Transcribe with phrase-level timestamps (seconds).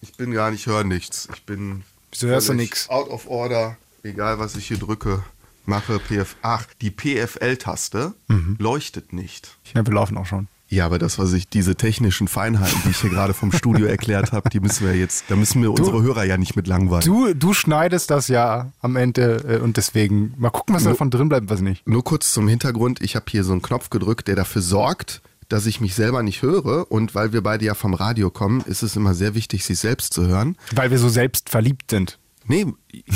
[0.00, 1.28] Ich bin gar nicht, höre nichts.
[1.34, 1.82] Ich bin.
[2.12, 2.88] Wieso hörst du nix?
[2.88, 3.76] Out of order.
[4.02, 5.22] Egal, was ich hier drücke,
[5.66, 5.98] mache.
[5.98, 6.36] PF.
[6.42, 8.56] Ach, die PFL-Taste Mhm.
[8.58, 9.56] leuchtet nicht.
[9.74, 10.48] Ja, wir laufen auch schon.
[10.70, 14.32] Ja, aber das, was ich, diese technischen Feinheiten, die ich hier gerade vom Studio erklärt
[14.32, 17.06] habe, die müssen wir jetzt, da müssen wir unsere Hörer ja nicht mit langweilen.
[17.06, 21.30] Du, du schneidest das ja am Ende äh, und deswegen mal gucken, was davon drin
[21.30, 21.86] bleibt, was nicht.
[21.88, 25.66] Nur kurz zum Hintergrund, ich habe hier so einen Knopf gedrückt, der dafür sorgt, dass
[25.66, 26.90] ich mich selber nicht höre.
[26.90, 30.12] Und weil wir beide ja vom Radio kommen, ist es immer sehr wichtig, sich selbst
[30.12, 30.56] zu hören.
[30.72, 32.18] Weil wir so selbst verliebt sind.
[32.46, 32.66] Nee,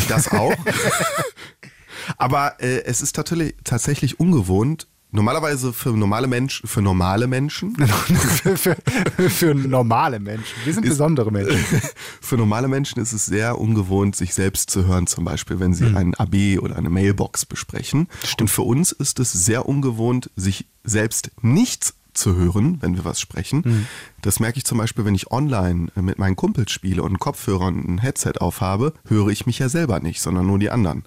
[0.09, 0.55] das auch.
[2.17, 4.89] Aber äh, es ist tatsächlich, tatsächlich ungewohnt.
[5.15, 7.77] Normalerweise für normale Menschen, für normale Menschen,
[8.43, 8.77] für, für,
[9.29, 10.55] für normale Menschen.
[10.65, 11.63] Wir sind besondere Menschen.
[12.23, 15.95] für normale Menschen ist es sehr ungewohnt, sich selbst zu hören, zum Beispiel, wenn sie
[15.95, 18.09] ein AB oder eine Mailbox besprechen.
[18.41, 23.21] Und für uns ist es sehr ungewohnt, sich selbst nicht zu hören, wenn wir was
[23.21, 23.87] sprechen.
[24.21, 27.19] Das merke ich zum Beispiel, wenn ich online äh, mit meinen Kumpels spiele und einen
[27.19, 31.05] Kopfhörer und ein Headset aufhabe, höre ich mich ja selber nicht, sondern nur die anderen.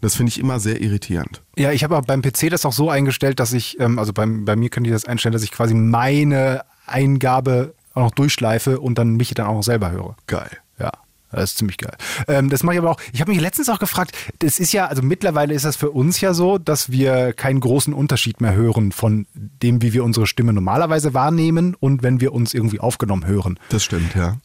[0.00, 1.42] Das finde ich immer sehr irritierend.
[1.56, 4.44] Ja, ich habe aber beim PC das auch so eingestellt, dass ich, ähm, also beim,
[4.44, 8.98] bei mir können die das einstellen, dass ich quasi meine Eingabe auch noch durchschleife und
[8.98, 10.16] dann mich dann auch noch selber höre.
[10.26, 10.58] Geil.
[11.40, 11.96] Das ist ziemlich geil.
[12.28, 13.00] Ähm, das mache ich aber auch.
[13.12, 16.20] Ich habe mich letztens auch gefragt, das ist ja, also mittlerweile ist das für uns
[16.20, 20.52] ja so, dass wir keinen großen Unterschied mehr hören von dem, wie wir unsere Stimme
[20.52, 23.58] normalerweise wahrnehmen und wenn wir uns irgendwie aufgenommen hören.
[23.68, 24.36] Das stimmt, ja.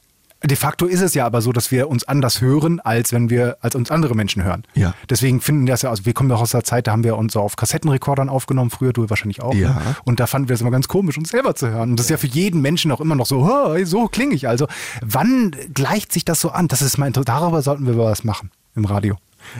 [0.44, 3.58] De facto ist es ja aber so, dass wir uns anders hören, als wenn wir,
[3.62, 4.64] als uns andere Menschen hören.
[4.74, 4.96] Ja.
[5.10, 7.16] Deswegen finden wir das ja, also wir kommen doch aus der Zeit, da haben wir
[7.16, 9.54] uns so auf Kassettenrekordern aufgenommen, früher du wahrscheinlich auch.
[9.54, 9.70] Ja.
[9.74, 9.96] Ne?
[10.04, 11.92] Und da fanden wir es immer ganz komisch, uns selber zu hören.
[11.92, 14.48] Und das ist ja für jeden Menschen auch immer noch so, "Hä, so klinge ich.
[14.48, 14.66] Also,
[15.02, 16.68] wann gleicht sich das so an?
[16.68, 19.18] Das ist mein, darüber sollten wir was machen im Radio.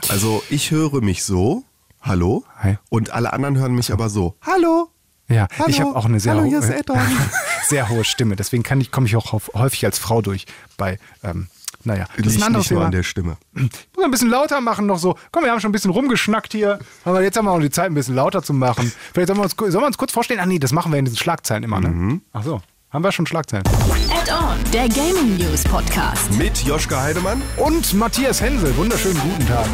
[0.10, 1.64] Also ich höre mich so,
[2.02, 2.78] hallo, Hi.
[2.90, 4.90] und alle anderen hören mich aber so, hallo.
[5.28, 5.70] Ja, Hallo.
[5.70, 6.98] ich habe auch eine sehr, Hallo, hier ist Eddon.
[7.64, 8.36] sehr hohe Stimme.
[8.36, 10.46] Deswegen kann ich, komme ich auch häuf- häufig als Frau durch
[10.78, 11.48] bei, ähm,
[11.84, 12.86] naja, das ist Liegt ein anderes nicht nur Thema.
[12.86, 13.38] an der Stimme.
[13.54, 15.16] Muss man ein bisschen lauter machen noch so.
[15.32, 16.80] Komm, wir haben schon ein bisschen rumgeschnackt hier.
[17.06, 18.92] Aber jetzt haben wir auch die Zeit, ein bisschen lauter zu machen.
[19.14, 20.40] Vielleicht sollen wir uns, sollen wir uns kurz vorstellen?
[20.40, 21.90] Ah nee, das machen wir in diesen Schlagzeilen immer, ne?
[21.90, 22.22] Mhm.
[22.34, 22.62] Ach so.
[22.92, 23.64] Haben wir schon Schlagzeilen.
[24.12, 26.30] Add-on, der Gaming News Podcast.
[26.34, 27.42] Mit Joschka Heidemann.
[27.58, 28.76] Und Matthias Hensel.
[28.76, 29.66] Wunderschönen guten Tag.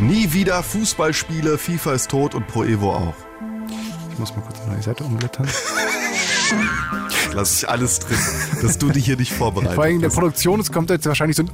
[0.00, 3.14] Nie wieder Fußballspiele, FIFA ist tot und Pro Evo auch.
[4.12, 5.48] Ich muss mal kurz eine neue Seite umblättern.
[7.36, 8.16] Lass ich alles drin,
[8.62, 9.74] dass du dich hier nicht vorbereitest.
[9.74, 11.44] Vor allem in der Produktion, es kommt jetzt wahrscheinlich so,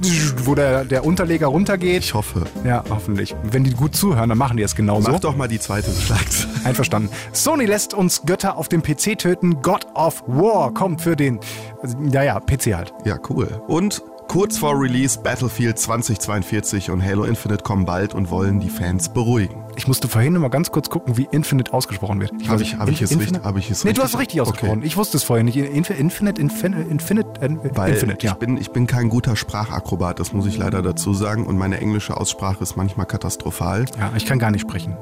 [0.45, 2.03] wo der, der Unterleger runtergeht.
[2.03, 2.43] ich hoffe.
[2.63, 3.35] Ja, hoffentlich.
[3.43, 5.11] Wenn die gut zuhören, dann machen die es genauso.
[5.11, 6.53] Mach doch mal die zweite Schlagzeile.
[6.63, 7.09] Einverstanden.
[7.33, 9.61] Sony lässt uns Götter auf dem PC töten.
[9.61, 11.41] God of War kommt für den,
[11.81, 12.93] also, ja, ja, PC halt.
[13.03, 13.61] Ja, cool.
[13.67, 19.11] Und kurz vor Release Battlefield 2042 und Halo Infinite kommen bald und wollen die Fans
[19.11, 19.62] beruhigen.
[19.75, 22.31] Ich musste vorhin mal ganz kurz gucken, wie Infinite ausgesprochen wird.
[22.47, 24.19] Hab weiß ich- hab ich es richtig- hab ich es nee, du richtig- hast es
[24.19, 24.77] richtig ausgesprochen.
[24.79, 24.87] Okay.
[24.87, 25.57] Ich wusste es vorher nicht.
[25.57, 28.31] Infi- Infinite, Infinite, Infinite, äh, Weil Infinite, ja.
[28.33, 31.45] ich, bin, ich bin kein guter Sprachakrobat, das muss ich leider dazu sagen.
[31.47, 33.85] Und meine englische Aussprache ist manchmal katastrophal.
[33.99, 34.95] ja, ich kann gar nicht sprechen.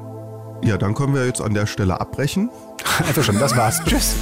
[0.64, 2.48] Ja, dann können wir jetzt an der Stelle abbrechen.
[3.06, 3.80] Einverstanden, das war's.
[3.86, 4.14] Tschüss.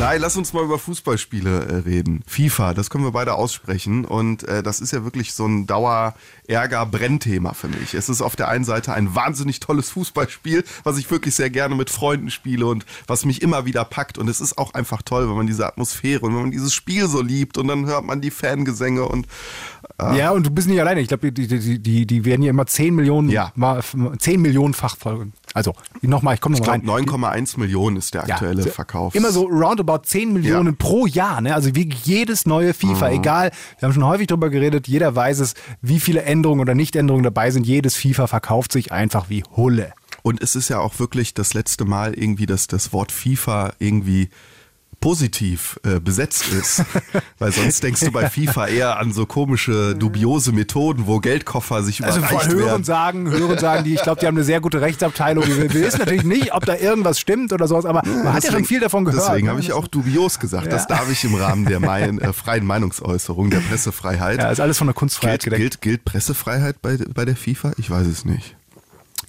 [0.00, 2.22] Nein, lass uns mal über Fußballspiele äh, reden.
[2.24, 4.04] FIFA, das können wir beide aussprechen.
[4.04, 7.94] Und äh, das ist ja wirklich so ein Dauer-Ärger-Brennthema für mich.
[7.94, 11.74] Es ist auf der einen Seite ein wahnsinnig tolles Fußballspiel, was ich wirklich sehr gerne
[11.74, 14.18] mit Freunden spiele und was mich immer wieder packt.
[14.18, 17.08] Und es ist auch einfach toll, wenn man diese Atmosphäre und wenn man dieses Spiel
[17.08, 19.26] so liebt und dann hört man die Fangesänge und
[20.00, 21.00] Ja, und du bist nicht alleine.
[21.00, 23.50] Ich glaube, die, die, die, die werden ja immer 10 Millionen, Ja.
[23.56, 23.82] mal,
[24.16, 25.32] 10 Millionenfach folgen.
[25.58, 26.84] Also, nochmal, ich komme nochmal rein.
[26.86, 29.14] 9,1 Millionen ist der Ja, aktuelle so- Verkauf.
[29.14, 30.74] Immer so roundabout 10 Millionen Ja.
[30.78, 31.40] pro Jahr.
[31.40, 31.54] Ne?
[31.54, 33.16] Also wie jedes neue FIFA, Mhm.
[33.16, 37.24] egal, wir haben schon häufig drüber geredet, jeder weiß es, wie viele Änderungen oder Nicht-Änderungen
[37.24, 37.66] dabei sind.
[37.66, 39.92] Jedes FIFA verkauft sich einfach wie Hulle.
[40.22, 44.28] Und es ist ja auch wirklich das letzte Mal irgendwie, dass das Wort FIFA irgendwie
[45.00, 46.84] positiv äh, besetzt ist.
[47.38, 52.04] Weil sonst denkst du bei FIFA eher an so komische, dubiose Methoden, wo Geldkoffer sich
[52.04, 52.84] Also überreicht von Hören werden.
[52.84, 55.44] sagen, Hören sagen die, ich glaube, die haben eine sehr gute Rechtsabteilung.
[55.46, 58.64] Wir, wissen natürlich nicht, ob da irgendwas stimmt oder sowas, aber man hat ja schon
[58.64, 59.28] viel davon gehört.
[59.28, 59.52] Deswegen ne?
[59.52, 60.72] habe ich auch dubios gesagt.
[60.72, 64.38] Das darf ich im Rahmen der mein, äh, freien Meinungsäußerung, der Pressefreiheit.
[64.38, 65.80] Ja, ist alles von der Kunstfreiheit gilt, gedeckt.
[65.80, 67.72] gilt, gilt Pressefreiheit bei, bei der FIFA?
[67.76, 68.57] Ich weiß es nicht.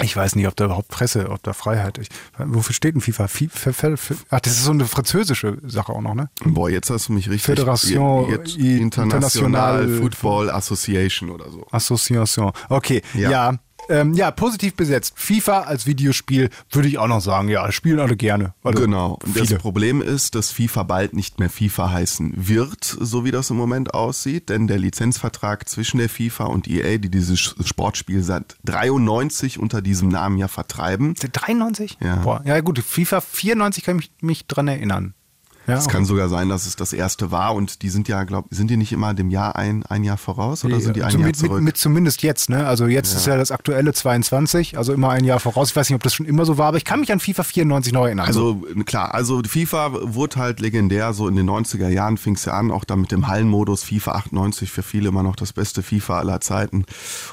[0.01, 1.97] Ich weiß nicht, ob da überhaupt Presse, ob da Freiheit.
[1.97, 2.07] Ich,
[2.37, 3.27] wofür steht denn FIFA?
[3.27, 4.15] FIFA, FIFA?
[4.29, 6.29] Ach, das ist so eine französische Sache auch noch, ne?
[6.45, 7.57] Boah, jetzt hast du mich richtig.
[7.57, 11.67] Fédération jetzt Internationale International Football Association oder so.
[11.71, 12.51] Association.
[12.69, 13.29] Okay, ja.
[13.29, 13.59] Ja.
[13.89, 15.13] Ähm, ja, positiv besetzt.
[15.15, 18.53] FIFA als Videospiel würde ich auch noch sagen, ja, spielen alle gerne.
[18.63, 19.19] Also Genau.
[19.23, 19.49] Und das.
[19.59, 23.93] Problem ist, dass FIFA bald nicht mehr FIFA heißen wird, so wie das im Moment
[23.93, 29.81] aussieht, denn der Lizenzvertrag zwischen der FIFA und EA, die dieses Sportspiel seit 93 unter
[29.81, 31.97] diesem Namen ja vertreiben, 93?
[31.99, 32.17] Ja.
[32.17, 35.13] Boah, ja gut, FIFA 94 kann ich mich, mich dran erinnern.
[35.69, 38.47] Ja, es kann sogar sein, dass es das erste war und die sind ja, glaube
[38.51, 41.19] sind die nicht immer dem Jahr ein, ein Jahr voraus oder sind die ein also
[41.19, 41.53] Jahr mit, zurück?
[41.53, 42.65] mit, mit zumindest jetzt, ne?
[42.65, 45.69] Also jetzt ist ja das aktuelle 22, also immer ein Jahr voraus.
[45.69, 47.43] Ich weiß nicht, ob das schon immer so war, aber ich kann mich an FIFA
[47.43, 48.25] 94 noch erinnern.
[48.25, 52.53] Also klar, also FIFA wurde halt legendär, so in den 90er Jahren fing es ja
[52.53, 56.19] an, auch dann mit dem Hallenmodus, FIFA 98 für viele immer noch das beste FIFA
[56.19, 56.85] aller Zeiten.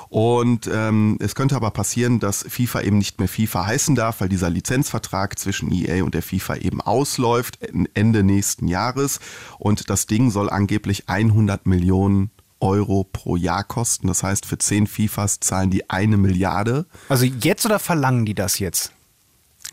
[0.09, 4.29] Und ähm, es könnte aber passieren, dass FIFA eben nicht mehr FIFA heißen darf, weil
[4.29, 7.59] dieser Lizenzvertrag zwischen EA und der FIFA eben ausläuft
[7.95, 9.21] Ende nächsten Jahres.
[9.59, 12.31] Und das Ding soll angeblich 100 Millionen
[12.61, 14.07] Euro pro Jahr kosten.
[14.09, 16.87] Das heißt, für 10 FIFAs zahlen die eine Milliarde.
[17.09, 18.93] also jetzt oder verlangen die das jetzt?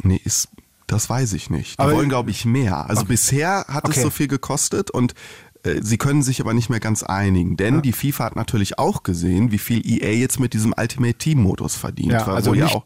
[0.01, 0.49] Nee, ist,
[0.87, 1.75] das weiß ich nicht.
[1.75, 2.89] Die Aber- wollen, glaube ich, mehr.
[2.89, 3.93] Also bisher hat Okay.
[3.97, 5.13] es so viel gekostet und
[5.63, 7.55] äh, sie können sich aber nicht mehr ganz einigen.
[7.55, 11.41] Denn die FIFA hat natürlich auch gesehen, wie viel EA jetzt mit diesem Ultimate Team
[11.41, 12.11] Modus verdient.
[12.11, 12.83] Ja, also ja auch,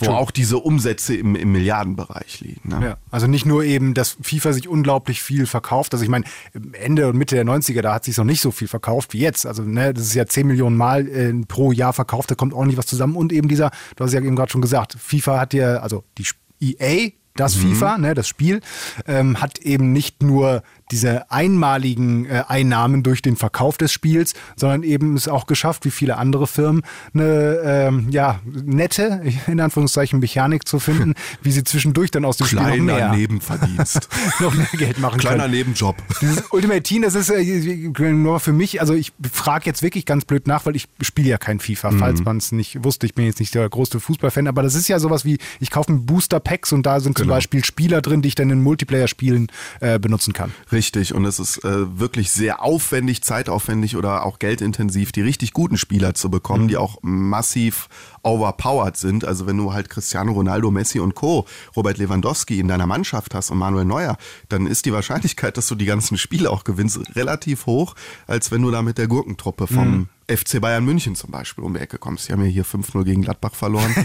[0.00, 2.68] wo auch diese Umsätze im, im Milliardenbereich liegen.
[2.68, 2.84] Ne?
[2.84, 5.92] Ja, also nicht nur eben, dass FIFA sich unglaublich viel verkauft.
[5.92, 6.24] Also ich meine,
[6.72, 9.46] Ende und Mitte der 90er, da hat sich noch nicht so viel verkauft wie jetzt.
[9.46, 12.78] Also ne, das ist ja 10 Millionen Mal äh, pro Jahr verkauft, da kommt ordentlich
[12.78, 13.16] was zusammen.
[13.16, 16.26] Und eben dieser, du hast ja eben gerade schon gesagt, FIFA hat ja, also die
[16.60, 18.60] EA, das FIFA, ne, das Spiel,
[19.06, 24.82] ähm, hat eben nicht nur diese einmaligen äh, Einnahmen durch den Verkauf des Spiels, sondern
[24.82, 26.82] eben es auch geschafft, wie viele andere Firmen,
[27.14, 32.46] eine ähm, ja, nette, in Anführungszeichen, Mechanik zu finden, wie sie zwischendurch dann aus dem
[32.46, 34.08] Spiel noch Kleiner mehr, Nebenverdienst.
[34.40, 35.54] noch mehr Geld machen Kleiner können.
[35.54, 35.96] Nebenjob.
[36.20, 40.24] Dieses Ultimate Team, das ist äh, nur für mich, also ich frage jetzt wirklich ganz
[40.24, 43.06] blöd nach, weil ich spiele ja kein FIFA, falls man es nicht wusste.
[43.06, 45.92] Ich bin jetzt nicht der größte Fußballfan, aber das ist ja sowas wie, ich kaufe
[45.92, 47.36] mir Booster Packs und da sind zum Genau.
[47.36, 49.48] Beispiel Spieler drin, die ich dann in Multiplayer-Spielen
[49.80, 50.52] äh, benutzen kann.
[50.72, 50.79] Richtig,
[51.14, 56.14] und es ist äh, wirklich sehr aufwendig, zeitaufwendig oder auch geldintensiv, die richtig guten Spieler
[56.14, 57.88] zu bekommen, die auch massiv
[58.22, 59.24] overpowered sind.
[59.24, 61.46] Also wenn du halt Cristiano Ronaldo, Messi und Co.,
[61.76, 64.16] Robert Lewandowski in deiner Mannschaft hast und Manuel Neuer,
[64.48, 67.94] dann ist die Wahrscheinlichkeit, dass du die ganzen Spiele auch gewinnst, relativ hoch,
[68.26, 71.80] als wenn du da mit der Gurkentruppe vom FC Bayern München zum Beispiel um die
[71.80, 72.28] Ecke kommst.
[72.28, 73.94] Die haben ja hier 5-0 gegen Gladbach verloren.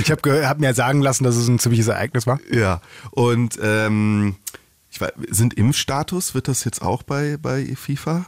[0.00, 2.38] Ich habe hab mir sagen lassen, dass es ein ziemliches Ereignis war.
[2.50, 2.80] Ja,
[3.10, 4.36] und ähm,
[4.96, 8.26] ich weiß, sind Impfstatus, wird das jetzt auch bei, bei FIFA?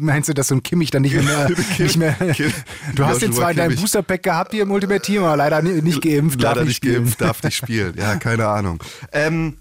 [0.00, 2.52] Meinst du, dass so ein Kimmich dann nicht mehr, nicht mehr Kim-
[2.94, 3.80] du hast jetzt zwar dein Kimmich.
[3.80, 7.20] Booster-Pack gehabt hier im Ultimate Team, aber leider ni- nicht geimpft, darf Leider nicht geimpft,
[7.20, 7.94] darf nicht spielen.
[7.98, 8.80] Ja, keine Ahnung.
[9.12, 9.56] Ähm,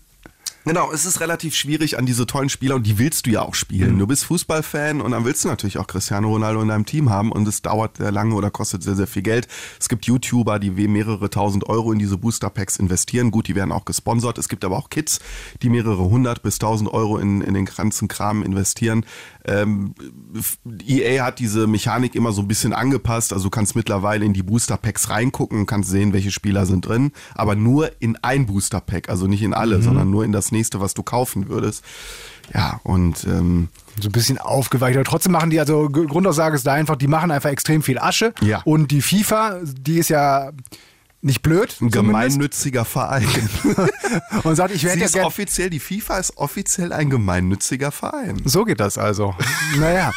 [0.69, 3.56] Genau, es ist relativ schwierig an diese tollen Spieler und die willst du ja auch
[3.56, 3.98] spielen.
[3.98, 7.31] Du bist Fußballfan und dann willst du natürlich auch Cristiano Ronaldo in deinem Team haben
[7.31, 9.48] und es dauert sehr lange oder kostet sehr, sehr viel Geld.
[9.80, 13.31] Es gibt YouTuber, die mehrere tausend Euro in diese Booster Packs investieren.
[13.31, 14.38] Gut, die werden auch gesponsert.
[14.38, 15.19] Es gibt aber auch Kids,
[15.63, 19.07] die mehrere hundert bis tausend Euro in, in den ganzen Kram investieren.
[19.45, 19.94] Ähm,
[20.86, 23.31] EA hat diese Mechanik immer so ein bisschen angepasst.
[23.33, 26.88] Also du kannst mittlerweile in die Booster Packs reingucken und kannst sehen, welche Spieler sind
[26.88, 30.51] drin, aber nur in ein Booster Pack, also nicht in alle, sondern nur in das
[30.51, 31.83] nächste, was du kaufen würdest.
[32.53, 33.69] Ja, und ähm,
[34.01, 34.97] so ein bisschen aufgeweicht.
[34.97, 38.33] Aber trotzdem machen die, also Grundaussage ist da einfach, die machen einfach extrem viel Asche.
[38.42, 38.62] Ja.
[38.65, 40.51] Und die FIFA, die ist ja
[41.21, 41.75] nicht blöd.
[41.81, 43.27] ein gemeinnütziger Verein.
[44.44, 48.42] Und sagt, ich werde ja gern, offiziell, die FIFA ist offiziell ein gemeinnütziger Verein.
[48.45, 49.36] So geht das also.
[49.77, 50.12] naja,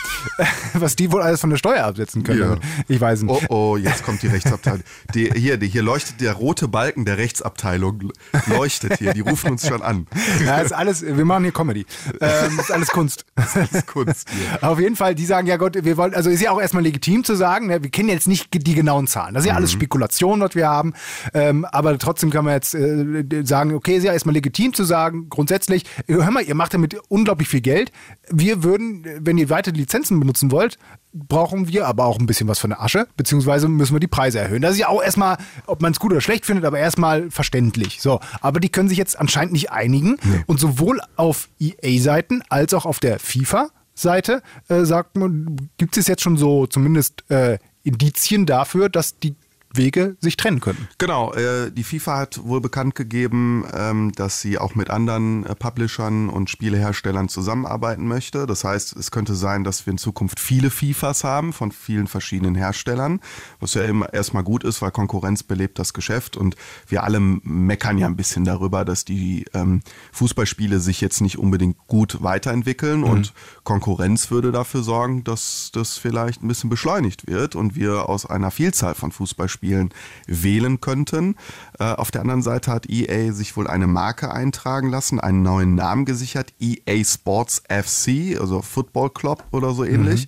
[0.75, 2.41] was die wohl alles von der Steuer absetzen können.
[2.41, 2.57] Ja.
[2.89, 3.49] Ich weiß nicht.
[3.51, 4.83] Oh oh, jetzt kommt die Rechtsabteilung.
[5.15, 8.13] Die, hier, die, hier leuchtet der rote Balken der Rechtsabteilung.
[8.47, 10.07] Leuchtet hier, die rufen uns schon an.
[10.45, 11.85] Ja, ist alles, wir machen hier Comedy.
[12.21, 13.25] Ähm, ist alles Kunst.
[13.73, 14.69] Ist Kunst hier.
[14.69, 17.25] Auf jeden Fall, die sagen, ja Gott, wir wollen, also ist ja auch erstmal legitim
[17.25, 19.35] zu sagen, ne, wir kennen jetzt nicht die genauen Zahlen.
[19.35, 20.92] Das ist ja alles Spekulation, was wir haben.
[21.35, 25.29] Ähm, aber trotzdem kann man jetzt äh, sagen, okay, ist ja erstmal legitim zu sagen,
[25.29, 27.93] grundsätzlich, hör mal, ihr macht damit unglaublich viel Geld.
[28.31, 30.79] Wir würden, wenn ihr weitere Lizenzen benutzen wollt,
[31.13, 34.39] brauchen wir aber auch ein bisschen was von der Asche, beziehungsweise müssen wir die Preise
[34.39, 34.63] erhöhen.
[34.63, 38.01] Das ist ja auch erstmal, ob man es gut oder schlecht findet, aber erstmal verständlich.
[38.01, 42.87] So, aber die können sich jetzt anscheinend nicht einigen und sowohl auf EA-Seiten als auch
[42.87, 48.89] auf der FIFA-Seite äh, sagt man, gibt es jetzt schon so zumindest äh, Indizien dafür,
[48.89, 49.35] dass die
[49.75, 50.89] Wege sich trennen könnten.
[50.99, 55.55] Genau, äh, die FIFA hat wohl bekannt gegeben, ähm, dass sie auch mit anderen äh,
[55.55, 58.47] Publishern und Spieleherstellern zusammenarbeiten möchte.
[58.47, 62.55] Das heißt, es könnte sein, dass wir in Zukunft viele FIFAs haben von vielen verschiedenen
[62.55, 63.21] Herstellern,
[63.61, 67.99] was ja immer erstmal gut ist, weil Konkurrenz belebt das Geschäft und wir alle meckern
[67.99, 69.81] ja ein bisschen darüber, dass die ähm,
[70.13, 73.33] Fußballspiele sich jetzt nicht unbedingt gut weiterentwickeln und
[73.65, 78.51] Konkurrenz würde dafür sorgen, dass das vielleicht ein bisschen beschleunigt wird und wir aus einer
[78.51, 81.37] Vielzahl von Fußballspielen wählen könnten.
[81.79, 85.75] Äh, auf der anderen Seite hat EA sich wohl eine Marke eintragen lassen, einen neuen
[85.75, 90.27] Namen gesichert, EA Sports FC, also Football Club oder so ähnlich.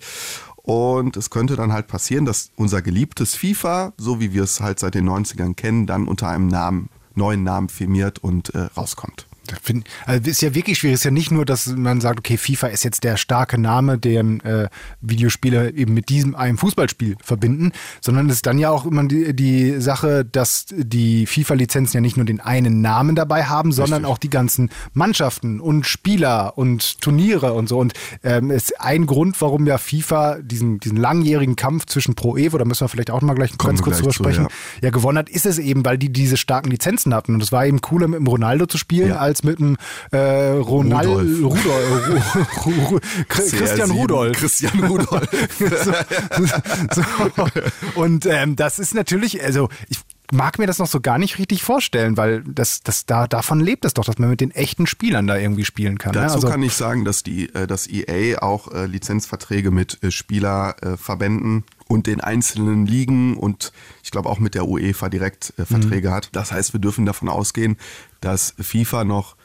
[0.65, 4.79] Und es könnte dann halt passieren, dass unser geliebtes FIFA, so wie wir es halt
[4.79, 9.27] seit den 90ern kennen, dann unter einem Namen, neuen Namen firmiert und äh, rauskommt.
[9.61, 10.95] Find, also ist ja wirklich schwierig.
[10.95, 13.97] Es ist ja nicht nur, dass man sagt, okay, FIFA ist jetzt der starke Name,
[13.97, 14.67] den äh,
[15.01, 17.71] Videospiele eben mit diesem einem Fußballspiel verbinden,
[18.01, 22.17] sondern es ist dann ja auch immer die, die Sache, dass die FIFA-Lizenzen ja nicht
[22.17, 24.11] nur den einen Namen dabei haben, sondern Richtig.
[24.11, 27.79] auch die ganzen Mannschaften und Spieler und Turniere und so.
[27.79, 32.57] Und ähm, ist ein Grund, warum ja FIFA diesen, diesen langjährigen Kampf zwischen Pro Evo,
[32.57, 34.49] da müssen wir vielleicht auch mal gleich Kommen ganz kurz drüber sprechen, ja.
[34.83, 34.89] ja.
[34.89, 37.33] gewonnen hat, ist es eben, weil die diese starken Lizenzen hatten.
[37.33, 39.17] Und es war eben cooler, mit demRonaldo zu spielen, ja.
[39.17, 39.77] als mit dem
[40.11, 41.65] äh, Ronald Rudolf.
[41.65, 42.65] Rudolf.
[42.65, 44.37] Ru, Ru, Christian Rudolf.
[44.37, 45.29] Christian Rudolf.
[46.93, 47.01] so,
[47.35, 47.47] so.
[47.95, 49.99] Und ähm, das ist natürlich, also ich
[50.31, 53.85] mag mir das noch so gar nicht richtig vorstellen, weil das, das da, davon lebt
[53.85, 56.13] es doch, dass man mit den echten Spielern da irgendwie spielen kann.
[56.13, 56.21] Ne?
[56.21, 56.35] Dazu ne?
[56.35, 61.63] also, kann ich sagen, dass die, äh, dass EA auch äh, Lizenzverträge mit äh, Spielerverbänden
[61.87, 63.71] und den einzelnen Ligen und
[64.03, 66.13] ich glaube auch mit der UEFA direkt äh, Verträge mhm.
[66.13, 66.29] hat.
[66.31, 67.77] Das heißt, wir dürfen davon ausgehen,
[68.21, 69.35] dass FIFA noch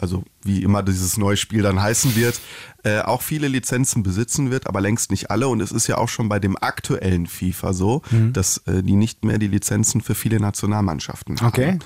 [0.00, 2.40] also wie immer dieses neue Spiel dann heißen wird,
[2.82, 5.48] äh, auch viele Lizenzen besitzen wird, aber längst nicht alle.
[5.48, 8.32] Und es ist ja auch schon bei dem aktuellen FIFA so, mhm.
[8.32, 11.48] dass äh, die nicht mehr die Lizenzen für viele Nationalmannschaften haben.
[11.48, 11.78] Okay.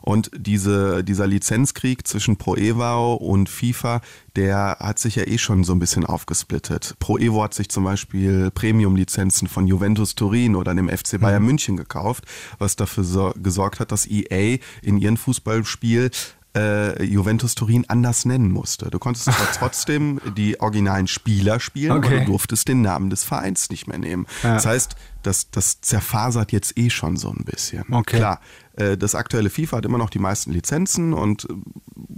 [0.00, 4.00] Und diese, dieser Lizenzkrieg zwischen Pro Evo und FIFA,
[4.34, 6.96] der hat sich ja eh schon so ein bisschen aufgesplittet.
[6.98, 11.48] Pro Evo hat sich zum Beispiel Premium-Lizenzen von Juventus Turin oder dem FC Bayern mhm.
[11.48, 12.24] München gekauft,
[12.58, 16.10] was dafür so, gesorgt hat, dass EA in ihren Fußballspiel
[16.56, 18.90] äh, Juventus Turin anders nennen musste.
[18.90, 22.06] Du konntest aber trotzdem die originalen Spieler spielen, okay.
[22.08, 24.26] aber du durftest den Namen des Vereins nicht mehr nehmen.
[24.42, 24.54] Ja.
[24.54, 27.84] Das heißt, das, das zerfasert jetzt eh schon so ein bisschen.
[27.90, 28.18] Okay.
[28.18, 28.40] Klar,
[28.76, 31.54] äh, das aktuelle FIFA hat immer noch die meisten Lizenzen und äh,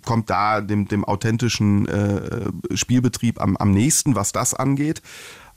[0.04, 5.02] kommt da dem, dem authentischen äh, Spielbetrieb am, am nächsten, was das angeht.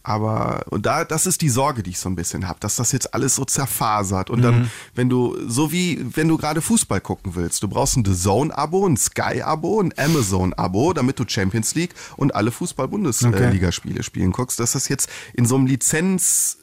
[0.06, 2.92] Aber und da, das ist die Sorge, die ich so ein bisschen habe, dass das
[2.92, 4.30] jetzt alles so zerfasert.
[4.30, 4.44] Und mhm.
[4.44, 8.16] dann, wenn du, so wie wenn du gerade Fußball gucken willst, du brauchst ein The
[8.16, 14.04] Zone-Abo, ein Sky-Abo, ein Amazon-Abo, damit du Champions League und alle Fußball-Bundesligaspiele okay.
[14.04, 16.60] spielen guckst, dass das jetzt in so einem Lizenz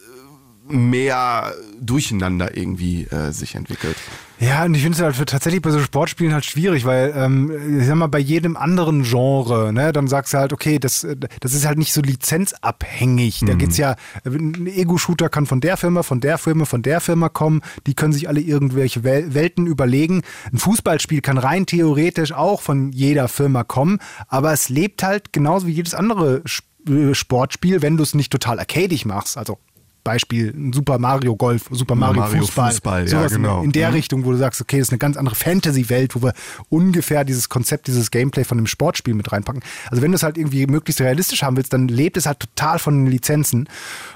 [0.69, 3.97] mehr Durcheinander irgendwie äh, sich entwickelt.
[4.39, 7.79] Ja, und ich finde es halt für tatsächlich bei so Sportspielen halt schwierig, weil ähm,
[7.79, 11.07] ich sag mal, bei jedem anderen Genre, ne, dann sagst du halt, okay, das,
[11.41, 13.43] das ist halt nicht so lizenzabhängig.
[13.43, 13.47] Mhm.
[13.47, 17.29] Da geht's ja, ein Ego-Shooter kann von der Firma, von der Firma, von der Firma
[17.29, 20.23] kommen, die können sich alle irgendwelche Wel Welten überlegen.
[20.53, 25.69] Ein Fußballspiel kann rein theoretisch auch von jeder Firma kommen, aber es lebt halt genauso
[25.69, 26.43] wie jedes andere
[26.89, 29.39] äh, Sportspiel, wenn du es nicht total arcadig machst.
[29.39, 29.59] Also
[30.05, 33.63] Beispiel Super Mario Golf, Super Mario, Mario Fußball, Fußball sowas ja, genau.
[33.63, 33.95] in, der mhm.
[33.95, 36.33] Richtung, wo du sagst, okay, das ist eine ganz andere Fantasy-Welt, wo wir
[36.69, 39.63] ungefähr dieses Konzept, dieses Gameplay von einem Sportspiel mit reinpacken.
[39.91, 42.79] Also wenn du es halt irgendwie möglichst realistisch haben willst, dann lebt es halt total
[42.79, 43.69] von den Lizenzen.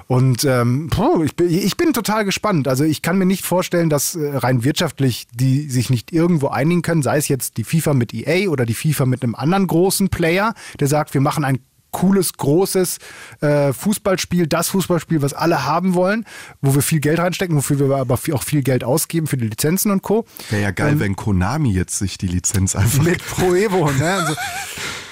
[0.09, 0.89] Und ähm,
[1.25, 2.69] ich, bin, ich bin total gespannt.
[2.69, 6.83] Also ich kann mir nicht vorstellen, dass äh, rein wirtschaftlich die sich nicht irgendwo einigen
[6.83, 10.09] können, sei es jetzt die FIFA mit EA oder die FIFA mit einem anderen großen
[10.09, 11.59] Player, der sagt, wir machen ein
[11.97, 12.99] cooles, großes
[13.41, 16.27] äh, Fußballspiel, das Fußballspiel, was alle haben wollen,
[16.61, 19.91] wo wir viel Geld reinstecken, wofür wir aber auch viel Geld ausgeben für die Lizenzen
[19.91, 20.27] und Co.
[20.51, 23.03] Wäre ja geil, ähm, wenn Konami jetzt sich die Lizenz einfach.
[23.03, 24.13] Mit Pro Evo, ne?
[24.13, 24.35] Also,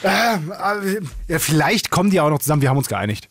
[0.03, 3.31] äh, ja, vielleicht kommen die auch noch zusammen, wir haben uns geeinigt.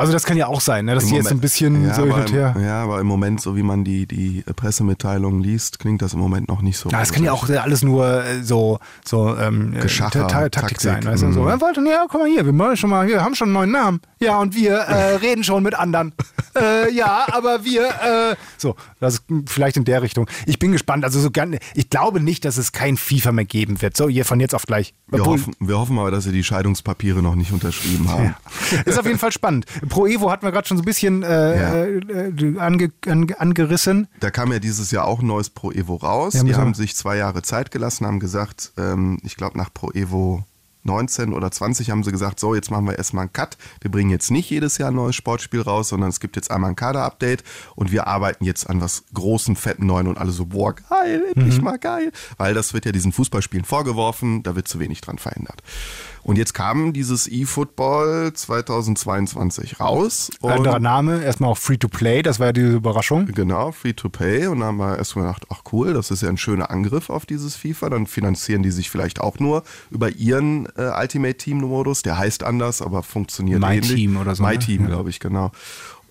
[0.00, 0.94] Also das kann ja auch sein, ne?
[0.94, 2.56] dass Im die jetzt ein bisschen ja, so hin und her.
[2.60, 6.48] Ja, aber im Moment, so wie man die, die Pressemitteilungen liest, klingt das im Moment
[6.48, 6.88] noch nicht so.
[6.88, 10.80] Ja, es kann ja auch alles nur äh, so, so ähm, äh, Geschacher, Taktik, Taktik
[10.80, 11.04] sein.
[11.04, 11.32] Weißt du?
[11.32, 13.72] so, ja, wollten, ja, komm mal hier, wir, schon mal, wir haben schon einen neuen
[13.72, 14.00] Namen.
[14.20, 16.12] Ja, und wir äh, reden schon mit anderen.
[16.58, 20.28] äh, ja, aber wir, äh, so, das ist vielleicht in der Richtung.
[20.46, 21.04] Ich bin gespannt.
[21.04, 23.96] Also so ganz, ich glaube nicht, dass es kein FIFA mehr geben wird.
[23.96, 24.94] So, hier von jetzt auf gleich.
[25.08, 28.34] Wir hoffen, wir hoffen aber, dass sie die Scheidungspapiere noch nicht unterschrieben haben.
[28.70, 28.80] Ja.
[28.84, 29.66] Ist auf jeden Fall spannend.
[29.90, 31.84] Pro Evo hatten wir gerade schon so ein bisschen äh, ja.
[31.84, 34.08] äh, ange, ange, angerissen.
[34.20, 36.32] Da kam ja dieses Jahr auch ein neues Pro Evo raus.
[36.32, 39.90] Ja, die haben sich zwei Jahre Zeit gelassen, haben gesagt, ähm, ich glaube nach Pro
[39.90, 40.44] Evo
[40.84, 43.58] 19 oder 20 haben sie gesagt, so, jetzt machen wir erstmal einen Cut.
[43.80, 46.70] Wir bringen jetzt nicht jedes Jahr ein neues Sportspiel raus, sondern es gibt jetzt einmal
[46.70, 47.44] ein Kader-Update
[47.76, 51.58] und wir arbeiten jetzt an was großen, fetten Neuen und alle so, boah, geil, endlich
[51.58, 51.64] mhm.
[51.64, 52.12] mal geil.
[52.38, 55.62] Weil das wird ja diesen Fußballspielen vorgeworfen, da wird zu wenig dran verändert.
[56.22, 60.30] Und jetzt kam dieses eFootball 2022 raus.
[60.42, 63.26] Anderer Name, erstmal auch Free-to-Play, das war ja diese Überraschung.
[63.26, 64.46] Genau, Free-to-Play.
[64.46, 67.26] Und dann haben wir erstmal gedacht, ach cool, das ist ja ein schöner Angriff auf
[67.26, 67.90] dieses FIFA.
[67.90, 72.02] Dann finanzieren die sich vielleicht auch nur über ihren äh, Ultimate Team-Modus.
[72.02, 73.94] Der heißt anders, aber funktioniert My ähnlich.
[73.94, 74.42] Team oder so.
[74.42, 74.58] My ne?
[74.58, 74.88] Team, ja.
[74.88, 75.52] glaube ich, genau.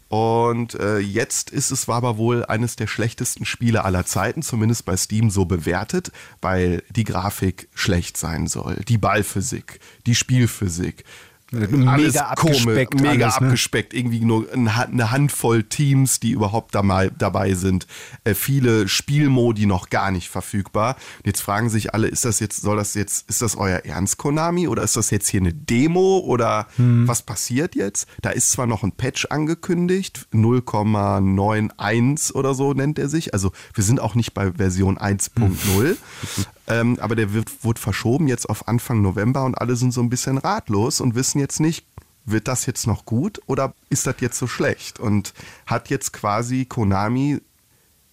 [0.09, 4.97] Und äh, jetzt ist es aber wohl eines der schlechtesten Spiele aller Zeiten, zumindest bei
[4.97, 6.11] Steam so bewertet,
[6.41, 11.03] weil die Grafik schlecht sein soll, die Ballphysik, die Spielphysik.
[11.51, 13.47] Alles mega abgespeckt, komisch, mega alles, ne?
[13.47, 13.93] abgespeckt.
[13.93, 17.87] Irgendwie nur eine Handvoll Teams, die überhaupt dabei, dabei sind.
[18.23, 20.95] Äh, viele Spielmodi noch gar nicht verfügbar.
[21.17, 24.17] Und jetzt fragen sich alle, ist das jetzt, soll das jetzt, ist das euer Ernst,
[24.17, 24.67] Konami?
[24.67, 26.19] Oder ist das jetzt hier eine Demo?
[26.19, 27.07] Oder Hm.
[27.07, 28.07] was passiert jetzt?
[28.21, 33.33] Da ist zwar noch ein Patch angekündigt, 0,91 oder so nennt er sich.
[33.33, 35.95] Also wir sind auch nicht bei Version 1.0.
[36.69, 40.09] Ähm, aber der wird, wurde verschoben jetzt auf Anfang November und alle sind so ein
[40.09, 41.85] bisschen ratlos und wissen jetzt nicht,
[42.25, 44.99] wird das jetzt noch gut oder ist das jetzt so schlecht?
[44.99, 45.33] Und
[45.65, 47.41] hat jetzt quasi Konami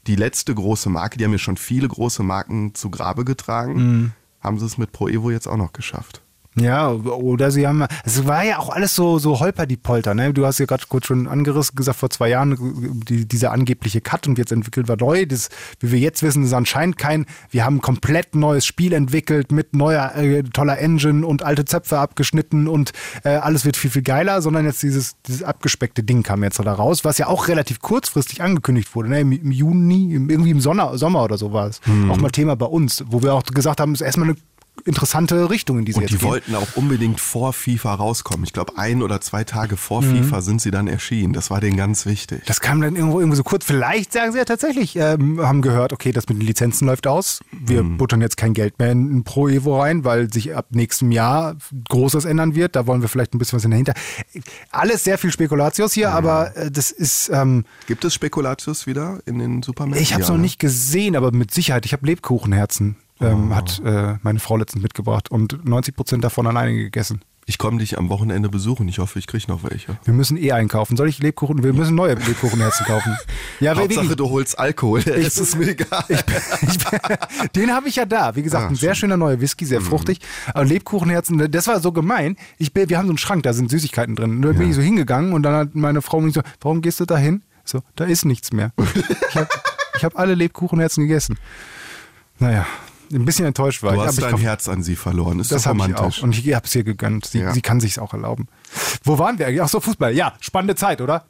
[0.07, 4.13] die letzte große Marke, die haben ja schon viele große Marken zu Grabe getragen, Mhm.
[4.41, 6.23] haben sie es mit Pro Evo jetzt auch noch geschafft.
[6.59, 10.33] Ja, oder sie haben, es war ja auch alles so, so holper die Polter, ne?
[10.33, 14.27] Du hast ja gerade kurz schon angerissen, gesagt, vor zwei Jahren, die, dieser angebliche Cut
[14.27, 15.27] und jetzt entwickelt wir neu.
[15.27, 19.53] Das, wie wir jetzt wissen, ist anscheinend kein, wir haben ein komplett neues Spiel entwickelt
[19.53, 24.03] mit neuer, äh, toller Engine und alte Zöpfe abgeschnitten und äh, alles wird viel, viel
[24.03, 27.81] geiler, sondern jetzt dieses, dieses abgespeckte Ding kam jetzt da raus, was ja auch relativ
[27.81, 29.21] kurzfristig angekündigt wurde, ne?
[29.21, 31.81] Im, im Juni, im, irgendwie im Sommer, Sommer oder so war es.
[32.09, 34.37] Auch mal Thema bei uns, wo wir auch gesagt haben, es ist erstmal eine
[34.85, 36.29] interessante Richtung, in die sie Und die gehen.
[36.29, 38.45] wollten auch unbedingt vor FIFA rauskommen.
[38.45, 40.23] Ich glaube, ein oder zwei Tage vor Mhm.
[40.25, 41.33] FIFA sind sie dann erschienen.
[41.33, 42.43] Das war denen ganz wichtig.
[42.47, 43.65] Das kam dann irgendwo, irgendwo so kurz.
[43.65, 47.41] Vielleicht sagen sie ja tatsächlich, ähm, haben gehört, okay, das mit den Lizenzen läuft aus.
[47.53, 47.97] Wir Mhm.
[47.97, 51.57] buttern jetzt kein Geld mehr in, Pro Evo rein, weil sich ab nächstem Jahr
[51.89, 52.77] Großes ändern wird.
[52.77, 53.95] Da wollen wir vielleicht ein bisschen was dahinter.
[54.71, 59.39] Alles sehr viel Spekulatius hier, aber äh, das ist, ähm, Gibt es Spekulatius wieder in
[59.39, 60.03] den Supermärkten?
[60.03, 60.43] ich habe es noch ne?
[60.43, 61.85] nicht gesehen, aber mit Sicherheit.
[61.87, 63.55] Ich habe Lebkuchenherzen, ähm, Oh.
[63.55, 67.21] hat äh, meine Frau letztens mitgebracht und 90 Prozent davon alleine gegessen.
[67.49, 68.89] Ich komme dich am Wochenende besuchen.
[68.89, 69.97] Ich hoffe, ich kriege noch welche.
[70.03, 70.97] Wir müssen eh einkaufen.
[70.97, 71.63] Soll ich Lebkuchen?
[71.63, 73.17] Wir müssen neue Lebkuchenherzen kaufen.
[73.61, 74.17] Ja, Hauptsache, wirklich.
[74.17, 75.01] du holst Alkohol.
[75.03, 76.05] Das ist mir egal.
[76.09, 76.21] Ich,
[77.53, 78.35] den habe ich ja da.
[78.37, 80.19] Wie gesagt, Ah, ein sehr schöner neuer Whisky, sehr fruchtig.
[80.53, 82.37] Aber Lebkuchenherzen, das war so gemein.
[82.59, 84.33] Ich, wir haben so einen Schrank, da sind Süßigkeiten drin.
[84.37, 86.99] Und da bin ich so hingegangen und dann hat meine Frau mich so, warum gehst
[87.01, 87.43] du da hin?
[87.65, 88.73] So, da ist nichts mehr.
[89.31, 89.49] Ich habe
[89.97, 91.39] ich hab alle Lebkuchenherzen gegessen.
[92.41, 92.67] Naja,
[93.13, 94.07] ein bisschen enttäuscht war Du ich.
[94.07, 95.39] hast ich dein glaub, Herz an sie verloren.
[95.41, 96.19] Ist das habe ich romantisch.
[96.21, 96.23] auch.
[96.25, 97.27] Und ich habe es ihr gegönnt.
[97.27, 97.53] Sie, Ja.
[97.53, 98.49] sie kann sich's auch erlauben.
[99.05, 99.63] Wo waren wir eigentlich?
[99.63, 100.15] Ach so, Fußball.
[100.15, 101.27] Ja, spannende Zeit, oder?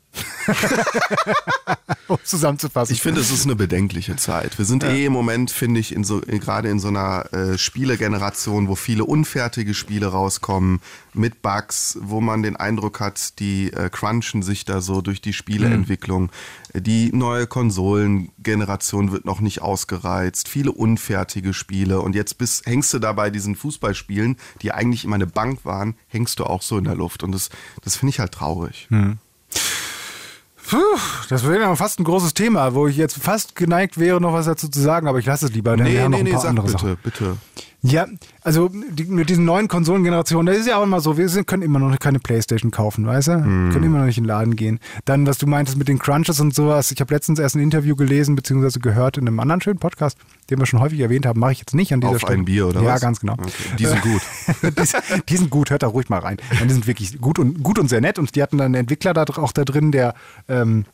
[2.09, 2.95] um zusammenzufassen.
[2.95, 4.59] Ich finde, es ist eine bedenkliche Zeit.
[4.59, 7.59] Wir sind eh im Moment, finde ich, in so, äh, gerade in so einer äh,
[7.59, 10.81] Spielegeneration, wo viele unfertige Spiele rauskommen,
[11.15, 15.33] mit Bugs, wo man den Eindruck hat, die äh, crunchen sich da so durch die
[15.33, 16.31] Spieleentwicklung.
[16.75, 22.99] Die neue Konsolengeneration wird noch nicht ausgereizt, viele unfertige Spiele und jetzt bist, hängst du
[22.99, 26.85] da bei diesen Fußballspielen, die eigentlich immer eine Bank waren, hängst du auch so in
[26.85, 27.51] der Luft und das,
[27.83, 28.89] das finde ich halt traurig.
[30.69, 30.79] Puh,
[31.29, 34.47] das wäre ja fast ein großes Thema, wo ich jetzt fast geneigt wäre, noch was
[34.47, 35.77] dazu zu sagen, aber ich lasse es lieber.
[35.77, 37.37] Nee, nee, nee, sag andere bitte, bitte.
[37.83, 38.07] Ja,
[38.43, 41.79] also die, mit diesen neuen Konsolengenerationen, das ist ja auch immer so, wir können immer
[41.79, 43.33] noch keine Playstation kaufen, weißt du?
[43.35, 43.71] Hm.
[43.73, 44.81] Können immer noch nicht in den Laden gehen.
[45.05, 47.95] Dann, was du meintest mit den Crunches und sowas, ich habe letztens erst ein Interview
[47.95, 50.19] gelesen, beziehungsweise gehört in einem anderen schönen Podcast,
[50.51, 52.39] den wir schon häufig erwähnt haben, mache ich jetzt nicht an dieser Auf Stelle.
[52.39, 53.01] ein Bier oder ja, was?
[53.01, 53.35] ganz genau.
[53.35, 53.53] Okay.
[53.79, 54.23] Die sind gut.
[54.63, 56.39] die, die sind gut, hört da ruhig mal rein.
[56.61, 58.19] Und die sind wirklich gut und, gut und sehr nett.
[58.19, 60.15] Und die hatten dann einen Entwickler da, auch da drin, der
[60.49, 60.87] ähm,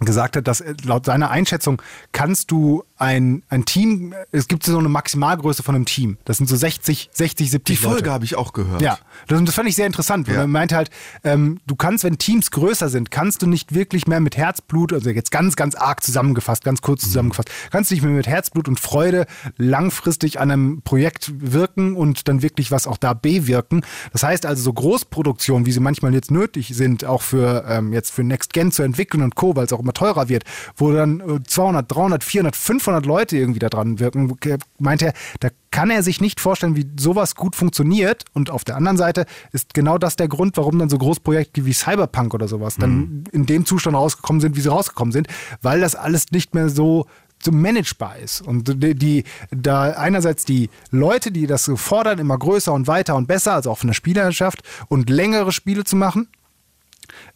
[0.00, 1.80] gesagt hat, dass laut seiner Einschätzung
[2.12, 6.18] kannst du ein, ein Team, es gibt so eine Maximalgröße von einem Team.
[6.24, 8.82] Das sind so 60, 60, 70 Die Folge habe ich auch gehört.
[8.82, 10.26] Ja, das, das fand ich sehr interessant.
[10.28, 10.40] weil Ja.
[10.42, 10.90] Er meinte halt,
[11.22, 15.10] ähm, du kannst, wenn Teams größer sind, kannst du nicht wirklich mehr mit Herzblut, also
[15.10, 16.84] jetzt ganz, ganz arg zusammengefasst, ganz Mhm.
[16.84, 19.26] kurz zusammengefasst, kannst du nicht mehr mit Herzblut und Freude
[19.56, 23.82] langfristig an einem Projekt wirken und dann wirklich was auch da bewirken.
[24.12, 28.10] Das heißt also so Großproduktionen, wie sie manchmal jetzt nötig sind, auch für ähm, jetzt
[28.10, 30.44] für Next Gen zu entwickeln und Co., weil es auch immer teurer wird,
[30.76, 34.36] wo dann äh, 200, 300, 400, 500 Leute irgendwie da dran wirken,
[34.78, 38.24] meint er, da kann er sich nicht vorstellen, wie sowas gut funktioniert.
[38.32, 41.72] Und auf der anderen Seite ist genau das der Grund, warum dann so Großprojekte wie
[41.72, 45.28] Cyberpunk oder sowas dann in dem Zustand rausgekommen sind, wie sie rausgekommen sind,
[45.62, 47.06] weil das alles nicht mehr so
[47.44, 48.40] so managebar ist.
[48.40, 53.16] Und die, die, da einerseits die Leute, die das so fordern, immer größer und weiter
[53.16, 56.28] und besser, also auch von der Spielerschaft und längere Spiele zu machen,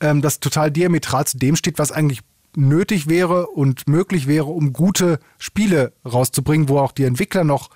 [0.01, 2.21] ähm, das total diametral zu dem steht, was eigentlich
[2.59, 7.71] nötig wäre und möglich wäre, um gute Spiele rauszubringen, wo auch die Entwickler noch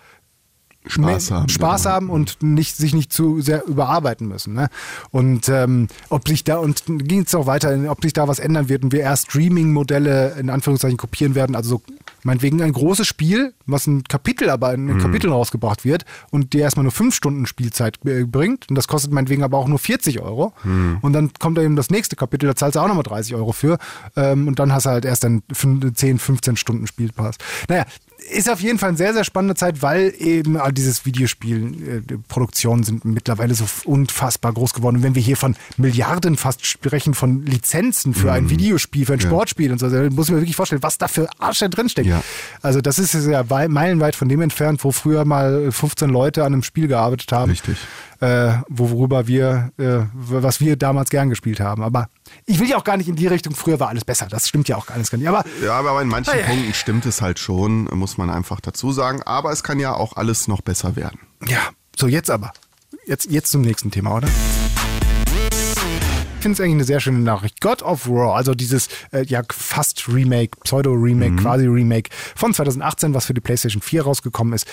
[0.87, 1.95] Spaß haben, Spaß genau.
[1.95, 4.55] haben und nicht, sich nicht zu sehr überarbeiten müssen.
[4.55, 4.69] Ne?
[5.11, 8.69] Und ähm, ob sich da, und ging es noch weiter, ob sich da was ändern
[8.69, 11.55] wird und wir eher Streaming-Modelle in Anführungszeichen kopieren werden.
[11.57, 11.83] Also so,
[12.25, 14.99] meinetwegen ein großes Spiel, was ein Kapitel aber in Mhm.
[14.99, 18.69] Kapitel rausgebracht wird und dir erstmal nur fünf Stunden Spielzeit äh, bringt.
[18.69, 20.53] Und das kostet meinetwegen aber auch nur 40 Euro.
[20.65, 20.99] Mhm.
[21.01, 23.53] Und dann kommt da eben das nächste Kapitel, da zahlst du auch nochmal 30 Euro
[23.53, 23.79] für.
[24.17, 27.37] Ähm, und dann hast du halt erst dann fün- 10, 15 Stunden Spielpass.
[27.69, 27.85] Naja,
[28.31, 33.05] ist auf jeden Fall eine sehr, sehr spannende Zeit, weil eben all dieses Videospielproduktionen sind
[33.05, 34.97] mittlerweile so unfassbar groß geworden.
[34.97, 39.21] Und wenn wir hier von Milliarden fast sprechen, von Lizenzen für ein Videospiel, für ein
[39.21, 41.89] Sportspiel und so, dann muss ich mir wirklich vorstellen, was da für Arsch da drin
[41.89, 42.09] steckt.
[42.09, 42.23] Ja.
[42.63, 46.53] Also das ist ja wei- meilenweit von dem entfernt, wo früher mal 15 Leute an
[46.53, 47.51] einem Spiel gearbeitet haben.
[47.51, 47.77] Richtig.
[48.21, 51.83] Äh, worüber wir, äh, was wir damals gern gespielt haben.
[51.83, 52.09] Aber
[52.47, 54.27] ich will ja auch gar nicht in die Richtung, früher war alles besser.
[54.27, 55.29] Das stimmt ja auch alles gar nicht.
[55.29, 56.45] Aber Ja, aber in manchen ja.
[56.47, 59.23] Punkten stimmt es halt schon, muss man einfach dazu sagen.
[59.23, 61.21] Aber es kann ja auch alles noch besser werden.
[61.47, 62.53] Ja, so jetzt aber.
[63.07, 64.29] Jetzt, jetzt zum nächsten Thema, oder?
[66.43, 67.61] Ich finde es eigentlich eine sehr schöne Nachricht.
[67.61, 73.27] God of War, also dieses äh, ja fast Remake, Pseudo-Remake, quasi Remake von 2018, was
[73.27, 74.67] für die PlayStation 4 rausgekommen ist,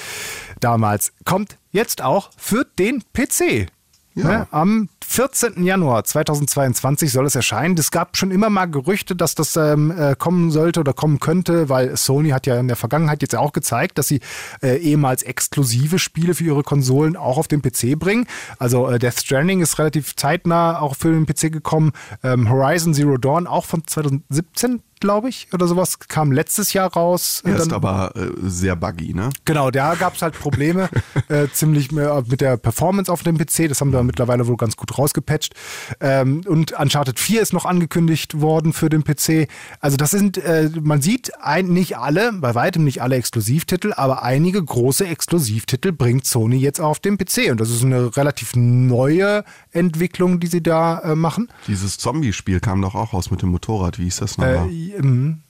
[0.61, 3.67] damals, kommt jetzt auch für den PC.
[4.15, 4.23] Ja.
[4.23, 4.47] Ne?
[4.49, 5.63] Am 14.
[5.63, 7.75] Januar 2022 soll es erscheinen.
[7.79, 11.67] Es gab schon immer mal Gerüchte, dass das ähm, äh, kommen sollte oder kommen könnte,
[11.67, 14.19] weil Sony hat ja in der Vergangenheit jetzt auch gezeigt, dass sie
[14.61, 18.27] äh, ehemals exklusive Spiele für ihre Konsolen auch auf den PC bringen.
[18.59, 21.91] Also äh, Death Stranding ist relativ zeitnah auch für den PC gekommen.
[22.21, 27.41] Ähm, Horizon Zero Dawn auch von 2017 glaube ich, oder sowas, kam letztes Jahr raus.
[27.45, 29.29] Er ist Dann- aber äh, sehr buggy, ne?
[29.45, 30.89] Genau, da gab es halt Probleme
[31.29, 33.67] äh, ziemlich mehr mit der Performance auf dem PC.
[33.69, 35.53] Das haben wir mittlerweile wohl ganz gut rausgepatcht.
[35.99, 39.47] Ähm, und Uncharted 4 ist noch angekündigt worden für den PC.
[39.79, 44.23] Also das sind, äh, man sieht ein, nicht alle, bei weitem nicht alle Exklusivtitel, aber
[44.23, 47.51] einige große Exklusivtitel bringt Sony jetzt auf den PC.
[47.51, 51.47] Und das ist eine relativ neue Entwicklung, die sie da äh, machen.
[51.67, 53.99] Dieses Zombie-Spiel kam doch auch raus mit dem Motorrad.
[53.99, 54.69] Wie hieß das nochmal?
[54.69, 55.41] Äh, ähm,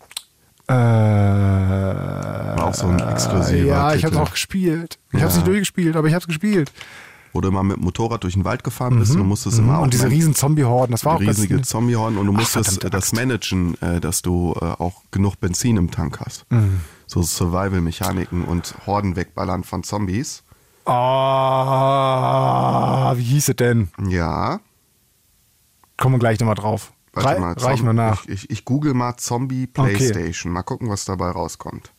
[0.67, 4.99] äh, War auch so ein exklusiver Ja, ich habe es auch gespielt.
[5.11, 5.39] Ich habe es Ja.
[5.39, 6.71] nicht durchgespielt, aber ich habe es gespielt.
[7.31, 9.73] Wo du immer mit dem Motorrad durch den Wald gefahren bist und du musstest immer
[9.75, 9.83] auch Mhm.
[9.83, 13.13] Und diese riesen Zombie-Horden, das war auch riesige Zombie-Horden und du Ach, musstest äh, das
[13.13, 16.45] managen, äh, dass du äh, auch genug Benzin im Tank hast.
[16.51, 16.81] Mhm.
[17.05, 20.43] So Survival-Mechaniken und Horden wegballern von Zombies.
[21.79, 23.89] Ah, wie hieß es denn?
[24.07, 24.59] Ja,
[25.97, 26.93] Kommen wir gleich nochmal drauf.
[27.23, 27.53] Warte Rei mal.
[27.53, 28.25] reichen wir nach.
[28.25, 30.51] Ich, ich, ich google mal Zombie Playstation.
[30.51, 31.91] Mal gucken, was dabei rauskommt.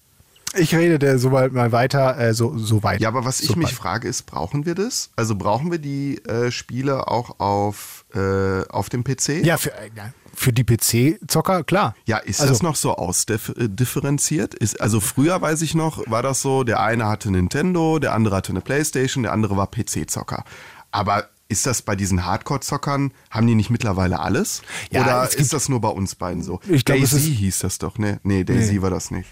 [0.57, 3.01] Ich rede der soweit mal weiter, äh, so, so weit.
[3.01, 3.75] Ja, aber was ich so mich weit.
[3.75, 5.11] frage, ist, brauchen wir das?
[5.15, 9.45] Also brauchen wir die äh, Spiele auch auf, äh, auf dem PC?
[9.45, 11.95] Ja, für, äh, ja, für die PC-Zocker, klar.
[12.05, 14.55] Ja, ist Also- das noch so ausdifferenziert?
[14.55, 18.35] Ist, also früher weiß ich noch, war das so, der eine hatte Nintendo, der andere
[18.37, 20.45] hatte eine Playstation, der andere war PC-Zocker.
[20.91, 24.63] Aber ist das bei diesen Hardcore-Zockern, haben die nicht mittlerweile alles?
[24.91, 26.61] Ja, Oder gibt- ist das nur bei uns beiden so?
[26.69, 28.21] Ich glaub, Daisy ist- hieß das doch, ne?
[28.23, 28.83] Nee, Daisy Nee.
[28.83, 29.29] war das nicht.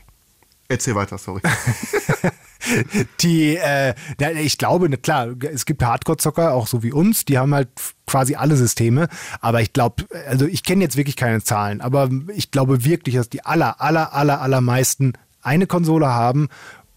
[0.69, 1.41] Erzähl weiter, sorry.
[3.23, 3.95] Die, äh,
[4.43, 7.69] ich glaube, ne, klar, es gibt Hardcore-Zocker, auch so wie uns, die haben halt
[8.07, 9.09] quasi alle Systeme.
[9.41, 13.31] Aber ich glaube, also ich kenne jetzt wirklich keine Zahlen, aber ich glaube wirklich, dass
[13.31, 16.49] die aller, aller, aller, allermeisten eine Konsole haben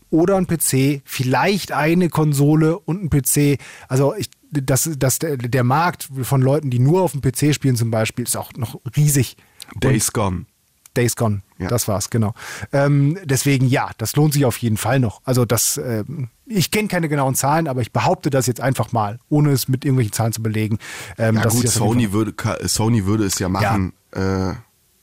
[0.09, 3.59] oder ein PC, vielleicht eine Konsole und ein PC.
[3.87, 7.91] Also ich, das, das, der, Markt von Leuten, die nur auf dem PC spielen zum
[7.91, 9.37] Beispiel, ist auch noch riesig.
[9.73, 10.45] Und- Days Gone.
[10.93, 11.41] Days Gone.
[11.57, 11.69] Ja.
[11.69, 12.33] Das war's, genau.
[12.73, 15.21] Ähm, deswegen ja, das lohnt sich auf jeden Fall noch.
[15.23, 19.19] Also das, ähm, ich kenne keine genauen Zahlen, aber ich behaupte das jetzt einfach mal,
[19.29, 20.79] ohne es mit irgendwelchen Zahlen zu belegen.
[21.17, 22.33] Ähm, Ja gut, Sony würde,
[22.67, 23.93] Sony würde es ja machen.
[24.11, 24.53] Äh,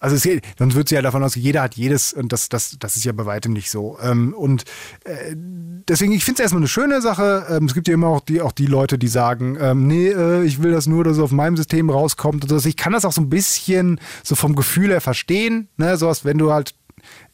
[0.01, 0.23] also es,
[0.59, 3.13] sonst wird es ja davon aus, jeder hat jedes und das, das, das ist ja
[3.13, 3.99] bei weitem nicht so.
[4.01, 4.65] Ähm, und
[5.05, 7.47] äh, deswegen, ich finde es erstmal eine schöne Sache.
[7.51, 10.45] Ähm, es gibt ja immer auch die, auch die Leute, die sagen, ähm, nee, äh,
[10.45, 12.45] ich will das nur, dass es auf meinem System rauskommt.
[12.45, 12.69] Und so.
[12.69, 15.69] Ich kann das auch so ein bisschen so vom Gefühl her verstehen.
[15.77, 15.97] Ne?
[15.97, 16.75] Sowas, wenn du halt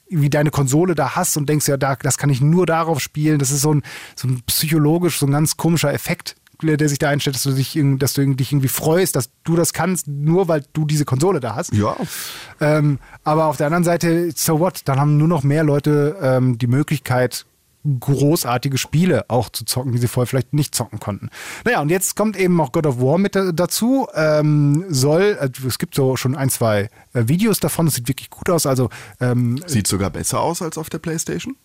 [0.08, 3.38] wie deine Konsole da hast und denkst, ja, da, das kann ich nur darauf spielen.
[3.38, 3.82] Das ist so ein,
[4.14, 7.78] so ein psychologisch, so ein ganz komischer Effekt, der sich da einstellt, dass du dich,
[7.98, 11.54] dass du dich irgendwie freust, dass du das kannst, nur weil du diese Konsole da
[11.54, 11.72] hast.
[11.74, 11.96] ja,
[12.60, 14.82] Ähm, aber auf der anderen Seite, so what?
[14.84, 17.46] Dann haben nur noch mehr Leute ähm, die Möglichkeit,
[18.00, 21.28] großartige Spiele auch zu zocken, die sie vorher vielleicht nicht zocken konnten.
[21.66, 24.06] Naja, und jetzt kommt eben auch God of War mit da- dazu.
[24.14, 28.30] Ähm, soll, äh, es gibt so schon ein, zwei äh, Videos davon, das sieht wirklich
[28.30, 28.64] gut aus.
[28.64, 28.88] Also
[29.20, 31.56] ähm, sieht sogar besser aus als auf der Playstation.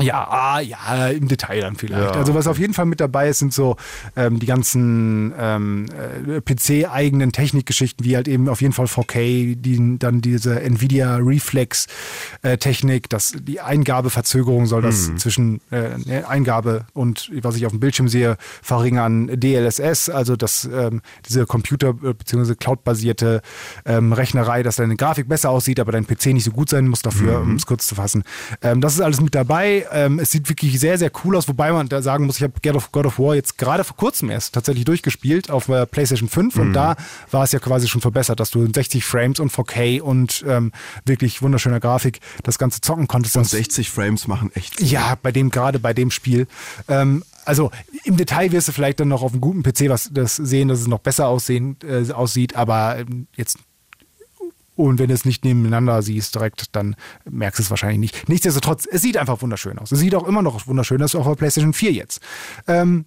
[0.00, 2.14] Ja, ah, ja, im Detail dann vielleicht.
[2.14, 3.76] Ja, also was auf jeden Fall mit dabei ist, sind so
[4.16, 5.86] ähm, die ganzen ähm,
[6.26, 13.08] äh, PC-eigenen Technikgeschichten, wie halt eben auf jeden Fall 4K, die, dann diese Nvidia Reflex-Technik,
[13.08, 18.08] dass die Eingabeverzögerung soll das zwischen äh, ne, Eingabe und was ich auf dem Bildschirm
[18.08, 19.30] sehe, verringern.
[19.32, 22.56] DLSS, also das ähm, diese Computer- äh, bzw.
[22.56, 23.42] Cloud-basierte
[23.84, 27.02] ähm, Rechnerei, dass deine Grafik besser aussieht, aber dein PC nicht so gut sein muss
[27.02, 28.24] dafür, um es kurz zu fassen.
[28.60, 29.83] Ähm, das ist alles mit dabei.
[29.92, 32.54] Ähm, es sieht wirklich sehr, sehr cool aus, wobei man da sagen muss, ich habe
[32.62, 36.28] God of, God of War jetzt gerade vor kurzem erst tatsächlich durchgespielt auf der PlayStation
[36.28, 36.96] 5 und da
[37.30, 40.72] war es ja quasi schon verbessert, dass du in 60 Frames und 4K und ähm,
[41.04, 43.36] wirklich wunderschöner Grafik das Ganze zocken konntest.
[43.36, 44.80] Und Das- 60 Frames machen echt.
[44.80, 46.46] ja, bei dem, gerade bei dem Spiel.
[46.88, 47.70] Ähm, also
[48.04, 50.80] im Detail wirst du vielleicht dann noch auf einem guten PC was das sehen, dass
[50.80, 53.58] es noch besser aussehen, äh, aussieht, aber ähm, jetzt
[54.76, 56.96] und wenn du es nicht nebeneinander siehst direkt, dann
[57.28, 58.28] merkst du es wahrscheinlich nicht.
[58.28, 59.92] Nichtsdestotrotz, es sieht einfach wunderschön aus.
[59.92, 62.20] Es sieht auch immer noch wunderschön aus, auch auf PlayStation 4 jetzt.
[62.66, 63.04] Ähm,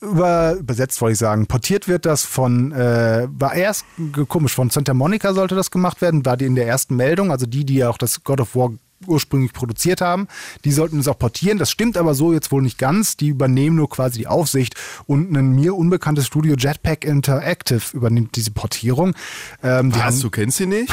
[0.00, 3.84] über, übersetzt wollte ich sagen, portiert wird das von, äh, war erst
[4.28, 7.46] komisch, von Santa Monica sollte das gemacht werden, war die in der ersten Meldung, also
[7.46, 8.70] die, die ja auch das God of War
[9.06, 10.28] ursprünglich produziert haben,
[10.64, 11.58] die sollten es auch portieren.
[11.58, 13.16] Das stimmt aber so jetzt wohl nicht ganz.
[13.16, 14.74] Die übernehmen nur quasi die Aufsicht
[15.06, 19.14] und ein mir unbekanntes Studio Jetpack Interactive übernimmt diese Portierung.
[19.62, 20.92] Ähm, die Was, haben- du kennst sie nicht?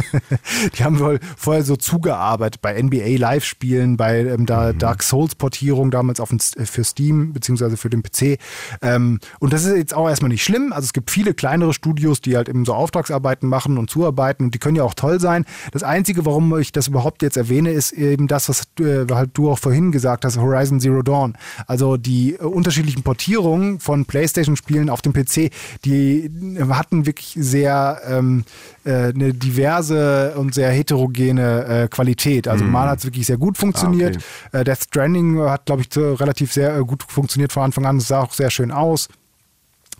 [0.78, 6.20] die haben wohl vorher so zugearbeitet bei NBA Live-Spielen, bei ähm, da Dark Souls-Portierung damals
[6.20, 8.38] auf den, äh, für Steam beziehungsweise für den PC.
[8.82, 10.72] Ähm, und das ist jetzt auch erstmal nicht schlimm.
[10.72, 14.54] Also es gibt viele kleinere Studios, die halt eben so Auftragsarbeiten machen und zuarbeiten und
[14.54, 15.44] die können ja auch toll sein.
[15.72, 19.50] Das Einzige, warum ich das überhaupt jetzt erwähne, ist eben das, was äh, halt du
[19.50, 21.36] auch vorhin gesagt hast, Horizon Zero Dawn.
[21.66, 25.50] Also die äh, unterschiedlichen Portierungen von PlayStation-Spielen auf dem PC,
[25.84, 28.44] die äh, hatten wirklich sehr ähm,
[28.84, 32.48] äh, eine diverse und sehr heterogene äh, Qualität.
[32.48, 34.18] Also mal hat es wirklich sehr gut funktioniert.
[34.52, 37.98] Äh, Death Stranding hat, glaube ich, relativ sehr gut funktioniert von Anfang an.
[37.98, 39.08] Es sah auch sehr schön aus.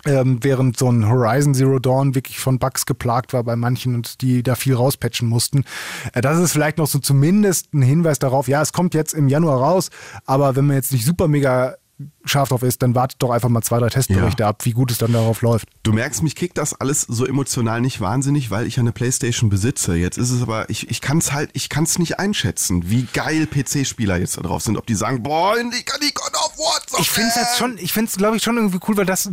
[0.05, 4.21] Ähm, während so ein Horizon Zero Dawn wirklich von Bugs geplagt war bei manchen und
[4.21, 5.65] die da viel rauspatchen mussten.
[6.13, 9.27] Äh, das ist vielleicht noch so zumindest ein Hinweis darauf, ja, es kommt jetzt im
[9.27, 9.89] Januar raus,
[10.25, 11.75] aber wenn man jetzt nicht super mega
[12.23, 14.97] scharf drauf ist, dann wartet doch einfach mal zwei, drei Testberichte ab, wie gut es
[14.97, 15.67] dann darauf läuft.
[15.83, 19.95] Du merkst, mich kickt das alles so emotional nicht wahnsinnig, weil ich eine Playstation besitze.
[19.95, 23.07] Jetzt ist es aber, ich, ich kann es halt, ich kann es nicht einschätzen, wie
[23.13, 24.77] geil PC-Spieler jetzt da drauf sind.
[24.77, 27.01] Ob die sagen, boah, ich kann die God of War zocken.
[27.01, 29.29] Ich finde es jetzt schon, ich finde es glaube ich schon irgendwie cool, weil das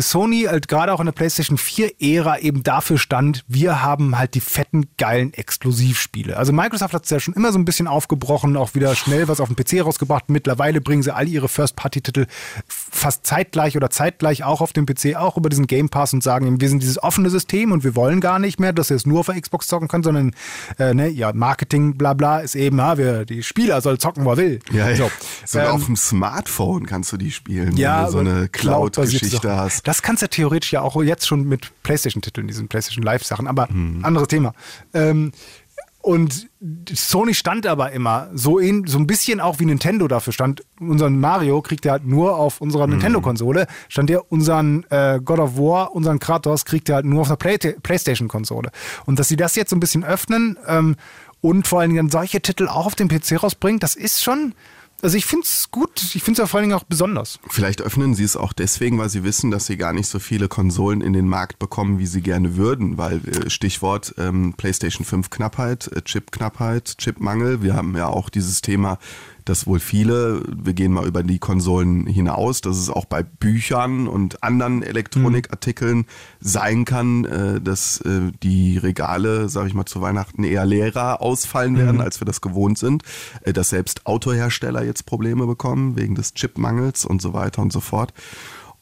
[0.00, 4.34] Sony halt gerade auch in der PlayStation 4 Ära eben dafür stand, wir haben halt
[4.34, 6.36] die fetten geilen Exklusivspiele.
[6.36, 9.40] Also Microsoft hat es ja schon immer so ein bisschen aufgebrochen, auch wieder schnell was
[9.40, 10.28] auf dem PC rausgebracht.
[10.28, 12.26] Mittlerweile bringen sie all ihre First Party Titel
[12.68, 16.60] fast zeitgleich oder zeitgleich auch auf dem PC, auch über diesen Game Pass und sagen,
[16.60, 19.20] wir sind dieses offene System und wir wollen gar nicht mehr, dass ihr es nur
[19.20, 20.32] auf der Xbox zocken könnt, sondern
[20.78, 24.30] äh, ne, ja, Marketing, bla bla, ist eben, ja, wir, die Spieler soll zocken, wo
[24.30, 24.58] er will.
[24.72, 24.94] Ja.
[24.96, 25.10] So,
[25.44, 29.28] Sogar ähm, auf dem Smartphone kannst du die spielen, ja, wenn du so eine Cloud-Geschichte
[29.36, 29.50] Sachen.
[29.50, 29.86] hast.
[29.86, 34.04] Das kannst du theoretisch ja auch jetzt schon mit PlayStation-Titeln, diesen PlayStation Live-Sachen, aber Mhm.
[34.04, 34.54] anderes Thema.
[34.94, 35.32] Ähm,
[36.06, 36.48] und
[36.88, 40.62] Sony stand aber immer so, in, so ein bisschen auch wie Nintendo dafür stand.
[40.78, 42.66] Unseren Mario kriegt er halt nur auf Mhm.
[42.66, 43.66] unserer Nintendo-Konsole.
[43.88, 47.34] Stand der unseren äh, God of War, unseren Kratos kriegt er halt nur auf der
[47.36, 48.70] Play PlayStation-Konsole.
[49.04, 50.94] Und dass sie das jetzt so ein bisschen öffnen ähm,
[51.40, 54.54] und vor allen Dingen solche Titel auch auf dem PC rausbringen, das ist schon.
[55.02, 56.02] Also ich finde es gut.
[56.14, 57.38] Ich finde es ja vor allen Dingen auch besonders.
[57.48, 60.48] Vielleicht öffnen sie es auch deswegen, weil sie wissen, dass sie gar nicht so viele
[60.48, 62.96] Konsolen in den Markt bekommen, wie sie gerne würden.
[62.96, 67.62] Weil äh, Stichwort ähm, PlayStation 5 Knappheit, äh, Chip Knappheit, Chipmangel.
[67.62, 68.98] Wir haben ja auch dieses Thema,
[69.46, 74.08] dass wohl viele, wir gehen mal über die Konsolen hinaus, dass es auch bei Büchern
[74.08, 76.04] und anderen Elektronikartikeln
[76.40, 81.78] sein kann, äh, dass äh, die Regale, sage ich mal, zu Weihnachten eher leerer ausfallen
[81.78, 83.04] werden, als wir das gewohnt sind.
[83.42, 87.80] Äh, dass selbst Autohersteller jetzt Probleme bekommen wegen des Chipmangels und so weiter und so
[87.80, 88.12] fort.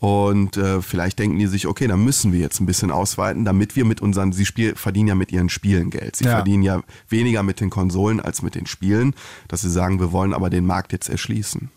[0.04, 3.74] Und äh, vielleicht denken die sich, okay, dann müssen wir jetzt ein bisschen ausweiten, damit
[3.74, 6.16] wir mit unseren, sie spiel, verdienen ja mit ihren Spielen Geld.
[6.16, 6.32] Sie Ja.
[6.32, 9.14] verdienen ja weniger mit den Konsolen als mit den Spielen,
[9.48, 11.70] dass sie sagen, wir wollen aber den Markt jetzt erschließen.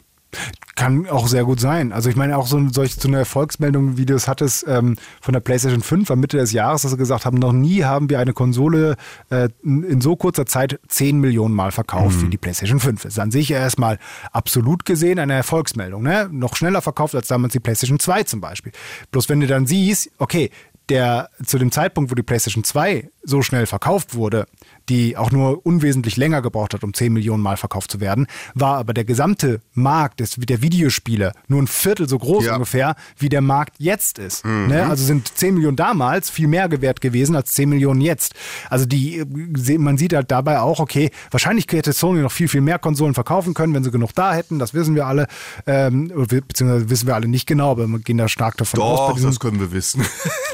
[0.76, 1.91] Kann auch sehr gut sein.
[1.91, 5.34] Also ich meine auch so, solch, so eine Erfolgsmeldung, wie du es hattest ähm, von
[5.34, 8.19] der PlayStation 5 am Mitte des Jahres, dass sie gesagt haben, noch nie haben wir
[8.19, 8.95] eine Konsole
[9.30, 13.04] äh, in so kurzer Zeit 10 Millionen Mal verkauft wie die PlayStation 5.
[13.04, 13.97] Das ist an sich ja erstmal
[14.32, 16.04] absolut gesehen eine Erfolgsmeldung.
[16.04, 16.30] Ne?
[16.32, 18.71] Noch schneller verkauft als damals die PlayStation 2 zum Beispiel.
[19.12, 20.52] Bloß wenn du dann siehst, okay,
[20.89, 24.45] der zu dem Zeitpunkt, wo die PlayStation 2 so schnell verkauft wurde,
[24.89, 28.78] die auch nur unwesentlich länger gebraucht hat, um 10 Millionen Mal verkauft zu werden, war
[28.78, 32.54] aber der gesamte Markt des, der Videospiele nur ein Viertel so groß Ja.
[32.54, 34.45] ungefähr, wie der Markt jetzt ist.
[34.45, 34.67] Mhm.
[34.67, 34.86] Ne?
[34.88, 38.34] Also sind 10 Millionen damals viel mehr gewährt gewesen als 10 Millionen jetzt.
[38.69, 42.62] Also die, äh, man sieht halt dabei auch, okay, wahrscheinlich hätte Sony noch viel, viel
[42.62, 45.28] mehr Konsolen verkaufen können, wenn sie genug da hätten, das wissen wir alle,
[45.65, 46.08] ähm,
[46.47, 49.00] beziehungsweise wissen wir alle nicht genau, aber wir gehen da stark davon aus.
[49.15, 50.04] bei Doch, das können wir wissen.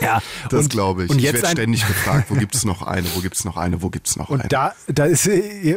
[0.02, 1.10] Ja, Das glaube ich.
[1.10, 3.08] und ich jetzt werde ständig gefragt, wo gibt es noch eine?
[3.16, 3.82] Wo gibt's noch eine?
[3.82, 4.50] Wo gibt's noch Und eine?
[4.50, 5.30] da, da ist,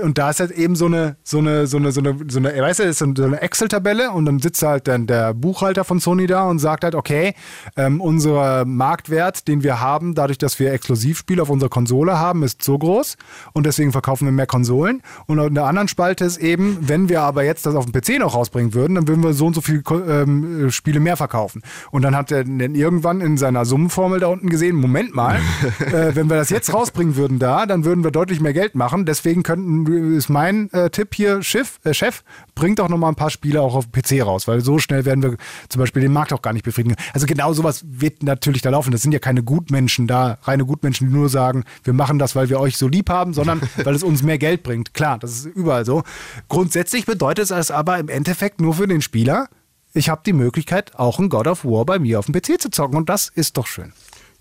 [0.03, 2.55] und da ist halt eben so eine, so eine, so eine, so eine, so eine,
[2.55, 6.27] weißt du, ist so eine Excel-Tabelle und dann sitzt halt dann der Buchhalter von Sony
[6.27, 7.35] da und sagt halt, okay,
[7.77, 12.63] ähm, unser Marktwert, den wir haben, dadurch, dass wir Exklusivspiele auf unserer Konsole haben, ist
[12.63, 13.17] so groß
[13.53, 15.03] und deswegen verkaufen wir mehr Konsolen.
[15.27, 18.19] Und in der anderen Spalte ist eben, wenn wir aber jetzt das auf dem PC
[18.19, 21.63] noch rausbringen würden, dann würden wir so und so viele ähm, Spiele mehr verkaufen.
[21.91, 25.37] Und dann hat er dann irgendwann in seiner Summenformel da unten gesehen, Moment mal,
[25.81, 29.07] äh, wenn wir das jetzt rausbringen würden da, dann würden wir deutlich mehr Geld machen.
[29.07, 32.23] Deswegen könnten, ist mein äh, Tipp hier, Schiff, äh, Chef,
[32.55, 35.23] bringt doch noch mal ein paar Spiele auch auf PC raus, weil so schnell werden
[35.23, 35.37] wir
[35.69, 36.97] zum Beispiel den Markt auch gar nicht befriedigen.
[37.13, 38.91] Also genau sowas wird natürlich da laufen.
[38.91, 42.49] Das sind ja keine Gutmenschen da, reine Gutmenschen, die nur sagen, wir machen das, weil
[42.49, 44.95] wir euch so lieb haben, sondern weil es uns mehr Geld bringt.
[44.95, 46.03] Klar, das ist überall so.
[46.49, 49.49] Grundsätzlich bedeutet es aber im Endeffekt nur für den Spieler,
[49.97, 52.71] ich habe die Möglichkeit, auch ein God of War bei mir auf dem PC zu
[52.71, 53.93] zocken und das ist doch schön.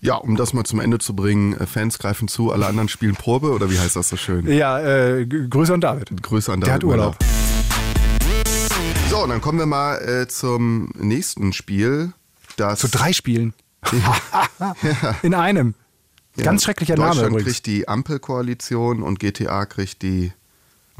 [0.06, 3.16] Ja, um das mal zum Ende zu bringen, äh, Fans greifen zu, alle anderen spielen
[3.16, 4.46] Probe oder wie heißt das so schön?
[4.46, 6.22] Ja, äh, Grüße an David.
[6.22, 6.94] Grüße an Der hat David.
[6.94, 7.16] Urlaub.
[9.10, 12.12] So, und dann kommen wir mal äh, zum nächsten Spiel.
[12.56, 13.52] Das Zu drei Spielen.
[15.22, 15.74] In einem.
[16.36, 17.52] Ganz schrecklicher Name Deutschland übrigens.
[17.54, 20.30] kriegt die Ampel-Koalition und GTA kriegt die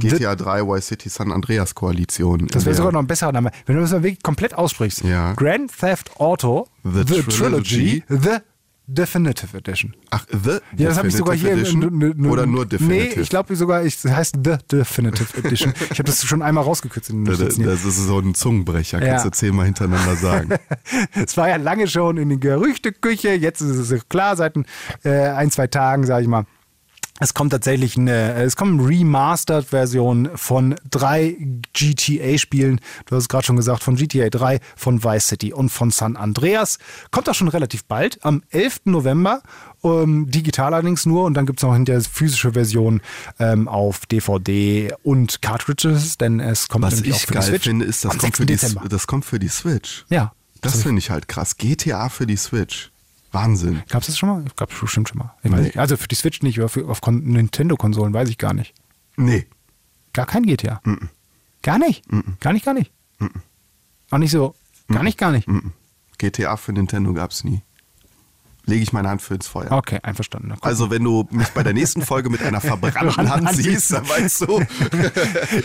[0.00, 2.48] GTA 3 Y City San Andreas Koalition.
[2.48, 3.52] Das wäre sogar noch ein besserer Name.
[3.66, 5.04] Wenn du das mal wirklich komplett aussprichst.
[5.04, 5.34] Ja.
[5.34, 8.02] Grand Theft Auto, The Trilogy.
[8.08, 8.38] The
[8.88, 9.94] Definitive Edition.
[10.10, 11.52] Ach, The Ja, das habe ich sogar hier.
[11.52, 11.82] Edition?
[11.82, 13.14] n- n- n- Oder nur Definitive?
[13.16, 15.72] Nee, ich glaube sogar, es heißt The Definitive Edition.
[15.90, 19.10] ich habe das schon einmal rausgekürzt in den Das, das ist so ein Zungenbrecher, Ja.
[19.10, 20.50] kannst du zehnmal hintereinander sagen.
[21.14, 23.30] Es war ja lange schon in den Gerüchteküche.
[23.34, 24.66] Jetzt ist es klar, seit ein,
[25.02, 26.44] äh, ein zwei Tagen, sage ich mal.
[27.18, 31.36] Es kommt tatsächlich eine, es kommt eine Remastered-Version von drei
[31.72, 32.80] GTA-Spielen.
[33.06, 36.16] Du hast es gerade schon gesagt, von GTA 3, von Vice City und von San
[36.16, 36.78] Andreas.
[37.10, 38.82] Kommt auch schon relativ bald, am 11.
[38.84, 39.42] November.
[39.82, 43.00] Ähm, digital allerdings nur und dann gibt es noch hinterher physische Version
[43.38, 47.42] ähm, auf DVD und Cartridges, denn es kommt Was nämlich auch ich für die geil
[47.44, 48.38] Switch finde, ist, das kommt, 6.
[48.38, 50.04] für die, das kommt für die Switch.
[50.08, 50.32] Ja.
[50.62, 51.56] Das finde ich halt krass.
[51.56, 52.90] GTA für die Switch.
[53.36, 53.82] Wahnsinn.
[53.88, 54.44] Gab es das schon mal?
[54.56, 55.34] Gab es bestimmt schon mal.
[55.42, 55.72] Nee.
[55.76, 58.74] Also für die Switch nicht, aber für, auf Kon- Nintendo-Konsolen weiß ich gar nicht.
[59.16, 59.46] Nee.
[60.12, 60.80] Gar kein GTA.
[61.62, 62.04] Gar nicht.
[62.40, 62.90] Gar nicht, gar nicht.
[64.10, 64.54] Auch nicht so.
[64.88, 65.48] Gar nicht, gar nicht.
[66.18, 67.62] GTA für Nintendo gab es nie.
[68.66, 69.70] Lege ich meine Hand für ins Feuer.
[69.70, 70.52] Okay, einverstanden.
[70.60, 74.40] Also wenn du mich bei der nächsten Folge mit einer verbrannten Hand siehst, dann weißt
[74.42, 74.60] du,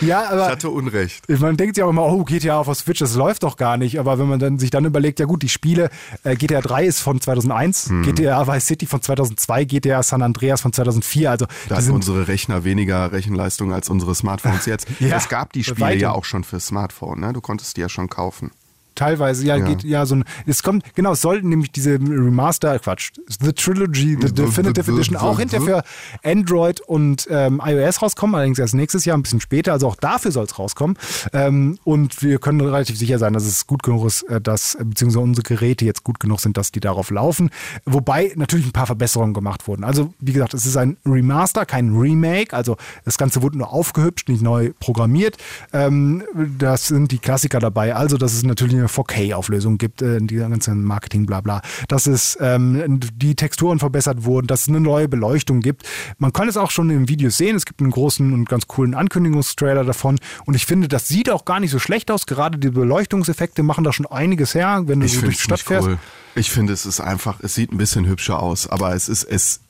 [0.06, 1.28] ja, ich aber hatte Unrecht.
[1.40, 3.98] man denkt sich auch immer, oh, GTA auf der Switch, das läuft doch gar nicht.
[3.98, 5.90] Aber wenn man dann sich dann überlegt, ja gut, die Spiele,
[6.22, 8.02] äh, GTA 3 ist von 2001, Hm.
[8.02, 11.30] GTA Vice City von 2002, GTA San Andreas von 2004.
[11.30, 14.86] Also Da sind unsere Rechner weniger Rechenleistung als unsere Smartphones jetzt.
[15.00, 16.00] Ja, es gab die Spiele weitem.
[16.00, 17.18] ja auch schon für Smartphone.
[17.20, 17.32] Ne?
[17.32, 18.52] Du konntest die ja schon kaufen.
[18.94, 19.64] Teilweise, ja, Ja.
[19.66, 20.24] geht ja so ein.
[20.46, 25.38] Es kommt, genau, es sollten nämlich diese Remaster, Quatsch, The Trilogy, The Definitive Edition auch
[25.38, 29.88] hinterher für Android und ähm, iOS rauskommen, allerdings erst nächstes Jahr, ein bisschen später, also
[29.88, 30.96] auch dafür soll es rauskommen.
[31.32, 34.84] Ähm, und wir können relativ sicher sein, dass es gut genug ist, äh, dass, äh,
[34.84, 37.50] beziehungsweise unsere Geräte jetzt gut genug sind, dass die darauf laufen.
[37.84, 39.84] Wobei natürlich ein paar Verbesserungen gemacht wurden.
[39.84, 44.28] Also, wie gesagt, es ist ein Remaster, kein Remake, also das Ganze wurde nur aufgehübscht,
[44.28, 45.36] nicht neu programmiert.
[45.72, 46.22] Ähm,
[46.58, 47.94] das sind die Klassiker dabei.
[47.94, 51.62] Also, dass es natürlich eine 4K-Auflösung gibt, äh, die ganzen Marketing, bla bla.
[51.88, 55.88] Dass es ähm, die Texturen verbessert wurden, dass es eine neue Beleuchtung gibt.
[56.18, 57.56] Man kann es auch schon in Videos sehen.
[57.56, 60.18] Es gibt einen großen und ganz coolen Ankündigungstrailer davon.
[60.44, 62.26] Und ich finde, das sieht auch gar nicht so schlecht aus.
[62.26, 65.60] Gerade die Beleuchtungseffekte machen da schon einiges her, wenn du Ich so durch die Stadt
[65.60, 65.88] fährst.
[65.88, 65.98] cool.
[66.34, 69.60] Ich finde, es ist einfach, es sieht ein bisschen hübscher aus, aber es ist, es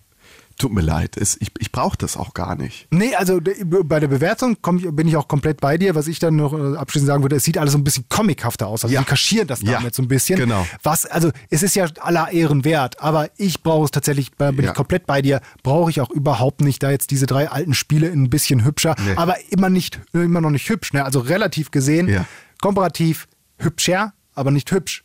[0.57, 1.17] tut mir leid.
[1.17, 2.87] Es, ich ich brauche das auch gar nicht.
[2.91, 3.41] Nee, also
[3.85, 5.95] bei der Bewertung komm, bin ich auch komplett bei dir.
[5.95, 8.67] Was ich dann noch äh, abschließend sagen würde, es sieht alles so ein bisschen comichafter
[8.67, 8.85] aus.
[8.85, 9.01] Also Ja.
[9.01, 10.39] die kaschieren das Ja, damit so ein bisschen.
[10.39, 10.67] genau.
[10.83, 14.65] Was, also es ist ja aller Ehren wert, aber ich brauche es tatsächlich, da bin
[14.65, 14.71] Ja.
[14.71, 18.09] ich komplett bei dir, brauche ich auch überhaupt nicht, da jetzt diese drei alten Spiele
[18.11, 19.15] ein bisschen hübscher, Nee.
[19.17, 20.93] aber immer nicht, immer noch nicht hübsch.
[20.93, 21.05] Ne?
[21.05, 22.27] Also relativ gesehen, Ja.
[22.61, 25.05] komparativ hübscher, aber nicht hübsch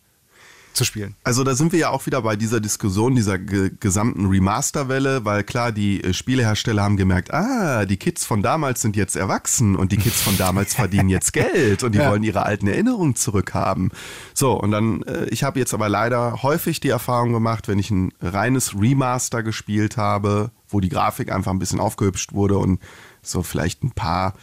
[0.78, 1.16] zu spielen.
[1.24, 5.44] Also da sind wir ja auch wieder bei dieser Diskussion, dieser ge gesamten Remasterwelle, weil
[5.44, 9.92] klar, die äh, Spielehersteller haben gemerkt, ah, die Kids von damals sind jetzt erwachsen und
[9.92, 12.12] die Kids von damals verdienen jetzt Geld und die Ja.
[12.12, 13.92] wollen ihre alten Erinnerungen zurückhaben.
[14.34, 17.90] So, und dann, äh, ich habe jetzt aber leider häufig die Erfahrung gemacht, wenn ich
[17.90, 22.80] ein reines Remaster gespielt habe, wo die Grafik einfach ein bisschen aufgehübscht wurde und
[23.24, 24.34] so vielleicht ein paar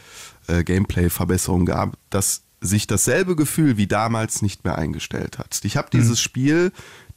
[0.49, 5.61] äh, Gameplay-Verbesserungen gab, dass sich dasselbe Gefühl wie damals nicht mehr eingestellt hat.
[5.65, 6.73] Ich habe dieses Spiel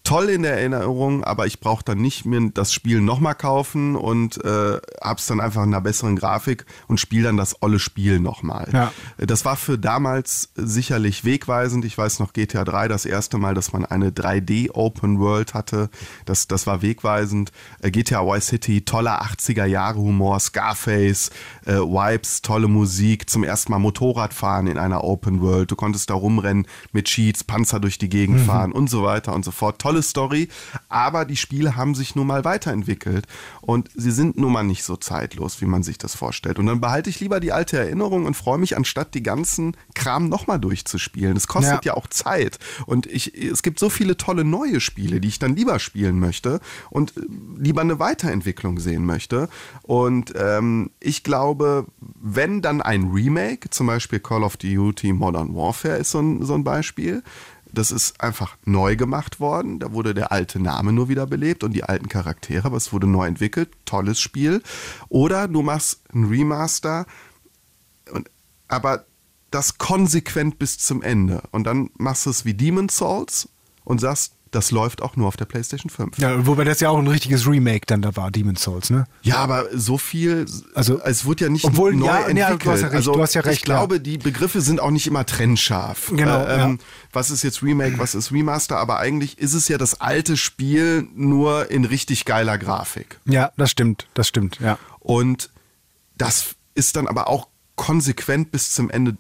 [0.08, 4.42] toll in der Erinnerung, aber ich brauche dann nicht mir das Spiel nochmal kaufen und
[4.46, 8.70] äh, hab's dann einfach in einer besseren Grafik und spiele dann das olle Spiel nochmal.
[8.72, 8.94] Ja.
[9.18, 11.84] Das war für damals sicherlich wegweisend.
[11.84, 15.90] Ich weiß noch GTA 3, das erste Mal, dass man eine 3D Open World hatte.
[16.24, 17.52] Das, das war wegweisend.
[17.82, 21.32] Äh, GTA Vice City, toller 80er Jahre Humor, Scarface,
[21.66, 25.70] äh, Vibes, tolle Musik, zum ersten Mal Motorradfahren in einer Open World.
[25.70, 29.44] Du konntest da rumrennen mit Cheats, Panzer durch die Gegend fahren und so weiter und
[29.44, 29.82] so fort.
[29.82, 30.50] Tolle Story,
[30.90, 33.26] aber die Spiele haben sich nun mal weiterentwickelt
[33.62, 36.60] und sie sind nun mal nicht so zeitlos, wie man sich das vorstellt.
[36.60, 40.30] Und dann behalte ich lieber die alte Erinnerung und freue mich, anstatt die ganzen Kram
[40.30, 41.38] nochmal durchzuspielen.
[41.38, 41.94] Es kostet ja.
[41.94, 41.98] Ja.
[41.98, 45.80] auch Zeit und ich, es gibt so viele tolle neue Spiele, die ich dann lieber
[45.80, 47.14] spielen möchte und
[47.58, 49.50] lieber eine Weiterentwicklung sehen möchte.
[49.84, 55.98] Und ähm, ich glaube, wenn dann ein Remake, zum Beispiel Call of Duty Modern Warfare
[55.98, 57.24] ist so ein, so ein Beispiel,
[57.78, 59.80] das ist einfach neu gemacht worden.
[59.80, 63.08] Da wurde der alte Name nur wieder belebt und die alten Charaktere, aber es wurde
[63.08, 63.70] neu entwickelt.
[63.86, 64.64] Tolles Spiel.
[65.10, 67.06] Oder du machst ein Remaster,
[68.12, 68.30] und,
[68.68, 69.06] aber
[69.52, 71.44] das konsequent bis zum Ende.
[71.52, 73.50] Und dann machst du es wie Demon's Souls
[73.84, 76.18] und sagst, das läuft auch nur auf der PlayStation 5.
[76.20, 79.06] Ja, wobei das ja auch ein richtiges Remake dann da war, Demon's Souls, ne?
[79.22, 82.66] Ja, aber so viel, Also- es wird ja nicht Obwohl, neu ja, entwickelt.
[82.66, 84.92] du hast ja recht, also du hast ja recht, ich glaube, die Begriffe sind auch
[84.92, 86.12] nicht immer trennscharf.
[86.16, 86.86] Genau, Äh, ähm, ja.
[87.14, 88.78] Was ist jetzt Remake, was ist Remaster?
[88.78, 93.20] Aber eigentlich ist es ja das alte Spiel nur in richtig geiler Grafik.
[93.26, 94.78] Ja, das stimmt, das stimmt, ja.
[95.00, 95.50] Und
[96.18, 99.18] das ist dann aber auch konsequent bis zum Ende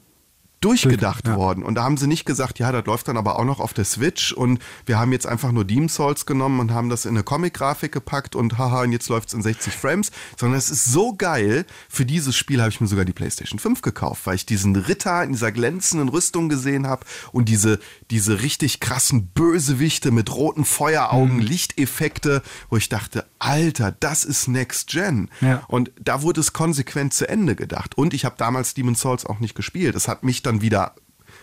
[0.61, 1.35] durchgedacht Ja.
[1.35, 1.63] worden.
[1.63, 3.85] Und da haben sie nicht gesagt, ja, das läuft dann aber auch noch auf der
[3.85, 7.23] Switch und wir haben jetzt einfach nur Demon's Souls genommen und haben das in eine
[7.23, 11.13] Comic-Grafik gepackt und haha, und jetzt läuft es in 60 Frames, sondern es ist so
[11.13, 11.65] geil.
[11.89, 15.23] Für dieses Spiel habe ich mir sogar die PlayStation 5 gekauft, weil ich diesen Ritter
[15.23, 17.79] in dieser glänzenden Rüstung gesehen habe und diese,
[18.11, 21.41] diese richtig krassen Bösewichte mit roten Feueraugen, Mhm.
[21.41, 25.29] Lichteffekte, wo ich dachte, Alter, das ist Next Gen.
[25.41, 25.63] Ja.
[25.67, 27.97] Und da wurde es konsequent zu Ende gedacht.
[27.97, 29.95] Und ich habe damals Demon's Souls auch nicht gespielt.
[29.95, 30.93] Es hat mich dann wieder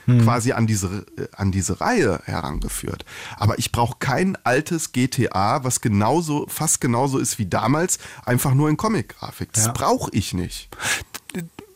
[0.07, 3.07] quasi an diese, äh, an diese Reihe herangeführt.
[3.39, 8.69] Aber ich brauche kein altes GTA, was genauso, fast genauso ist wie damals, einfach nur
[8.69, 9.53] in Comic-Grafik.
[9.55, 9.73] Das Ja.
[9.73, 10.69] brauche ich nicht.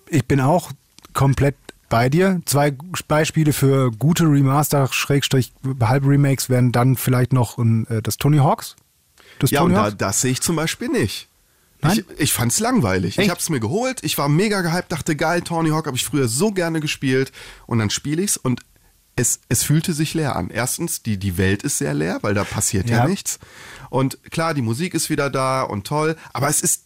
[0.09, 0.71] Ich bin auch
[1.15, 1.57] komplett
[1.89, 2.41] bei dir.
[2.45, 2.75] Zwei
[3.07, 8.77] Beispiele für gute Remaster, Schrägstrich, halbe Remakes wären dann vielleicht noch äh, das Tony Hawks.
[9.39, 9.97] Das Ja, und Tony da, Hawks?
[9.99, 11.29] das sehe ich zum Beispiel nicht.
[11.81, 12.05] Nein?
[12.15, 13.19] Ich, ich fand's langweilig.
[13.19, 13.27] Echt?
[13.27, 16.29] Ich hab's mir geholt, ich war mega gehypt, dachte geil, Tony Hawk habe ich früher
[16.29, 17.33] so gerne gespielt
[17.67, 18.63] und dann spiele ich's und
[19.15, 20.51] es, es fühlte sich leer an.
[20.51, 22.99] Erstens, die, die Welt ist sehr leer, weil da passiert ja.
[22.99, 23.07] Ja.
[23.07, 23.39] nichts.
[23.91, 26.85] Und klar, die Musik ist wieder da und toll, aber es ist,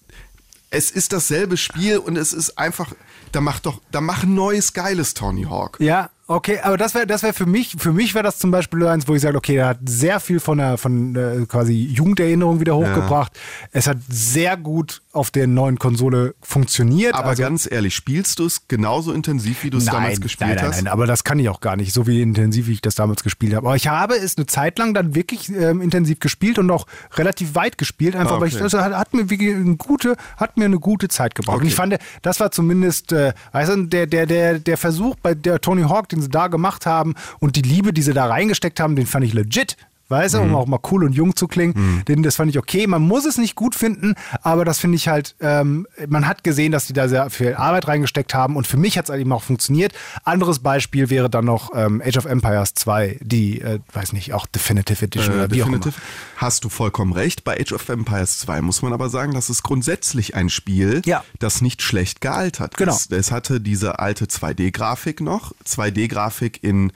[0.71, 2.95] es ist dasselbe Spiel und es ist einfach,
[3.33, 5.79] da macht doch, da mach ein neues geiles Tony Hawk.
[5.81, 8.87] Ja, okay, aber das wäre das wär für mich, für mich wäre das zum Beispiel
[8.87, 12.61] eins, wo ich sage, okay, er hat sehr viel von der von äh, quasi Jugenderinnerung
[12.61, 13.39] wieder hochgebracht.
[13.73, 17.15] Es hat sehr gut auf der neuen Konsole funktioniert.
[17.15, 20.57] Aber also, ganz ehrlich, spielst du es genauso intensiv, wie du es damals gespielt nein,
[20.57, 20.77] nein, hast?
[20.77, 23.23] Nein, aber das kann ich auch gar nicht, so wie intensiv wie ich das damals
[23.23, 23.67] gespielt habe.
[23.67, 27.55] Aber ich habe es eine Zeit lang dann wirklich ähm, intensiv gespielt und auch relativ
[27.55, 28.63] weit gespielt, einfach Ah, weil ich okay.
[28.65, 31.57] das hat, hat mir wirklich eine gute, hat mir eine gute Zeit gebracht.
[31.57, 31.69] Und Okay.
[31.69, 35.61] ich fand, das war zumindest, äh, weißt du, der, der, der, der Versuch bei der
[35.61, 38.97] Tony Hawk, den sie da gemacht haben und die Liebe, die sie da reingesteckt haben,
[38.97, 39.77] den fand ich legit.
[40.13, 40.51] Weißt du, Mhm.
[40.51, 42.05] um auch mal cool und jung zu klingen.
[42.07, 42.87] Den, das fand ich okay.
[42.87, 46.71] Man muss es nicht gut finden, aber das finde ich halt, ähm, man hat gesehen,
[46.71, 49.43] dass die da sehr viel Arbeit reingesteckt haben und für mich hat es eben auch
[49.43, 49.93] funktioniert.
[50.25, 54.47] Anderes Beispiel wäre dann noch ähm, Age of Empires 2, die, äh, weiß nicht, auch
[54.47, 55.97] Definitive Edition Äh, oder wie auch definitiv.
[56.37, 57.43] Hast du vollkommen recht.
[57.45, 61.25] Bei Age of Empires 2 muss man aber sagen, das ist grundsätzlich ein Spiel, Ja.
[61.39, 62.93] das nicht schlecht gealtert Genau.
[62.93, 63.11] ist.
[63.13, 66.93] Es hatte diese alte 2D-Grafik noch, 2D-Grafik in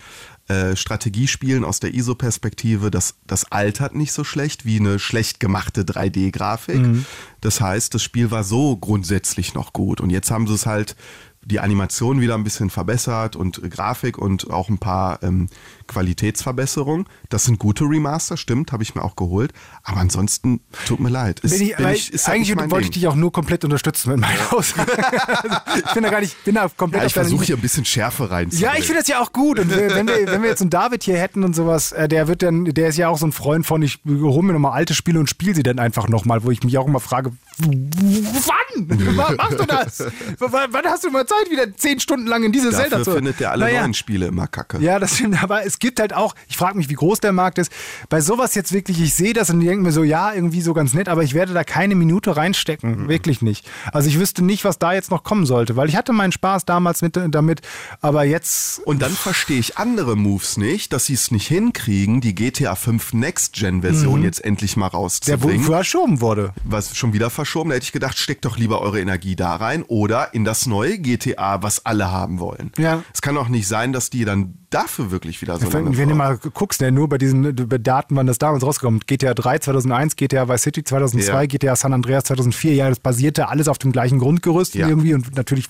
[0.48, 5.82] äh, Strategiespielen aus der ISO-Perspektive, das, das altert nicht so schlecht wie eine schlecht gemachte
[5.82, 6.78] 3D-Grafik.
[6.78, 7.06] Mhm.
[7.40, 10.00] Das heißt, das Spiel war so grundsätzlich noch gut.
[10.00, 10.96] Und jetzt haben sie es halt
[11.44, 15.48] die Animation wieder ein bisschen verbessert und Grafik und auch ein paar ähm,
[15.86, 17.06] Qualitätsverbesserungen.
[17.28, 19.52] Das sind gute Remaster, stimmt, habe ich mir auch geholt.
[19.84, 21.40] Aber ansonsten, tut mir leid.
[21.40, 24.20] Ist, Bin ich, bin ich- ist eigentlich wollte ich dich auch nur komplett unterstützen mit
[24.20, 24.90] meiner Aussage.
[25.36, 25.56] also,
[25.86, 28.30] ich bin da gar nicht, bin da komplett ja, ich versuche hier ein bisschen Schärfe
[28.30, 28.74] reinzubringen.
[28.74, 29.60] Ja, ich finde das ja auch gut.
[29.60, 32.42] Und wenn wir, wenn wir jetzt einen David hier hätten und sowas, äh, der wird
[32.42, 35.20] dann, der ist ja auch so ein Freund von, ich hole mir nochmal alte Spiele
[35.20, 38.56] und spiele sie dann einfach nochmal, wo ich mich auch immer frage, wann?
[38.88, 40.04] Wann machst du das?
[40.38, 41.36] Wann hast du mal Zeit?
[41.36, 43.12] Zeit, wieder zehn Stunden lang in diese Dafür Zelda zu.
[43.12, 43.80] findet der alle Naja.
[43.82, 44.78] neuen Spiele immer kacke.
[44.78, 47.58] Ja, das stimmt, aber es gibt halt auch, ich frage mich, wie groß der Markt
[47.58, 47.70] ist.
[48.08, 50.94] Bei sowas jetzt wirklich, ich sehe das und denke mir so, ja, irgendwie so ganz
[50.94, 53.04] nett, aber ich werde da keine Minute reinstecken.
[53.04, 53.08] Mhm.
[53.08, 53.68] Wirklich nicht.
[53.92, 56.64] Also ich wüsste nicht, was da jetzt noch kommen sollte, weil ich hatte meinen Spaß
[56.64, 57.60] damals mit, damit,
[58.00, 58.80] aber jetzt.
[58.86, 63.12] Und dann verstehe ich andere Moves nicht, dass sie es nicht hinkriegen, die GTA 5
[63.14, 64.90] Next-Gen-Version jetzt endlich mal Mhm.
[64.90, 65.66] Der rauszubringen.
[65.66, 66.52] verschoben wurde.
[66.64, 69.82] was schon wieder verschoben, da hätte ich gedacht, steckt doch lieber eure Energie da rein
[69.82, 72.70] oder in das neue GTA, was alle haben wollen.
[72.78, 73.02] Ja.
[73.12, 76.08] Es kann doch nicht sein, dass die dann dafür wirklich wieder so lange Wenn, wenn
[76.08, 79.34] du mal guckst, ne, nur bei diesen bei Daten, wann das damals rausgekommen ist, GTA
[79.34, 81.46] 3 2001, GTA Vice City 2002, Ja.
[81.46, 84.88] GTA San Andreas 2004, ja, das basierte alles auf dem gleichen Grundgerüst Ja.
[84.88, 85.68] irgendwie und natürlich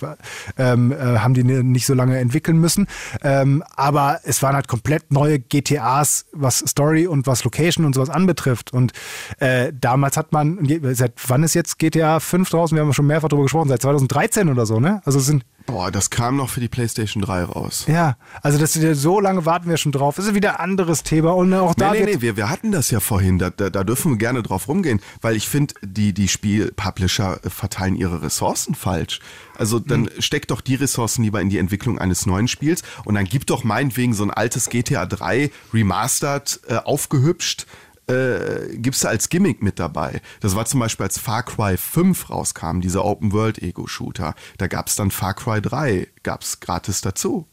[0.59, 2.87] ähm, äh, haben die ne- nicht so lange entwickeln müssen,
[3.23, 8.11] ähm, aber es waren halt komplett neue GTAs, was Story und was Location und sowas
[8.11, 8.93] anbetrifft und
[9.39, 10.59] äh, damals hat man,
[10.93, 12.77] seit wann ist jetzt GTA 5 draußen?
[12.77, 15.01] Wir haben schon mehrfach darüber gesprochen, seit 2013 oder so, ne?
[15.05, 17.85] Also es sind Boah, das kam noch für die PlayStation 3 raus.
[17.89, 20.17] ja, also das, so lange warten wir schon drauf.
[20.17, 22.73] Das ist wieder ein anderes Thema und auch da Nee, nee, nee, wir, wir hatten
[22.73, 26.13] das ja vorhin, da, da, da dürfen wir gerne drauf rumgehen, weil ich finde, die,
[26.13, 29.21] die Spielpublisher äh, verteilen ihre Ressourcen falsch.
[29.59, 30.23] Also dann Hm.
[30.23, 33.65] steckt doch die Ressourcen lieber in die Entwicklung eines neuen Spiels und dann gibt doch
[33.65, 37.67] meinetwegen so ein altes GTA 3 remastered, äh, aufgehübscht,
[38.09, 40.21] äh, gibst du als Gimmick mit dabei.
[40.41, 44.35] Das war zum Beispiel, als Far Cry 5 rauskam, dieser Open-World-Ego-Shooter.
[44.59, 47.47] Da gab es dann Far Cry 3, gab es gratis dazu.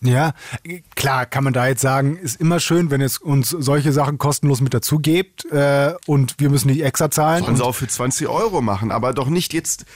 [0.00, 0.32] Ja,
[0.94, 4.60] klar kann man da jetzt sagen, ist immer schön, wenn es uns solche Sachen kostenlos
[4.60, 7.42] mit dazu gibt äh, und wir müssen nicht extra zahlen.
[7.42, 9.86] Sollen sie auch für 20 Euro machen, aber doch nicht jetzt,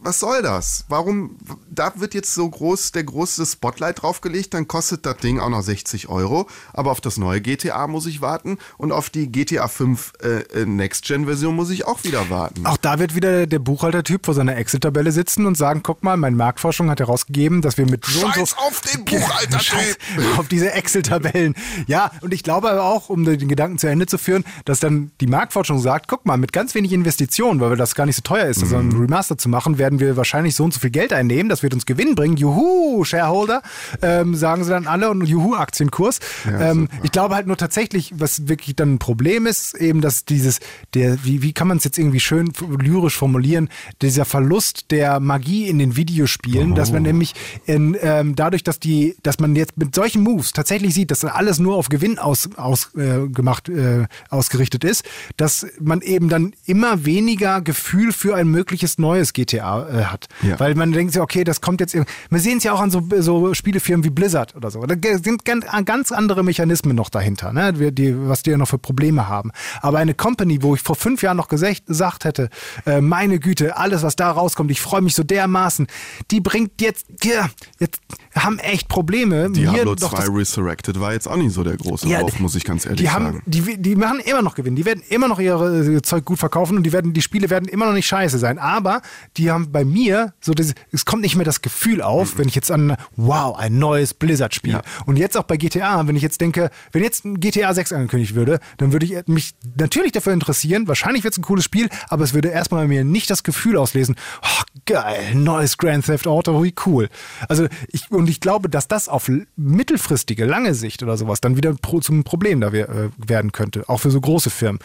[0.00, 0.84] was soll das?
[0.88, 1.36] Warum,
[1.70, 5.62] da wird jetzt so groß, der große Spotlight draufgelegt, dann kostet das Ding auch noch
[5.62, 10.12] 60 Euro, aber auf das neue GTA muss ich warten und auf die GTA 5
[10.22, 10.28] äh,
[10.62, 12.66] äh, Next-Gen-Version muss ich auch wieder warten.
[12.66, 16.36] auch da wird wieder der Buchhaltertyp vor seiner Excel-Tabelle sitzen und sagen, guck mal, meine
[16.36, 20.38] Marktforschung hat herausgegeben, dass wir mit so und so Scheiß auf den Scheiß Buchhaltertyp!
[20.38, 21.54] auf diese Excel-Tabellen.
[21.86, 25.10] Ja, und ich glaube aber auch, um den Gedanken zu Ende zu führen, dass dann
[25.20, 28.46] die Marktforschung sagt, guck mal, mit ganz wenig Investitionen, weil das gar nicht so teuer
[28.46, 28.74] ist, Mhm.
[28.74, 31.74] einen Remaster zu machen, werden wir wahrscheinlich so und so viel Geld einnehmen, das wird
[31.74, 32.36] uns Gewinn bringen.
[32.36, 33.62] Juhu, Shareholder,
[34.02, 35.10] ähm, sagen sie dann alle.
[35.10, 36.20] Und Juhu, Aktienkurs.
[36.46, 40.60] ähm, ich glaube halt nur tatsächlich, was wirklich dann ein Problem ist, eben, dass dieses,
[40.94, 43.68] der, wie, wie kann man es jetzt irgendwie schön lyrisch formulieren,
[44.02, 47.34] dieser Verlust der Magie in den Videospielen, dass man nämlich
[47.66, 51.30] in, ähm, dadurch, dass die, dass man jetzt mit solchen Moves tatsächlich sieht, dass dann
[51.30, 55.04] alles nur auf Gewinn aus, aus, äh, gemacht, äh, ausgerichtet ist,
[55.36, 60.26] dass man eben dann immer weniger Gefühl für ein mögliches neues GTA äh, hat.
[60.42, 60.58] Ja.
[60.60, 63.02] Weil man denkt sich, okay, das kommt jetzt, wir sehen es ja auch an so,
[63.18, 64.82] so Spielefirmen wie Blizzard oder so.
[64.82, 67.72] Da sind ganz, andere Mechanismen noch dahinter, ne?
[67.72, 69.50] die, die, was die ja noch für Probleme haben.
[69.80, 72.50] Aber eine Company, wo ich vor fünf Jahren noch gesagt, gesagt hätte,
[72.86, 75.86] äh, meine Güte, alles, was da rauskommt, ich freue mich so dermaßen,
[76.30, 77.48] die bringt jetzt, ja,
[77.78, 78.00] jetzt
[78.34, 79.50] haben echt Probleme.
[79.50, 82.54] Diablo doch 2 das Resurrected war jetzt auch nicht so der große Ja, Wurf, muss
[82.54, 83.42] ich ganz ehrlich die haben, sagen.
[83.46, 84.74] Die, die machen immer noch Gewinn.
[84.76, 87.68] Die werden immer noch ihre äh, Zeug gut verkaufen und die werden, die Spiele werden
[87.68, 88.58] immer noch nicht scheiße sein.
[88.58, 89.02] Aber
[89.36, 92.54] die haben bei mir so, das, es kommt nicht mehr das Gefühl auf, wenn ich
[92.54, 94.72] jetzt an, wow, ein neues Blizzard-Spiel.
[94.72, 94.82] Ja.
[95.06, 98.34] Und jetzt auch bei GTA, wenn ich jetzt denke, wenn jetzt ein GTA 6 angekündigt
[98.34, 100.88] würde, dann würde ich mich natürlich dafür interessieren.
[100.88, 103.76] Wahrscheinlich wird es ein cooles Spiel, aber es würde erstmal bei mir nicht das Gefühl
[103.76, 107.08] auslesen, oh, geil, neues Grand Theft Auto, wie cool.
[107.48, 111.74] Also ich, und ich glaube, dass das auf mittelfristige, lange Sicht oder sowas dann wieder
[112.00, 114.80] zum Problem da äh, werden könnte, auch für so große Firmen.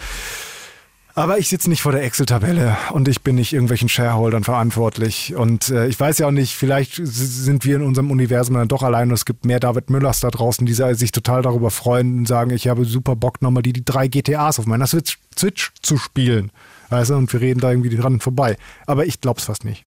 [1.20, 5.36] Aber ich sitze nicht vor der Excel-Tabelle und ich bin nicht irgendwelchen Shareholdern verantwortlich.
[5.36, 8.84] Und äh, ich weiß ja auch nicht, vielleicht sind wir in unserem Universum dann doch
[8.84, 12.28] allein und es gibt mehr David Müllers da draußen, die sich total darüber freuen und
[12.28, 15.98] sagen, ich habe super Bock, nochmal die, die drei GTAs auf meiner Switch, Switch zu
[15.98, 16.52] spielen.
[16.90, 18.56] Weißt du, und wir reden da irgendwie dran vorbei.
[18.86, 19.84] Aber ich glaub's fast nicht.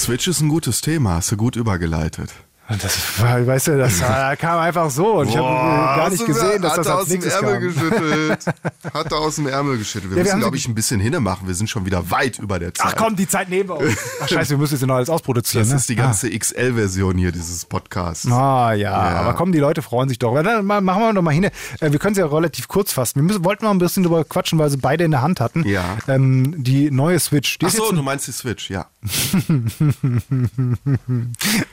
[0.00, 2.32] Switch ist ein gutes Thema, hast du gut übergeleitet.
[2.70, 3.98] Und Das war, weißt du, das
[4.38, 7.08] kam einfach so und ich habe Boah, gar nicht gesehen, dass hat das er aus
[7.08, 8.44] dem Ärmel geschüttelt.
[8.94, 10.10] Hat er aus dem Ärmel geschüttelt.
[10.10, 11.46] Wir wir müssen, glaube ich, ein bisschen hinne machen.
[11.46, 12.86] Wir sind schon wieder weit über der Zeit.
[12.92, 13.96] Ach komm, die Zeit nehmen wir uns.
[14.22, 15.62] Ach scheiße, wir müssen jetzt noch alles ausproduzieren.
[15.64, 15.76] Das ne?
[15.76, 18.26] ist die ganze XL-Version hier dieses Podcasts.
[18.30, 19.16] Ah ja, Ja.
[19.20, 20.34] aber komm, die Leute freuen sich doch.
[20.42, 21.44] Dann ma- machen wir doch mal hin.
[21.44, 21.50] Äh,
[21.80, 23.16] Wir können es ja relativ kurz fassen.
[23.16, 25.66] Wir müssen, wollten mal ein bisschen drüber quatschen, weil sie beide in der Hand hatten.
[25.66, 25.96] Ja.
[26.08, 27.58] Ähm, die neue Switch.
[27.58, 28.86] Die Ach so, du meinst die Switch, ja.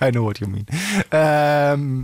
[0.02, 0.66] I know what you mean.
[1.12, 2.04] Ähm,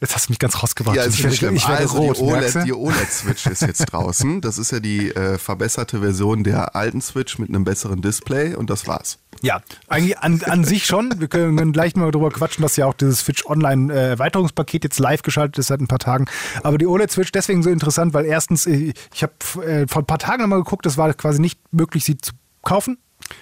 [0.00, 0.96] jetzt hast du mich ganz rausgebracht.
[0.96, 1.56] Ja, ich ist werde, schlimm.
[1.56, 2.22] ich werde also rot, die?
[2.22, 4.40] OLED, die OLED-Switch ist jetzt draußen.
[4.40, 8.70] Das ist ja die äh, verbesserte Version der alten Switch mit einem besseren Display und
[8.70, 9.18] das war's.
[9.40, 11.20] Ja, eigentlich an, an sich schon.
[11.20, 14.98] Wir können gleich mal drüber quatschen, dass ja auch dieses Switch Online äh, Erweiterungspaket jetzt
[14.98, 16.26] live geschaltet ist seit ein paar Tagen.
[16.62, 20.06] Aber die OLED Switch deswegen so interessant, weil erstens, äh, ich habe äh, vor ein
[20.06, 22.98] paar Tagen nochmal geguckt, es war quasi nicht möglich, sie zu kaufen.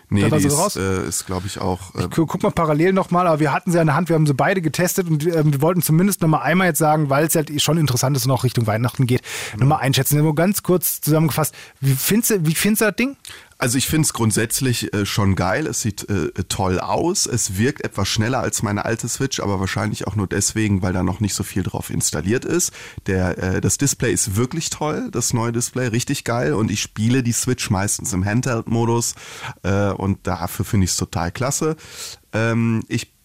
[0.08, 0.76] Nee, die ist, raus?
[0.76, 1.94] äh, ist glaube ich auch.
[1.94, 4.26] Äh, Gu- Guck mal parallel nochmal, aber wir hatten sie in der Hand, wir haben
[4.26, 7.60] sie beide getestet und ähm, wir wollten zumindest nochmal einmal jetzt sagen, weil es halt
[7.60, 9.22] schon interessant ist und auch Richtung Weihnachten geht,
[9.56, 10.18] nochmal einschätzen.
[10.18, 13.16] Nur ganz kurz zusammengefasst, wie findest du, wie findest du das Ding?
[13.58, 15.66] Also ich finde es grundsätzlich äh, schon geil.
[15.66, 17.26] Es sieht äh, toll aus.
[17.26, 21.02] Es wirkt etwas schneller als meine alte Switch, aber wahrscheinlich auch nur deswegen, weil da
[21.02, 22.72] noch nicht so viel drauf installiert ist.
[23.06, 26.52] Der, äh, das Display ist wirklich toll, das neue Display, richtig geil.
[26.52, 29.14] Und ich spiele die Switch meistens im Handheld-Modus
[29.62, 31.76] äh, und dafür finde ich es total klasse.
[32.34, 33.15] Ähm, ich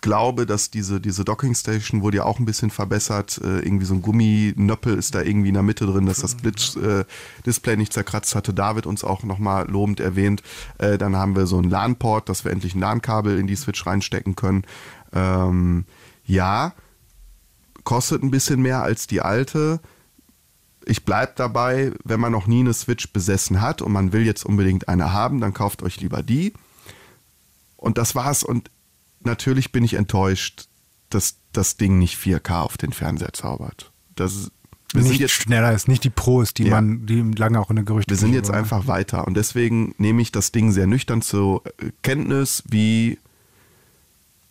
[0.00, 3.40] glaube, dass diese, diese Docking Station wurde ja auch ein bisschen verbessert.
[3.42, 6.76] Äh, irgendwie so ein Gumminöppel ist da irgendwie in der Mitte drin, dass das Blitz,
[6.76, 7.04] äh,
[7.44, 8.52] Display nicht zerkratzt hatte.
[8.52, 10.42] David uns auch nochmal lobend erwähnt.
[10.78, 13.86] Äh, dann haben wir so einen LAN-Port, dass wir endlich ein LAN-Kabel in die Switch
[13.86, 14.64] reinstecken können.
[15.12, 15.84] Ähm,
[16.24, 16.74] ja,
[17.84, 19.80] kostet ein bisschen mehr als die alte.
[20.84, 24.44] Ich bleib dabei, wenn man noch nie eine Switch besessen hat und man will jetzt
[24.44, 26.52] unbedingt eine haben, dann kauft euch lieber die.
[27.76, 28.42] Und das war's.
[28.42, 28.70] Und
[29.20, 30.68] natürlich bin ich enttäuscht,
[31.10, 33.92] dass das Ding nicht 4K auf den Fernseher zaubert.
[34.14, 34.50] Das ist,
[34.94, 36.70] nicht jetzt schneller ist, nicht die Pros, die Ja.
[36.76, 38.10] man, die lange auch in der Gerüchte.
[38.10, 41.62] wir sind jetzt einfach weiter und deswegen nehme ich das Ding sehr nüchtern zur
[42.02, 43.18] Kenntnis, wie